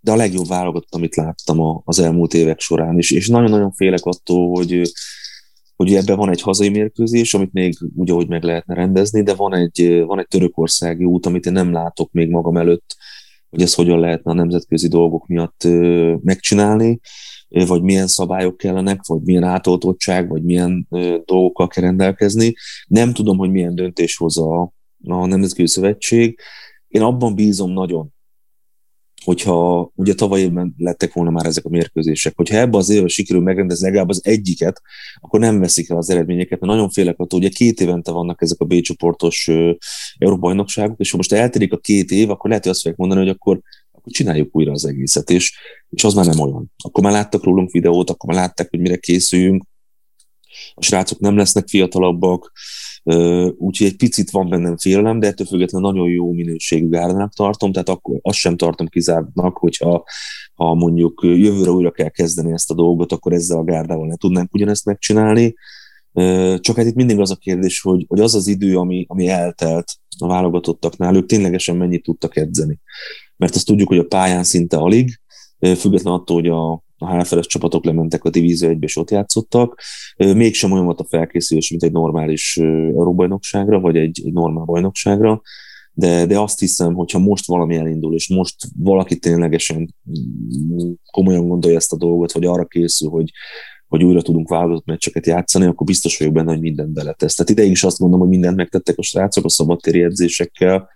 de 0.00 0.12
a 0.12 0.16
legjobb 0.16 0.46
válogatott, 0.46 0.94
amit 0.94 1.16
láttam 1.16 1.82
az 1.84 1.98
elmúlt 1.98 2.34
évek 2.34 2.60
során 2.60 2.98
is, 2.98 3.10
és 3.10 3.28
nagyon-nagyon 3.28 3.72
félek 3.72 4.04
attól, 4.04 4.56
hogy 4.56 4.92
hogy 5.76 5.94
ebben 5.94 6.16
van 6.16 6.30
egy 6.30 6.40
hazai 6.40 6.68
mérkőzés, 6.68 7.34
amit 7.34 7.52
még 7.52 7.78
úgy, 7.96 8.10
ahogy 8.10 8.28
meg 8.28 8.42
lehetne 8.42 8.74
rendezni, 8.74 9.22
de 9.22 9.34
van 9.34 9.54
egy, 9.54 10.02
van 10.06 10.18
egy 10.18 10.28
törökországi 10.28 11.04
út, 11.04 11.26
amit 11.26 11.46
én 11.46 11.52
nem 11.52 11.72
látok 11.72 12.12
még 12.12 12.30
magam 12.30 12.56
előtt, 12.56 12.96
hogy 13.50 13.62
ez 13.62 13.74
hogyan 13.74 14.00
lehetne 14.00 14.30
a 14.30 14.34
nemzetközi 14.34 14.88
dolgok 14.88 15.26
miatt 15.26 15.68
megcsinálni 16.22 17.00
vagy 17.52 17.82
milyen 17.82 18.06
szabályok 18.06 18.56
kellenek, 18.56 19.06
vagy 19.06 19.20
milyen 19.22 19.42
átoltottság, 19.42 20.28
vagy 20.28 20.42
milyen 20.42 20.88
dolgokkal 21.24 21.66
kell 21.66 21.84
rendelkezni. 21.84 22.54
Nem 22.86 23.12
tudom, 23.12 23.38
hogy 23.38 23.50
milyen 23.50 23.74
döntés 23.74 24.16
hoz 24.16 24.38
a, 24.38 24.72
a 25.04 25.26
Nemzetközi 25.26 25.68
Szövetség. 25.68 26.38
Én 26.88 27.02
abban 27.02 27.34
bízom 27.34 27.72
nagyon, 27.72 28.12
hogyha 29.24 29.90
ugye 29.94 30.14
tavaly 30.14 30.40
évben 30.40 30.74
lettek 30.76 31.12
volna 31.12 31.30
már 31.30 31.46
ezek 31.46 31.64
a 31.64 31.68
mérkőzések, 31.68 32.36
hogyha 32.36 32.56
ebbe 32.56 32.76
az 32.76 32.90
évben 32.90 33.08
sikerül 33.08 33.42
megrendezni 33.42 33.86
legalább 33.86 34.08
az 34.08 34.24
egyiket, 34.24 34.80
akkor 35.20 35.40
nem 35.40 35.60
veszik 35.60 35.90
el 35.90 35.96
az 35.96 36.10
eredményeket, 36.10 36.60
mert 36.60 36.72
nagyon 36.72 36.90
félek 36.90 37.18
attól, 37.18 37.38
ugye 37.38 37.48
két 37.48 37.80
évente 37.80 38.12
vannak 38.12 38.42
ezek 38.42 38.60
a 38.60 38.64
B 38.64 38.80
csoportos 38.80 39.48
Európa 40.18 40.40
bajnokságok, 40.40 40.98
és 40.98 41.10
ha 41.10 41.16
most 41.16 41.32
elterik 41.32 41.72
a 41.72 41.78
két 41.78 42.10
év, 42.10 42.30
akkor 42.30 42.48
lehet, 42.48 42.64
hogy 42.64 42.72
azt 42.72 42.80
fogják 42.80 43.00
mondani, 43.00 43.20
hogy 43.20 43.30
akkor, 43.30 43.60
akkor 44.02 44.12
csináljuk 44.12 44.56
újra 44.56 44.72
az 44.72 44.86
egészet, 44.86 45.30
és, 45.30 45.58
és 45.90 46.04
az 46.04 46.14
már 46.14 46.26
nem 46.26 46.40
olyan. 46.40 46.72
Akkor 46.84 47.04
már 47.04 47.12
láttak 47.12 47.44
rólunk 47.44 47.70
videót, 47.70 48.10
akkor 48.10 48.34
már 48.34 48.44
látták, 48.44 48.70
hogy 48.70 48.80
mire 48.80 48.96
készüljünk, 48.96 49.64
a 50.74 50.82
srácok 50.82 51.18
nem 51.18 51.36
lesznek 51.36 51.68
fiatalabbak, 51.68 52.52
úgyhogy 53.56 53.86
egy 53.86 53.96
picit 53.96 54.30
van 54.30 54.48
bennem 54.48 54.76
félelem, 54.76 55.18
de 55.18 55.26
ettől 55.26 55.46
függetlenül 55.46 55.90
nagyon 55.90 56.08
jó 56.08 56.32
minőségű 56.32 56.88
gárdának 56.88 57.34
tartom, 57.34 57.72
tehát 57.72 57.88
akkor 57.88 58.18
azt 58.22 58.38
sem 58.38 58.56
tartom 58.56 58.88
kizártnak, 58.88 59.56
hogyha 59.56 60.04
ha 60.54 60.74
mondjuk 60.74 61.20
jövőre 61.22 61.70
újra 61.70 61.90
kell 61.90 62.08
kezdeni 62.08 62.52
ezt 62.52 62.70
a 62.70 62.74
dolgot, 62.74 63.12
akkor 63.12 63.32
ezzel 63.32 63.58
a 63.58 63.64
gárdával 63.64 64.06
ne 64.06 64.16
tudnánk 64.16 64.54
ugyanezt 64.54 64.84
megcsinálni. 64.84 65.54
Csak 66.58 66.76
hát 66.76 66.86
itt 66.86 66.94
mindig 66.94 67.18
az 67.18 67.30
a 67.30 67.36
kérdés, 67.36 67.80
hogy, 67.80 68.04
hogy 68.08 68.20
az 68.20 68.34
az 68.34 68.46
idő, 68.46 68.76
ami, 68.76 69.04
ami 69.08 69.28
eltelt 69.28 69.92
a 70.18 70.26
válogatottaknál, 70.26 71.16
ők 71.16 71.26
ténylegesen 71.26 71.76
mennyit 71.76 72.02
tudtak 72.02 72.36
edzeni. 72.36 72.80
Mert 73.42 73.54
azt 73.54 73.66
tudjuk, 73.66 73.88
hogy 73.88 73.98
a 73.98 74.04
pályán 74.04 74.44
szinte 74.44 74.76
alig, 74.76 75.20
független 75.58 76.12
attól, 76.12 76.36
hogy 76.40 76.48
a, 76.48 76.72
a 76.98 77.16
HFRS 77.16 77.46
csapatok 77.46 77.84
lementek 77.84 78.24
a 78.24 78.30
Divízió 78.30 78.68
1 78.68 78.76
és 78.80 78.96
ott 78.96 79.10
játszottak. 79.10 79.80
Mégsem 80.16 80.72
olyan 80.72 80.84
volt 80.84 81.00
a 81.00 81.06
felkészülés, 81.08 81.70
mint 81.70 81.82
egy 81.82 81.92
normális 81.92 82.56
euróbajnokságra, 82.96 83.80
vagy 83.80 83.96
egy, 83.96 84.20
egy 84.24 84.32
normál 84.32 84.64
bajnokságra, 84.64 85.40
de, 85.92 86.26
de 86.26 86.38
azt 86.38 86.58
hiszem, 86.58 86.94
hogyha 86.94 87.18
most 87.18 87.46
valami 87.46 87.76
elindul, 87.76 88.14
és 88.14 88.28
most 88.28 88.56
valaki 88.78 89.18
ténylegesen 89.18 89.94
komolyan 91.10 91.48
gondolja 91.48 91.76
ezt 91.76 91.92
a 91.92 91.96
dolgot, 91.96 92.32
vagy 92.32 92.44
arra 92.44 92.64
készül, 92.64 93.10
hogy, 93.10 93.30
hogy 93.88 94.04
újra 94.04 94.22
tudunk 94.22 94.48
válogatott 94.48 94.86
meccseket 94.86 95.26
játszani, 95.26 95.64
akkor 95.64 95.86
biztos 95.86 96.18
vagyok 96.18 96.34
benne, 96.34 96.50
hogy 96.50 96.60
mindent 96.60 96.92
beletesz. 96.92 97.34
Tehát 97.34 97.50
ideig 97.50 97.70
is 97.70 97.84
azt 97.84 97.98
mondom, 97.98 98.20
hogy 98.20 98.28
mindent 98.28 98.56
megtettek 98.56 98.98
a 98.98 99.02
srácok 99.02 99.44
a 99.44 99.50
szabadtéri 99.50 100.02
edzésekkel, 100.02 100.88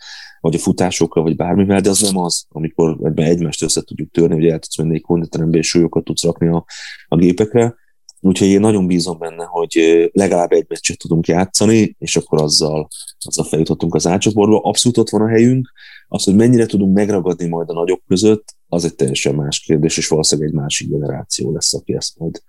vagy 0.46 0.54
a 0.54 0.62
futásokkal, 0.62 1.22
vagy 1.22 1.36
bármivel, 1.36 1.80
de 1.80 1.88
az 1.88 2.00
nem 2.00 2.16
az, 2.16 2.46
amikor 2.48 2.98
ebben 3.02 3.26
egymást 3.26 3.62
össze 3.62 3.82
tudjuk 3.82 4.10
törni, 4.10 4.34
hogy 4.34 4.46
el 4.46 4.58
tudsz 4.58 4.78
menni 4.78 4.94
egy 4.94 5.02
konditerembe, 5.02 5.58
és 5.58 5.68
súlyokat 5.68 6.04
tudsz 6.04 6.24
rakni 6.24 6.46
a, 6.48 6.64
a 7.08 7.16
gépekre. 7.16 7.74
Úgyhogy 8.20 8.48
én 8.48 8.60
nagyon 8.60 8.86
bízom 8.86 9.18
benne, 9.18 9.44
hogy 9.44 10.08
legalább 10.12 10.52
egy 10.52 10.64
meccset 10.68 10.98
tudunk 10.98 11.26
játszani, 11.26 11.96
és 11.98 12.16
akkor 12.16 12.42
azzal, 12.42 12.88
azzal 13.26 13.44
feljutottunk 13.44 13.94
az 13.94 14.06
átcsoportba. 14.06 14.60
Abszolút 14.60 14.98
ott 14.98 15.08
van 15.08 15.20
a 15.20 15.28
helyünk. 15.28 15.72
Az, 16.08 16.24
hogy 16.24 16.34
mennyire 16.34 16.66
tudunk 16.66 16.94
megragadni 16.94 17.48
majd 17.48 17.70
a 17.70 17.72
nagyok 17.72 18.02
között, 18.06 18.54
az 18.68 18.84
egy 18.84 18.94
teljesen 18.94 19.34
más 19.34 19.60
kérdés, 19.60 19.96
és 19.96 20.08
valószínűleg 20.08 20.50
egy 20.50 20.56
másik 20.56 20.90
generáció 20.90 21.52
lesz, 21.52 21.74
aki 21.74 21.94
ezt 21.94 22.18
majd 22.18 22.42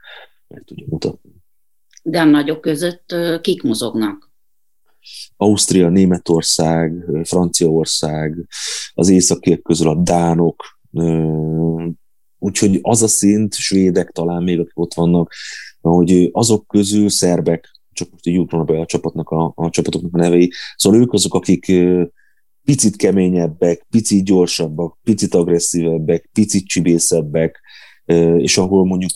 meg 0.48 0.64
tudja 0.66 0.86
mutatni. 0.90 1.32
De 2.04 2.20
a 2.20 2.26
nagyok 2.26 2.62
között 2.62 3.16
kik 3.42 3.64
mozognak? 3.64 4.27
Ausztria, 5.38 5.90
Németország, 5.90 7.06
Franciaország, 7.24 8.48
az 8.94 9.10
északiek 9.10 9.62
közül 9.62 9.88
a 9.88 9.96
dánok, 9.96 10.64
úgyhogy 12.40 12.80
az 12.82 13.02
a 13.02 13.08
szint, 13.08 13.54
svédek 13.54 14.10
talán 14.10 14.44
még, 14.44 14.60
akik 14.60 14.80
ott 14.80 14.94
vannak, 14.94 15.34
hogy 15.82 16.30
azok 16.32 16.68
közül 16.68 17.10
szerbek, 17.10 17.70
csak 17.92 18.12
most 18.12 18.28
így 18.28 18.34
jutnak 18.34 18.66
be 18.66 18.80
a 18.80 18.86
csapatnak 18.86 19.30
a, 19.30 19.54
a 19.56 19.70
csapatoknak 19.70 20.14
a 20.14 20.18
nevei, 20.18 20.52
szóval 20.76 21.00
ők 21.00 21.14
azok, 21.14 21.34
akik 21.34 21.72
picit 22.64 22.96
keményebbek, 22.96 23.86
picit 23.90 24.26
gyorsabbak, 24.26 24.98
picit 25.04 25.34
agresszívebbek, 25.34 26.30
picit 26.34 26.68
csibészebbek, 26.68 27.60
és 28.38 28.58
ahol 28.58 28.86
mondjuk 28.86 29.12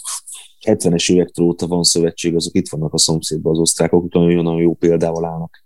70-es 0.68 1.12
évektől 1.12 1.45
óta 1.45 1.68
van 1.68 1.84
szövetség, 1.84 2.36
azok 2.36 2.55
itt 2.55 2.70
vannak 2.70 2.93
a 2.93 2.97
szomszédban 2.97 3.51
az 3.51 3.59
osztrákok, 3.59 4.16
akik 4.16 4.36
nagyon 4.36 4.62
jó 4.62 4.74
példával 4.74 5.26
állnak 5.26 5.64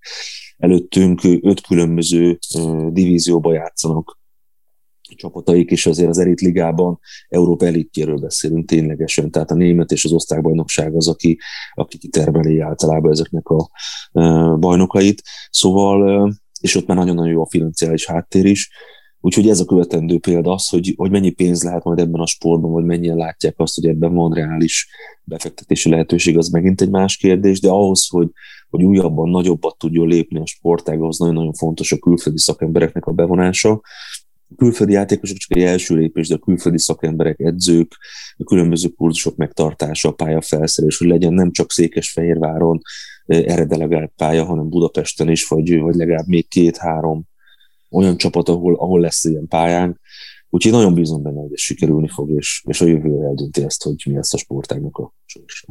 előttünk, 0.58 1.22
öt 1.42 1.62
különböző 1.62 2.40
divízióba 2.90 3.54
játszanak 3.54 4.20
csapataik, 5.16 5.72
és 5.72 5.86
azért 5.86 6.10
az 6.10 6.18
elit 6.18 6.42
ligában 6.42 7.00
Európa 7.28 7.66
elitjéről 7.66 8.18
beszélünk 8.18 8.68
ténylegesen, 8.68 9.32
tehát 9.32 9.52
a 9.52 9.56
német 9.56 9.92
és 9.92 10.06
az 10.06 10.12
osztrák 10.12 10.42
bajnokság 10.42 10.96
az, 10.96 11.08
aki, 11.08 11.40
aki 11.74 11.98
kitermeli 11.98 12.60
általában 12.60 13.12
ezeknek 13.12 13.48
a 13.48 13.70
bajnokait. 14.58 15.22
Szóval, 15.50 16.32
és 16.60 16.76
ott 16.76 16.88
már 16.88 16.98
nagyon-nagyon 16.98 17.32
jó 17.32 17.42
a 17.42 17.50
financiális 17.50 18.06
háttér 18.06 18.46
is, 18.46 18.70
Úgyhogy 19.26 19.50
ez 19.50 19.60
a 19.60 19.66
követendő 19.66 20.20
példa 20.20 20.52
az, 20.52 20.70
hogy, 20.70 20.94
hogy 20.98 21.12
mennyi 21.12 21.30
pénz 21.30 21.64
lehet 21.64 21.84
majd 21.84 22.00
ebben 22.00 22.22
a 22.22 22.26
sportban, 22.26 22.72
vagy 22.72 22.84
mennyien 22.84 23.16
látják 23.16 23.54
azt, 23.58 23.76
hogy 23.76 23.86
ebben 23.86 24.14
van 24.14 24.34
reális 24.34 24.88
befektetési 25.24 25.90
lehetőség, 25.90 26.38
az 26.38 26.50
megint 26.50 26.82
egy 26.82 26.90
más 26.90 27.18
kérdés, 27.18 27.60
de 27.60 27.70
ahhoz, 27.70 28.08
hogy, 28.08 28.30
hogy 28.70 28.84
újabban, 28.84 29.30
nagyobbat 29.30 29.78
tudjon 29.78 30.08
lépni 30.08 30.40
a 30.40 30.46
sportág, 30.46 31.02
az 31.02 31.18
nagyon-nagyon 31.18 31.54
fontos 31.54 31.92
a 31.92 31.98
külföldi 31.98 32.40
szakembereknek 32.40 33.06
a 33.06 33.12
bevonása. 33.12 33.72
A 34.50 34.56
külföldi 34.58 34.94
játékosok 34.94 35.38
csak 35.38 35.58
egy 35.58 35.64
első 35.64 35.96
lépés, 35.96 36.28
de 36.28 36.36
a 36.36 36.40
külföldi 36.46 36.80
szakemberek, 36.80 37.40
edzők, 37.40 37.98
a 38.38 38.44
különböző 38.44 38.88
kurzusok 38.88 39.36
megtartása, 39.36 40.10
a 40.10 40.14
pályafelszerelés, 40.14 40.98
hogy 40.98 41.08
legyen 41.08 41.34
nem 41.34 41.52
csak 41.52 41.72
Székesfehérváron 41.72 42.82
eh, 43.26 43.44
erre 43.46 43.66
delegált 43.66 44.12
pálya, 44.16 44.46
hanem 44.46 44.70
Budapesten 44.70 45.30
is, 45.30 45.48
vagy, 45.48 45.80
vagy 45.80 45.96
legalább 45.96 46.28
még 46.28 46.48
két-három 46.48 47.26
olyan 47.96 48.18
csapat, 48.18 48.50
ahol, 48.50 48.76
ahol 48.76 49.00
lesz 49.00 49.24
ilyen 49.24 49.48
pályán. 49.48 50.00
Úgyhogy 50.50 50.72
nagyon 50.72 50.94
bízom 50.94 51.24
benne, 51.24 51.40
hogy 51.40 51.54
ez 51.54 51.60
sikerülni 51.60 52.08
fog, 52.08 52.30
és, 52.30 52.64
és 52.68 52.82
a 52.82 52.86
jövő 52.86 53.24
eldönti 53.24 53.64
ezt, 53.64 53.84
hogy 53.84 54.04
mi 54.06 54.16
lesz 54.16 54.34
a 54.34 54.38
sportágnak 54.38 54.98
a 54.98 55.14
sorsa. 55.26 55.68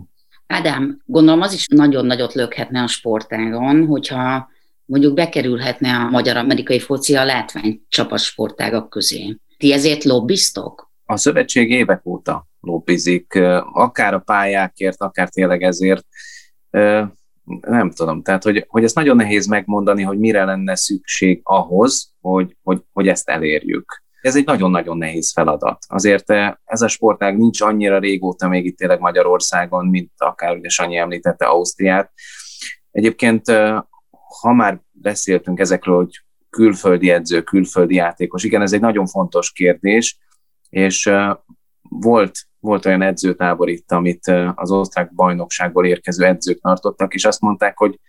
Ádám, 0.47 1.03
gondolom 1.05 1.41
az 1.41 1.53
is 1.53 1.67
nagyon 1.67 2.07
nagyot 2.07 2.33
lökhetne 2.33 2.83
a 2.83 2.87
sportágon, 2.87 3.87
hogyha 3.87 4.49
mondjuk 4.85 5.15
bekerülhetne 5.15 5.97
a 5.97 6.11
magyar-amerikai 6.11 6.79
foci 6.79 7.15
a 7.15 7.25
látvány 7.25 7.83
csapat 7.89 8.19
sportágak 8.19 8.91
közé. 8.91 9.37
Ti 9.57 9.73
ezért 9.73 10.05
lobbiztok? 10.05 10.93
A 11.05 11.17
szövetség 11.17 11.71
évek 11.71 12.07
óta 12.07 12.49
lobbizik, 12.61 13.35
akár 13.73 14.15
a 14.15 14.19
pályákért, 14.19 15.03
akár 15.03 15.29
tényleg 15.29 15.63
ezért 15.63 16.07
nem 17.61 17.91
tudom, 17.91 18.23
tehát 18.23 18.43
hogy, 18.43 18.65
hogy 18.69 18.85
ezt 18.85 18.95
nagyon 18.95 19.17
nehéz 19.17 19.47
megmondani, 19.47 20.03
hogy 20.03 20.19
mire 20.19 20.45
lenne 20.45 20.75
szükség 20.75 21.41
ahhoz, 21.43 22.13
hogy, 22.21 22.57
hogy, 22.63 22.83
hogy 22.93 23.09
ezt 23.09 23.29
elérjük. 23.29 24.03
Ez 24.21 24.37
egy 24.37 24.45
nagyon-nagyon 24.45 24.99
nehéz 24.99 25.33
feladat. 25.33 25.85
Azért 25.89 26.31
eh, 26.31 26.53
ez 26.65 26.83
a 26.83 26.89
sportág 26.89 27.37
nincs 27.37 27.61
annyira 27.61 27.99
régóta 27.99 28.49
még 28.49 28.65
itt 28.65 28.77
tényleg 28.77 29.01
Magyarországon, 29.01 29.87
mint 29.87 30.13
akár 30.17 30.57
ugye 30.57 30.69
Sanyi 30.69 30.97
említette 30.97 31.47
Ausztriát. 31.47 32.13
Egyébként, 32.91 33.49
eh, 33.49 33.83
ha 34.41 34.53
már 34.53 34.81
beszéltünk 34.91 35.59
ezekről, 35.59 35.97
hogy 35.97 36.21
külföldi 36.51 37.11
edző, 37.11 37.43
külföldi 37.43 37.95
játékos, 37.95 38.45
igen, 38.45 38.63
ez 38.63 38.73
egy 38.73 38.81
nagyon 38.81 39.07
fontos 39.07 39.53
kérdés, 39.53 40.19
és 40.69 41.07
eh, 41.07 41.35
volt 42.01 42.33
volt 42.65 42.87
olyan 42.87 43.03
edzőtábor 43.03 43.69
itt, 43.69 43.93
amit 43.93 44.27
az 44.55 44.71
osztrák 44.71 45.15
bajnokságból 45.15 45.87
érkező 45.87 46.25
edzők 46.25 46.61
tartottak, 46.61 47.15
és 47.15 47.25
azt 47.25 47.41
mondták, 47.41 47.79
hogy 47.79 48.01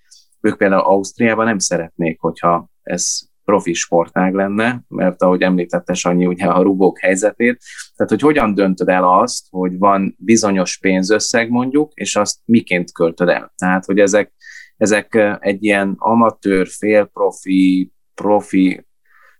ők 0.42 0.58
például 0.58 0.82
Ausztriában 0.82 1.46
nem 1.46 1.60
szeretnék, 1.60 2.20
hogyha 2.20 2.70
ez 2.82 3.20
profi 3.44 3.74
sportág 3.74 4.34
lenne, 4.34 4.84
mert 4.88 5.22
ahogy 5.22 5.42
említette 5.42 5.94
Sanyi, 5.94 6.26
ugye 6.26 6.46
a 6.46 6.62
rugók 6.62 7.00
helyzetét, 7.00 7.62
tehát 7.96 8.12
hogy 8.12 8.22
hogyan 8.22 8.54
döntöd 8.54 8.90
el 8.90 9.20
azt, 9.20 9.46
hogy 9.50 9.78
van 9.78 10.16
bizonyos 10.20 10.78
pénzösszeg 10.78 11.50
mondjuk, 11.50 11.92
és 11.94 12.16
azt 12.16 12.40
miként 12.46 12.92
költöd 12.92 13.30
el. 13.30 13.54
Tehát, 13.56 13.86
hogy 13.86 14.00
ezek, 14.00 14.34
ezek 14.78 15.38
egy 15.40 15.64
ilyen 15.64 15.96
amatőr, 15.98 16.68
félprofi, 16.68 17.92
profi 18.14 18.85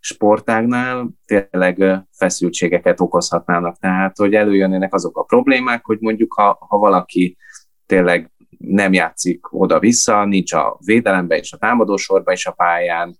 sportágnál 0.06 1.10
tényleg 1.26 2.06
feszültségeket 2.12 3.00
okozhatnának. 3.00 3.78
Tehát, 3.80 4.18
hogy 4.18 4.34
előjönnének 4.34 4.94
azok 4.94 5.18
a 5.18 5.24
problémák, 5.24 5.86
hogy 5.86 5.98
mondjuk, 6.00 6.34
ha, 6.34 6.66
ha 6.70 6.78
valaki 6.78 7.38
tényleg 7.86 8.32
nem 8.58 8.94
játszik 8.94 9.54
oda-vissza, 9.54 10.26
nincs 10.26 10.54
a 10.54 10.78
védelemben 10.86 11.38
és 11.38 11.54
a 11.54 11.58
támadósorban 11.58 12.34
és 12.34 12.46
a 12.46 12.52
pályán, 12.52 13.18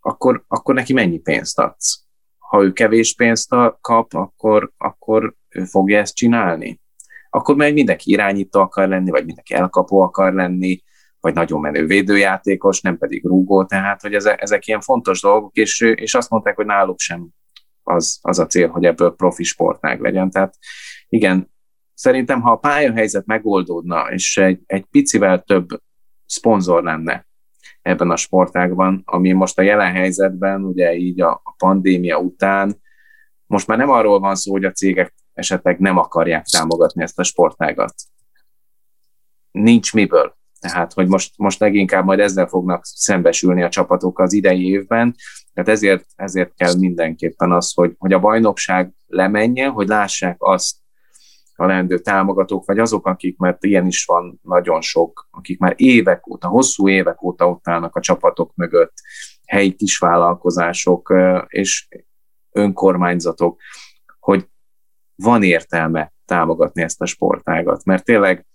akkor, 0.00 0.44
akkor 0.48 0.74
neki 0.74 0.92
mennyi 0.92 1.18
pénzt 1.18 1.58
adsz? 1.58 2.04
Ha 2.38 2.62
ő 2.62 2.72
kevés 2.72 3.14
pénzt 3.14 3.54
kap, 3.80 4.14
akkor, 4.14 4.72
akkor 4.76 5.34
ő 5.48 5.64
fogja 5.64 5.98
ezt 5.98 6.14
csinálni? 6.14 6.80
Akkor 7.30 7.56
meg 7.56 7.72
mindenki 7.72 8.10
irányító 8.10 8.60
akar 8.60 8.88
lenni, 8.88 9.10
vagy 9.10 9.24
mindenki 9.24 9.54
elkapó 9.54 10.00
akar 10.00 10.32
lenni, 10.32 10.82
vagy 11.26 11.34
nagyon 11.34 11.60
menő 11.60 11.86
védőjátékos, 11.86 12.80
nem 12.80 12.98
pedig 12.98 13.24
rúgó, 13.24 13.64
tehát 13.64 14.00
hogy 14.00 14.14
ezek, 14.14 14.42
ezek 14.42 14.66
ilyen 14.66 14.80
fontos 14.80 15.20
dolgok, 15.20 15.56
és, 15.56 15.80
és 15.80 16.14
azt 16.14 16.30
mondták, 16.30 16.56
hogy 16.56 16.66
náluk 16.66 16.98
sem 16.98 17.28
az, 17.82 18.18
az 18.22 18.38
a 18.38 18.46
cél, 18.46 18.68
hogy 18.68 18.84
ebből 18.84 19.14
profi 19.14 19.42
sportág 19.42 20.00
legyen. 20.00 20.30
Tehát 20.30 20.56
igen, 21.08 21.50
szerintem, 21.94 22.40
ha 22.40 22.50
a 22.50 22.56
pályahelyzet 22.56 23.26
megoldódna, 23.26 24.10
és 24.10 24.36
egy, 24.36 24.60
egy 24.66 24.84
picivel 24.84 25.42
több 25.42 25.66
szponzor 26.26 26.82
lenne 26.82 27.26
ebben 27.82 28.10
a 28.10 28.16
sportágban, 28.16 29.02
ami 29.04 29.32
most 29.32 29.58
a 29.58 29.62
jelen 29.62 29.92
helyzetben, 29.92 30.64
ugye 30.64 30.94
így 30.94 31.20
a, 31.20 31.40
a 31.44 31.54
pandémia 31.58 32.18
után, 32.18 32.82
most 33.46 33.66
már 33.66 33.78
nem 33.78 33.90
arról 33.90 34.20
van 34.20 34.34
szó, 34.34 34.52
hogy 34.52 34.64
a 34.64 34.72
cégek 34.72 35.14
esetleg 35.32 35.78
nem 35.78 35.98
akarják 35.98 36.44
támogatni 36.44 37.02
ezt 37.02 37.18
a 37.18 37.22
sportágat. 37.22 37.94
Nincs 39.50 39.92
miből. 39.92 40.36
Tehát, 40.60 40.92
hogy 40.92 41.08
most, 41.08 41.32
most 41.36 41.60
leginkább 41.60 42.04
majd 42.04 42.20
ezzel 42.20 42.46
fognak 42.46 42.84
szembesülni 42.84 43.62
a 43.62 43.68
csapatok 43.68 44.18
az 44.18 44.32
idei 44.32 44.68
évben, 44.68 45.14
tehát 45.52 45.70
ezért, 45.70 46.04
ezért 46.14 46.54
kell 46.54 46.74
mindenképpen 46.78 47.52
az, 47.52 47.72
hogy, 47.74 47.94
hogy 47.98 48.12
a 48.12 48.18
bajnokság 48.18 48.92
lemenjen, 49.06 49.70
hogy 49.70 49.88
lássák 49.88 50.36
azt 50.38 50.76
a 51.56 51.66
leendő 51.66 51.98
támogatók, 51.98 52.64
vagy 52.64 52.78
azok, 52.78 53.06
akik, 53.06 53.36
mert 53.36 53.64
ilyen 53.64 53.86
is 53.86 54.04
van 54.04 54.38
nagyon 54.42 54.80
sok, 54.80 55.28
akik 55.30 55.58
már 55.58 55.74
évek 55.76 56.26
óta, 56.26 56.48
hosszú 56.48 56.88
évek 56.88 57.22
óta 57.22 57.48
ott 57.48 57.68
állnak 57.68 57.96
a 57.96 58.00
csapatok 58.00 58.54
mögött, 58.54 58.94
helyi 59.46 59.74
kisvállalkozások 59.74 61.14
és 61.46 61.88
önkormányzatok, 62.50 63.60
hogy 64.18 64.48
van 65.14 65.42
értelme 65.42 66.12
támogatni 66.24 66.82
ezt 66.82 67.00
a 67.00 67.06
sportágat, 67.06 67.84
mert 67.84 68.04
tényleg 68.04 68.46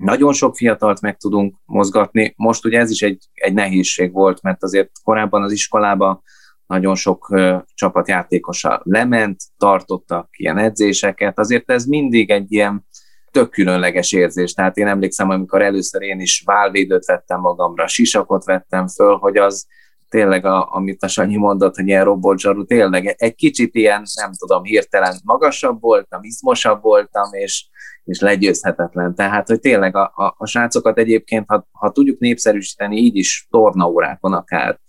nagyon 0.00 0.32
sok 0.32 0.56
fiatalt 0.56 1.00
meg 1.00 1.16
tudunk 1.16 1.54
mozgatni. 1.64 2.34
Most 2.36 2.64
ugye 2.64 2.78
ez 2.78 2.90
is 2.90 3.02
egy, 3.02 3.28
egy 3.34 3.52
nehézség 3.52 4.12
volt, 4.12 4.42
mert 4.42 4.62
azért 4.62 4.90
korábban 5.02 5.42
az 5.42 5.52
iskolában 5.52 6.22
nagyon 6.66 6.94
sok 6.94 7.34
csapatjátékosa 7.74 8.80
lement, 8.84 9.40
tartottak 9.56 10.28
ilyen 10.30 10.58
edzéseket, 10.58 11.38
azért 11.38 11.70
ez 11.70 11.84
mindig 11.84 12.30
egy 12.30 12.52
ilyen 12.52 12.86
tök 13.30 13.50
különleges 13.50 14.12
érzés. 14.12 14.52
Tehát 14.52 14.76
én 14.76 14.86
emlékszem, 14.86 15.30
amikor 15.30 15.62
először 15.62 16.02
én 16.02 16.20
is 16.20 16.42
válvédőt 16.44 17.04
vettem 17.04 17.40
magamra, 17.40 17.86
sisakot 17.86 18.44
vettem 18.44 18.86
föl, 18.88 19.16
hogy 19.16 19.36
az 19.36 19.66
tényleg, 20.10 20.44
a, 20.44 20.68
amit 20.72 21.02
a 21.02 21.08
Sanyi 21.08 21.36
mondott, 21.36 21.76
hogy 21.76 21.86
ilyen 21.86 22.04
robotzsarú, 22.04 22.64
tényleg 22.64 23.14
egy 23.18 23.34
kicsit 23.34 23.74
ilyen, 23.74 24.02
nem 24.20 24.30
tudom, 24.38 24.62
hirtelen 24.62 25.14
magasabb 25.24 25.80
voltam, 25.80 26.22
izmosabb 26.22 26.82
voltam, 26.82 27.32
és, 27.32 27.68
és 28.04 28.20
legyőzhetetlen. 28.20 29.14
Tehát, 29.14 29.48
hogy 29.48 29.60
tényleg 29.60 29.96
a, 29.96 30.12
a, 30.14 30.34
a 30.38 30.46
srácokat 30.46 30.98
egyébként, 30.98 31.44
ha, 31.48 31.68
ha 31.72 31.90
tudjuk 31.90 32.18
népszerűsíteni 32.18 32.96
így 32.96 33.16
is 33.16 33.46
tornaórákon 33.50 34.32
akár, 34.32 34.80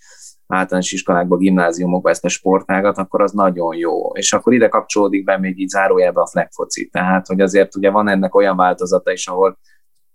általános 0.48 0.92
iskolákban, 0.92 1.40
gimnáziumokban 1.40 2.12
ezt 2.12 2.26
a 2.26 2.30
sportágat, 2.30 2.98
akkor 2.98 3.22
az 3.22 3.32
nagyon 3.32 3.76
jó. 3.76 4.12
És 4.14 4.34
akkor 4.34 4.54
ide 4.54 4.68
kapcsolódik 4.68 5.24
be 5.24 5.38
még 5.38 5.60
így 5.60 5.70
zárójelbe 5.70 6.22
a 6.22 6.28
flagfoci. 6.28 6.90
Tehát, 6.90 7.28
hogy 7.28 7.42
azért 7.42 7.76
ugye 7.76 7.90
van 7.90 8.08
ennek 8.08 8.36
olyan 8.36 8.56
változata 8.56 9.12
is, 9.12 9.28
ahol 9.28 9.60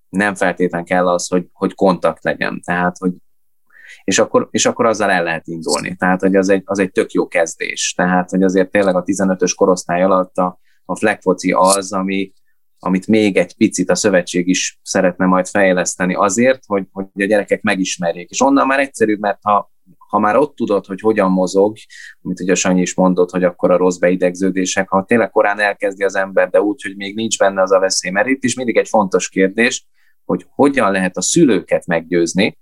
nem 0.08 0.34
feltétlen 0.34 0.84
kell 0.84 1.08
az, 1.08 1.28
hogy, 1.28 1.46
hogy 1.52 1.74
kontakt 1.74 2.24
legyen. 2.24 2.60
Tehát, 2.64 2.96
hogy 2.98 3.12
és 4.06 4.18
akkor, 4.18 4.48
és 4.50 4.66
akkor 4.66 4.86
azzal 4.86 5.10
el 5.10 5.22
lehet 5.22 5.46
indulni. 5.46 5.96
Tehát, 5.96 6.20
hogy 6.20 6.36
az 6.36 6.48
egy, 6.48 6.62
az 6.64 6.78
egy 6.78 6.90
tök 6.90 7.12
jó 7.12 7.26
kezdés. 7.26 7.94
Tehát, 7.96 8.30
hogy 8.30 8.42
azért 8.42 8.70
tényleg 8.70 8.96
a 8.96 9.02
15-ös 9.02 9.52
korosztály 9.56 10.02
alatt 10.02 10.36
a, 10.36 10.58
a 10.84 10.96
flagfoci 10.96 11.52
az, 11.52 11.92
ami, 11.92 12.32
amit 12.78 13.06
még 13.06 13.36
egy 13.36 13.56
picit 13.56 13.90
a 13.90 13.94
szövetség 13.94 14.48
is 14.48 14.78
szeretne 14.82 15.26
majd 15.26 15.46
fejleszteni 15.46 16.14
azért, 16.14 16.62
hogy, 16.66 16.84
hogy 16.92 17.06
a 17.14 17.24
gyerekek 17.24 17.62
megismerjék. 17.62 18.30
És 18.30 18.40
onnan 18.40 18.66
már 18.66 18.80
egyszerűbb, 18.80 19.20
mert 19.20 19.38
ha, 19.42 19.72
ha 20.08 20.18
már 20.18 20.36
ott 20.36 20.56
tudod, 20.56 20.86
hogy 20.86 21.00
hogyan 21.00 21.30
mozog, 21.30 21.76
amit 22.22 22.40
ugye 22.40 22.54
Sanyi 22.54 22.80
is 22.80 22.94
mondott, 22.94 23.30
hogy 23.30 23.44
akkor 23.44 23.70
a 23.70 23.76
rossz 23.76 23.96
beidegződések, 23.96 24.88
ha 24.88 25.04
tényleg 25.04 25.30
korán 25.30 25.60
elkezdi 25.60 26.04
az 26.04 26.16
ember, 26.16 26.50
de 26.50 26.60
úgy, 26.60 26.82
hogy 26.82 26.96
még 26.96 27.14
nincs 27.14 27.38
benne 27.38 27.62
az 27.62 27.72
a 27.72 27.78
veszély, 27.78 28.10
mert 28.10 28.28
itt 28.28 28.44
is 28.44 28.54
mindig 28.54 28.76
egy 28.76 28.88
fontos 28.88 29.28
kérdés, 29.28 29.86
hogy 30.24 30.46
hogyan 30.48 30.90
lehet 30.90 31.16
a 31.16 31.22
szülőket 31.22 31.86
meggyőzni, 31.86 32.58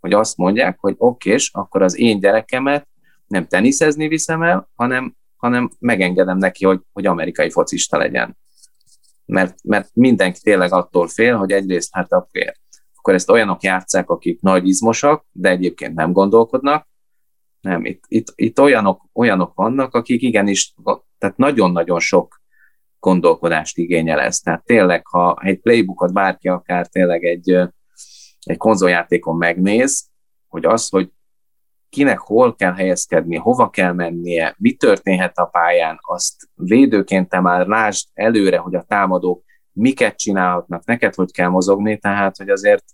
hogy 0.00 0.12
azt 0.12 0.36
mondják, 0.36 0.78
hogy 0.80 0.94
oké, 0.98 1.30
és 1.30 1.50
akkor 1.52 1.82
az 1.82 1.98
én 1.98 2.20
gyerekemet 2.20 2.88
nem 3.26 3.46
teniszezni 3.46 4.08
viszem 4.08 4.42
el, 4.42 4.70
hanem, 4.74 5.16
hanem 5.36 5.70
megengedem 5.78 6.38
neki, 6.38 6.64
hogy, 6.64 6.80
hogy 6.92 7.06
amerikai 7.06 7.50
focista 7.50 7.98
legyen. 7.98 8.36
Mert, 9.24 9.62
mert 9.62 9.90
mindenki 9.94 10.40
tényleg 10.40 10.72
attól 10.72 11.08
fél, 11.08 11.36
hogy 11.36 11.52
egyrészt 11.52 11.88
hát 11.92 12.12
akkor, 12.12 12.54
akkor 12.94 13.14
ezt 13.14 13.30
olyanok 13.30 13.62
játszák, 13.62 14.10
akik 14.10 14.40
nagy 14.40 14.66
izmosak, 14.66 15.24
de 15.32 15.48
egyébként 15.48 15.94
nem 15.94 16.12
gondolkodnak. 16.12 16.88
Nem, 17.60 17.84
itt, 17.84 18.04
itt, 18.08 18.32
itt 18.34 18.60
olyanok, 18.60 19.04
olyanok 19.12 19.54
vannak, 19.54 19.94
akik 19.94 20.22
igenis, 20.22 20.74
tehát 21.18 21.36
nagyon-nagyon 21.36 22.00
sok 22.00 22.40
gondolkodást 22.98 23.78
igényel 23.78 24.20
ez. 24.20 24.38
Tehát 24.38 24.64
tényleg, 24.64 25.06
ha 25.06 25.38
egy 25.42 25.60
playbookot 25.60 26.12
bárki 26.12 26.48
akár 26.48 26.86
tényleg 26.86 27.24
egy, 27.24 27.58
egy 28.42 28.56
konzoljátékon 28.56 29.36
megnéz, 29.36 30.08
hogy 30.48 30.64
az, 30.64 30.88
hogy 30.88 31.10
kinek 31.88 32.18
hol 32.18 32.54
kell 32.54 32.72
helyezkedni, 32.72 33.36
hova 33.36 33.70
kell 33.70 33.92
mennie, 33.92 34.54
mi 34.58 34.72
történhet 34.72 35.38
a 35.38 35.44
pályán, 35.44 35.98
azt 36.00 36.48
védőként 36.54 37.28
te 37.28 37.40
már 37.40 37.66
lásd 37.66 38.08
előre, 38.14 38.56
hogy 38.56 38.74
a 38.74 38.82
támadók 38.82 39.44
miket 39.72 40.16
csinálhatnak, 40.16 40.84
neked 40.84 41.14
hogy 41.14 41.32
kell 41.32 41.48
mozogni, 41.48 41.98
tehát 41.98 42.36
hogy 42.36 42.48
azért, 42.48 42.84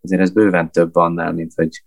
azért 0.00 0.20
ez 0.20 0.30
bőven 0.30 0.70
több 0.70 0.96
annál, 0.96 1.32
mint 1.32 1.52
hogy 1.54 1.84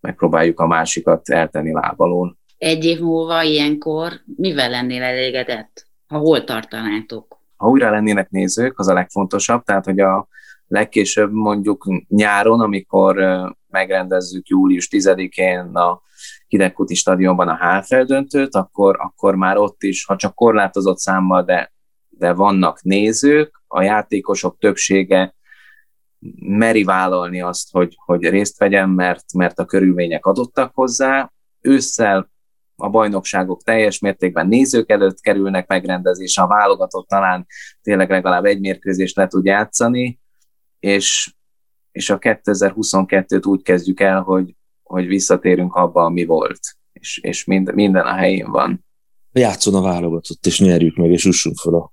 megpróbáljuk 0.00 0.60
a 0.60 0.66
másikat 0.66 1.28
eltenni 1.28 1.72
lábalón. 1.72 2.38
Egy 2.58 2.84
év 2.84 3.00
múlva 3.00 3.42
ilyenkor 3.42 4.12
mivel 4.36 4.70
lennél 4.70 5.02
elégedett, 5.02 5.86
ha 6.06 6.18
hol 6.18 6.44
tartanátok? 6.44 7.38
Ha 7.56 7.68
újra 7.68 7.90
lennének 7.90 8.30
nézők, 8.30 8.78
az 8.78 8.88
a 8.88 8.92
legfontosabb, 8.92 9.62
tehát 9.62 9.84
hogy 9.84 10.00
a, 10.00 10.28
legkésőbb 10.70 11.32
mondjuk 11.32 11.86
nyáron, 12.08 12.60
amikor 12.60 13.16
megrendezzük 13.68 14.48
július 14.48 14.88
10-én 14.90 15.58
a 15.58 16.00
Hidegkuti 16.46 16.94
stadionban 16.94 17.48
a 17.48 17.80
HFL 17.80 18.02
döntőt, 18.02 18.54
akkor, 18.54 18.96
akkor 19.00 19.34
már 19.34 19.56
ott 19.56 19.82
is, 19.82 20.04
ha 20.04 20.16
csak 20.16 20.34
korlátozott 20.34 20.98
számmal, 20.98 21.42
de, 21.42 21.72
de 22.08 22.32
vannak 22.32 22.82
nézők, 22.82 23.62
a 23.66 23.82
játékosok 23.82 24.58
többsége 24.58 25.34
meri 26.40 26.84
vállalni 26.84 27.40
azt, 27.40 27.72
hogy, 27.72 27.96
hogy 28.04 28.28
részt 28.28 28.58
vegyen, 28.58 28.88
mert, 28.88 29.32
mert 29.34 29.58
a 29.58 29.64
körülmények 29.64 30.26
adottak 30.26 30.74
hozzá. 30.74 31.32
Ősszel 31.60 32.30
a 32.76 32.88
bajnokságok 32.88 33.62
teljes 33.62 33.98
mértékben 33.98 34.48
nézők 34.48 34.90
előtt 34.90 35.20
kerülnek 35.20 35.68
megrendezésre, 35.68 36.42
a 36.42 36.46
válogatott 36.46 37.08
talán 37.08 37.46
tényleg 37.82 38.10
legalább 38.10 38.44
egy 38.44 38.60
mérkőzést 38.60 39.16
le 39.16 39.26
tud 39.26 39.44
játszani, 39.44 40.19
és, 40.80 41.34
és 41.92 42.10
a 42.10 42.18
2022-t 42.18 43.46
úgy 43.46 43.62
kezdjük 43.62 44.00
el, 44.00 44.20
hogy, 44.20 44.54
hogy 44.82 45.06
visszatérünk 45.06 45.74
abba, 45.74 46.04
ami 46.04 46.24
volt, 46.24 46.60
és, 46.92 47.18
és 47.22 47.44
mind, 47.44 47.74
minden 47.74 48.06
a 48.06 48.14
helyén 48.14 48.50
van. 48.50 48.84
Játszon 49.32 49.74
a 49.74 49.80
válogatott, 49.80 50.46
és 50.46 50.60
nyerjük 50.60 50.96
meg, 50.96 51.10
és 51.10 51.24
ussunk 51.24 51.56
fel 51.56 51.74
a, 51.74 51.92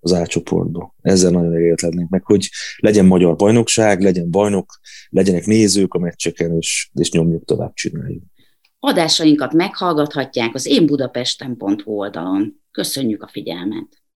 az 0.00 0.12
A 0.12 0.26
csoportba. 0.26 0.94
Ezzel 1.02 1.30
nagyon 1.30 1.52
elégedett 1.52 1.80
lennénk 1.80 2.08
meg, 2.08 2.24
hogy 2.24 2.48
legyen 2.76 3.06
magyar 3.06 3.36
bajnokság, 3.36 4.00
legyen 4.00 4.30
bajnok, 4.30 4.78
legyenek 5.08 5.46
nézők 5.46 5.94
a 5.94 5.98
meccseken, 5.98 6.56
és, 6.56 6.90
és 6.94 7.10
nyomjuk 7.10 7.44
tovább 7.44 7.72
csináljuk. 7.72 8.22
Adásainkat 8.78 9.52
meghallgathatják 9.52 10.54
az 10.54 10.66
én 10.66 10.86
budapesten.hu 10.86 11.92
oldalon. 11.92 12.62
Köszönjük 12.70 13.22
a 13.22 13.28
figyelmet! 13.28 14.02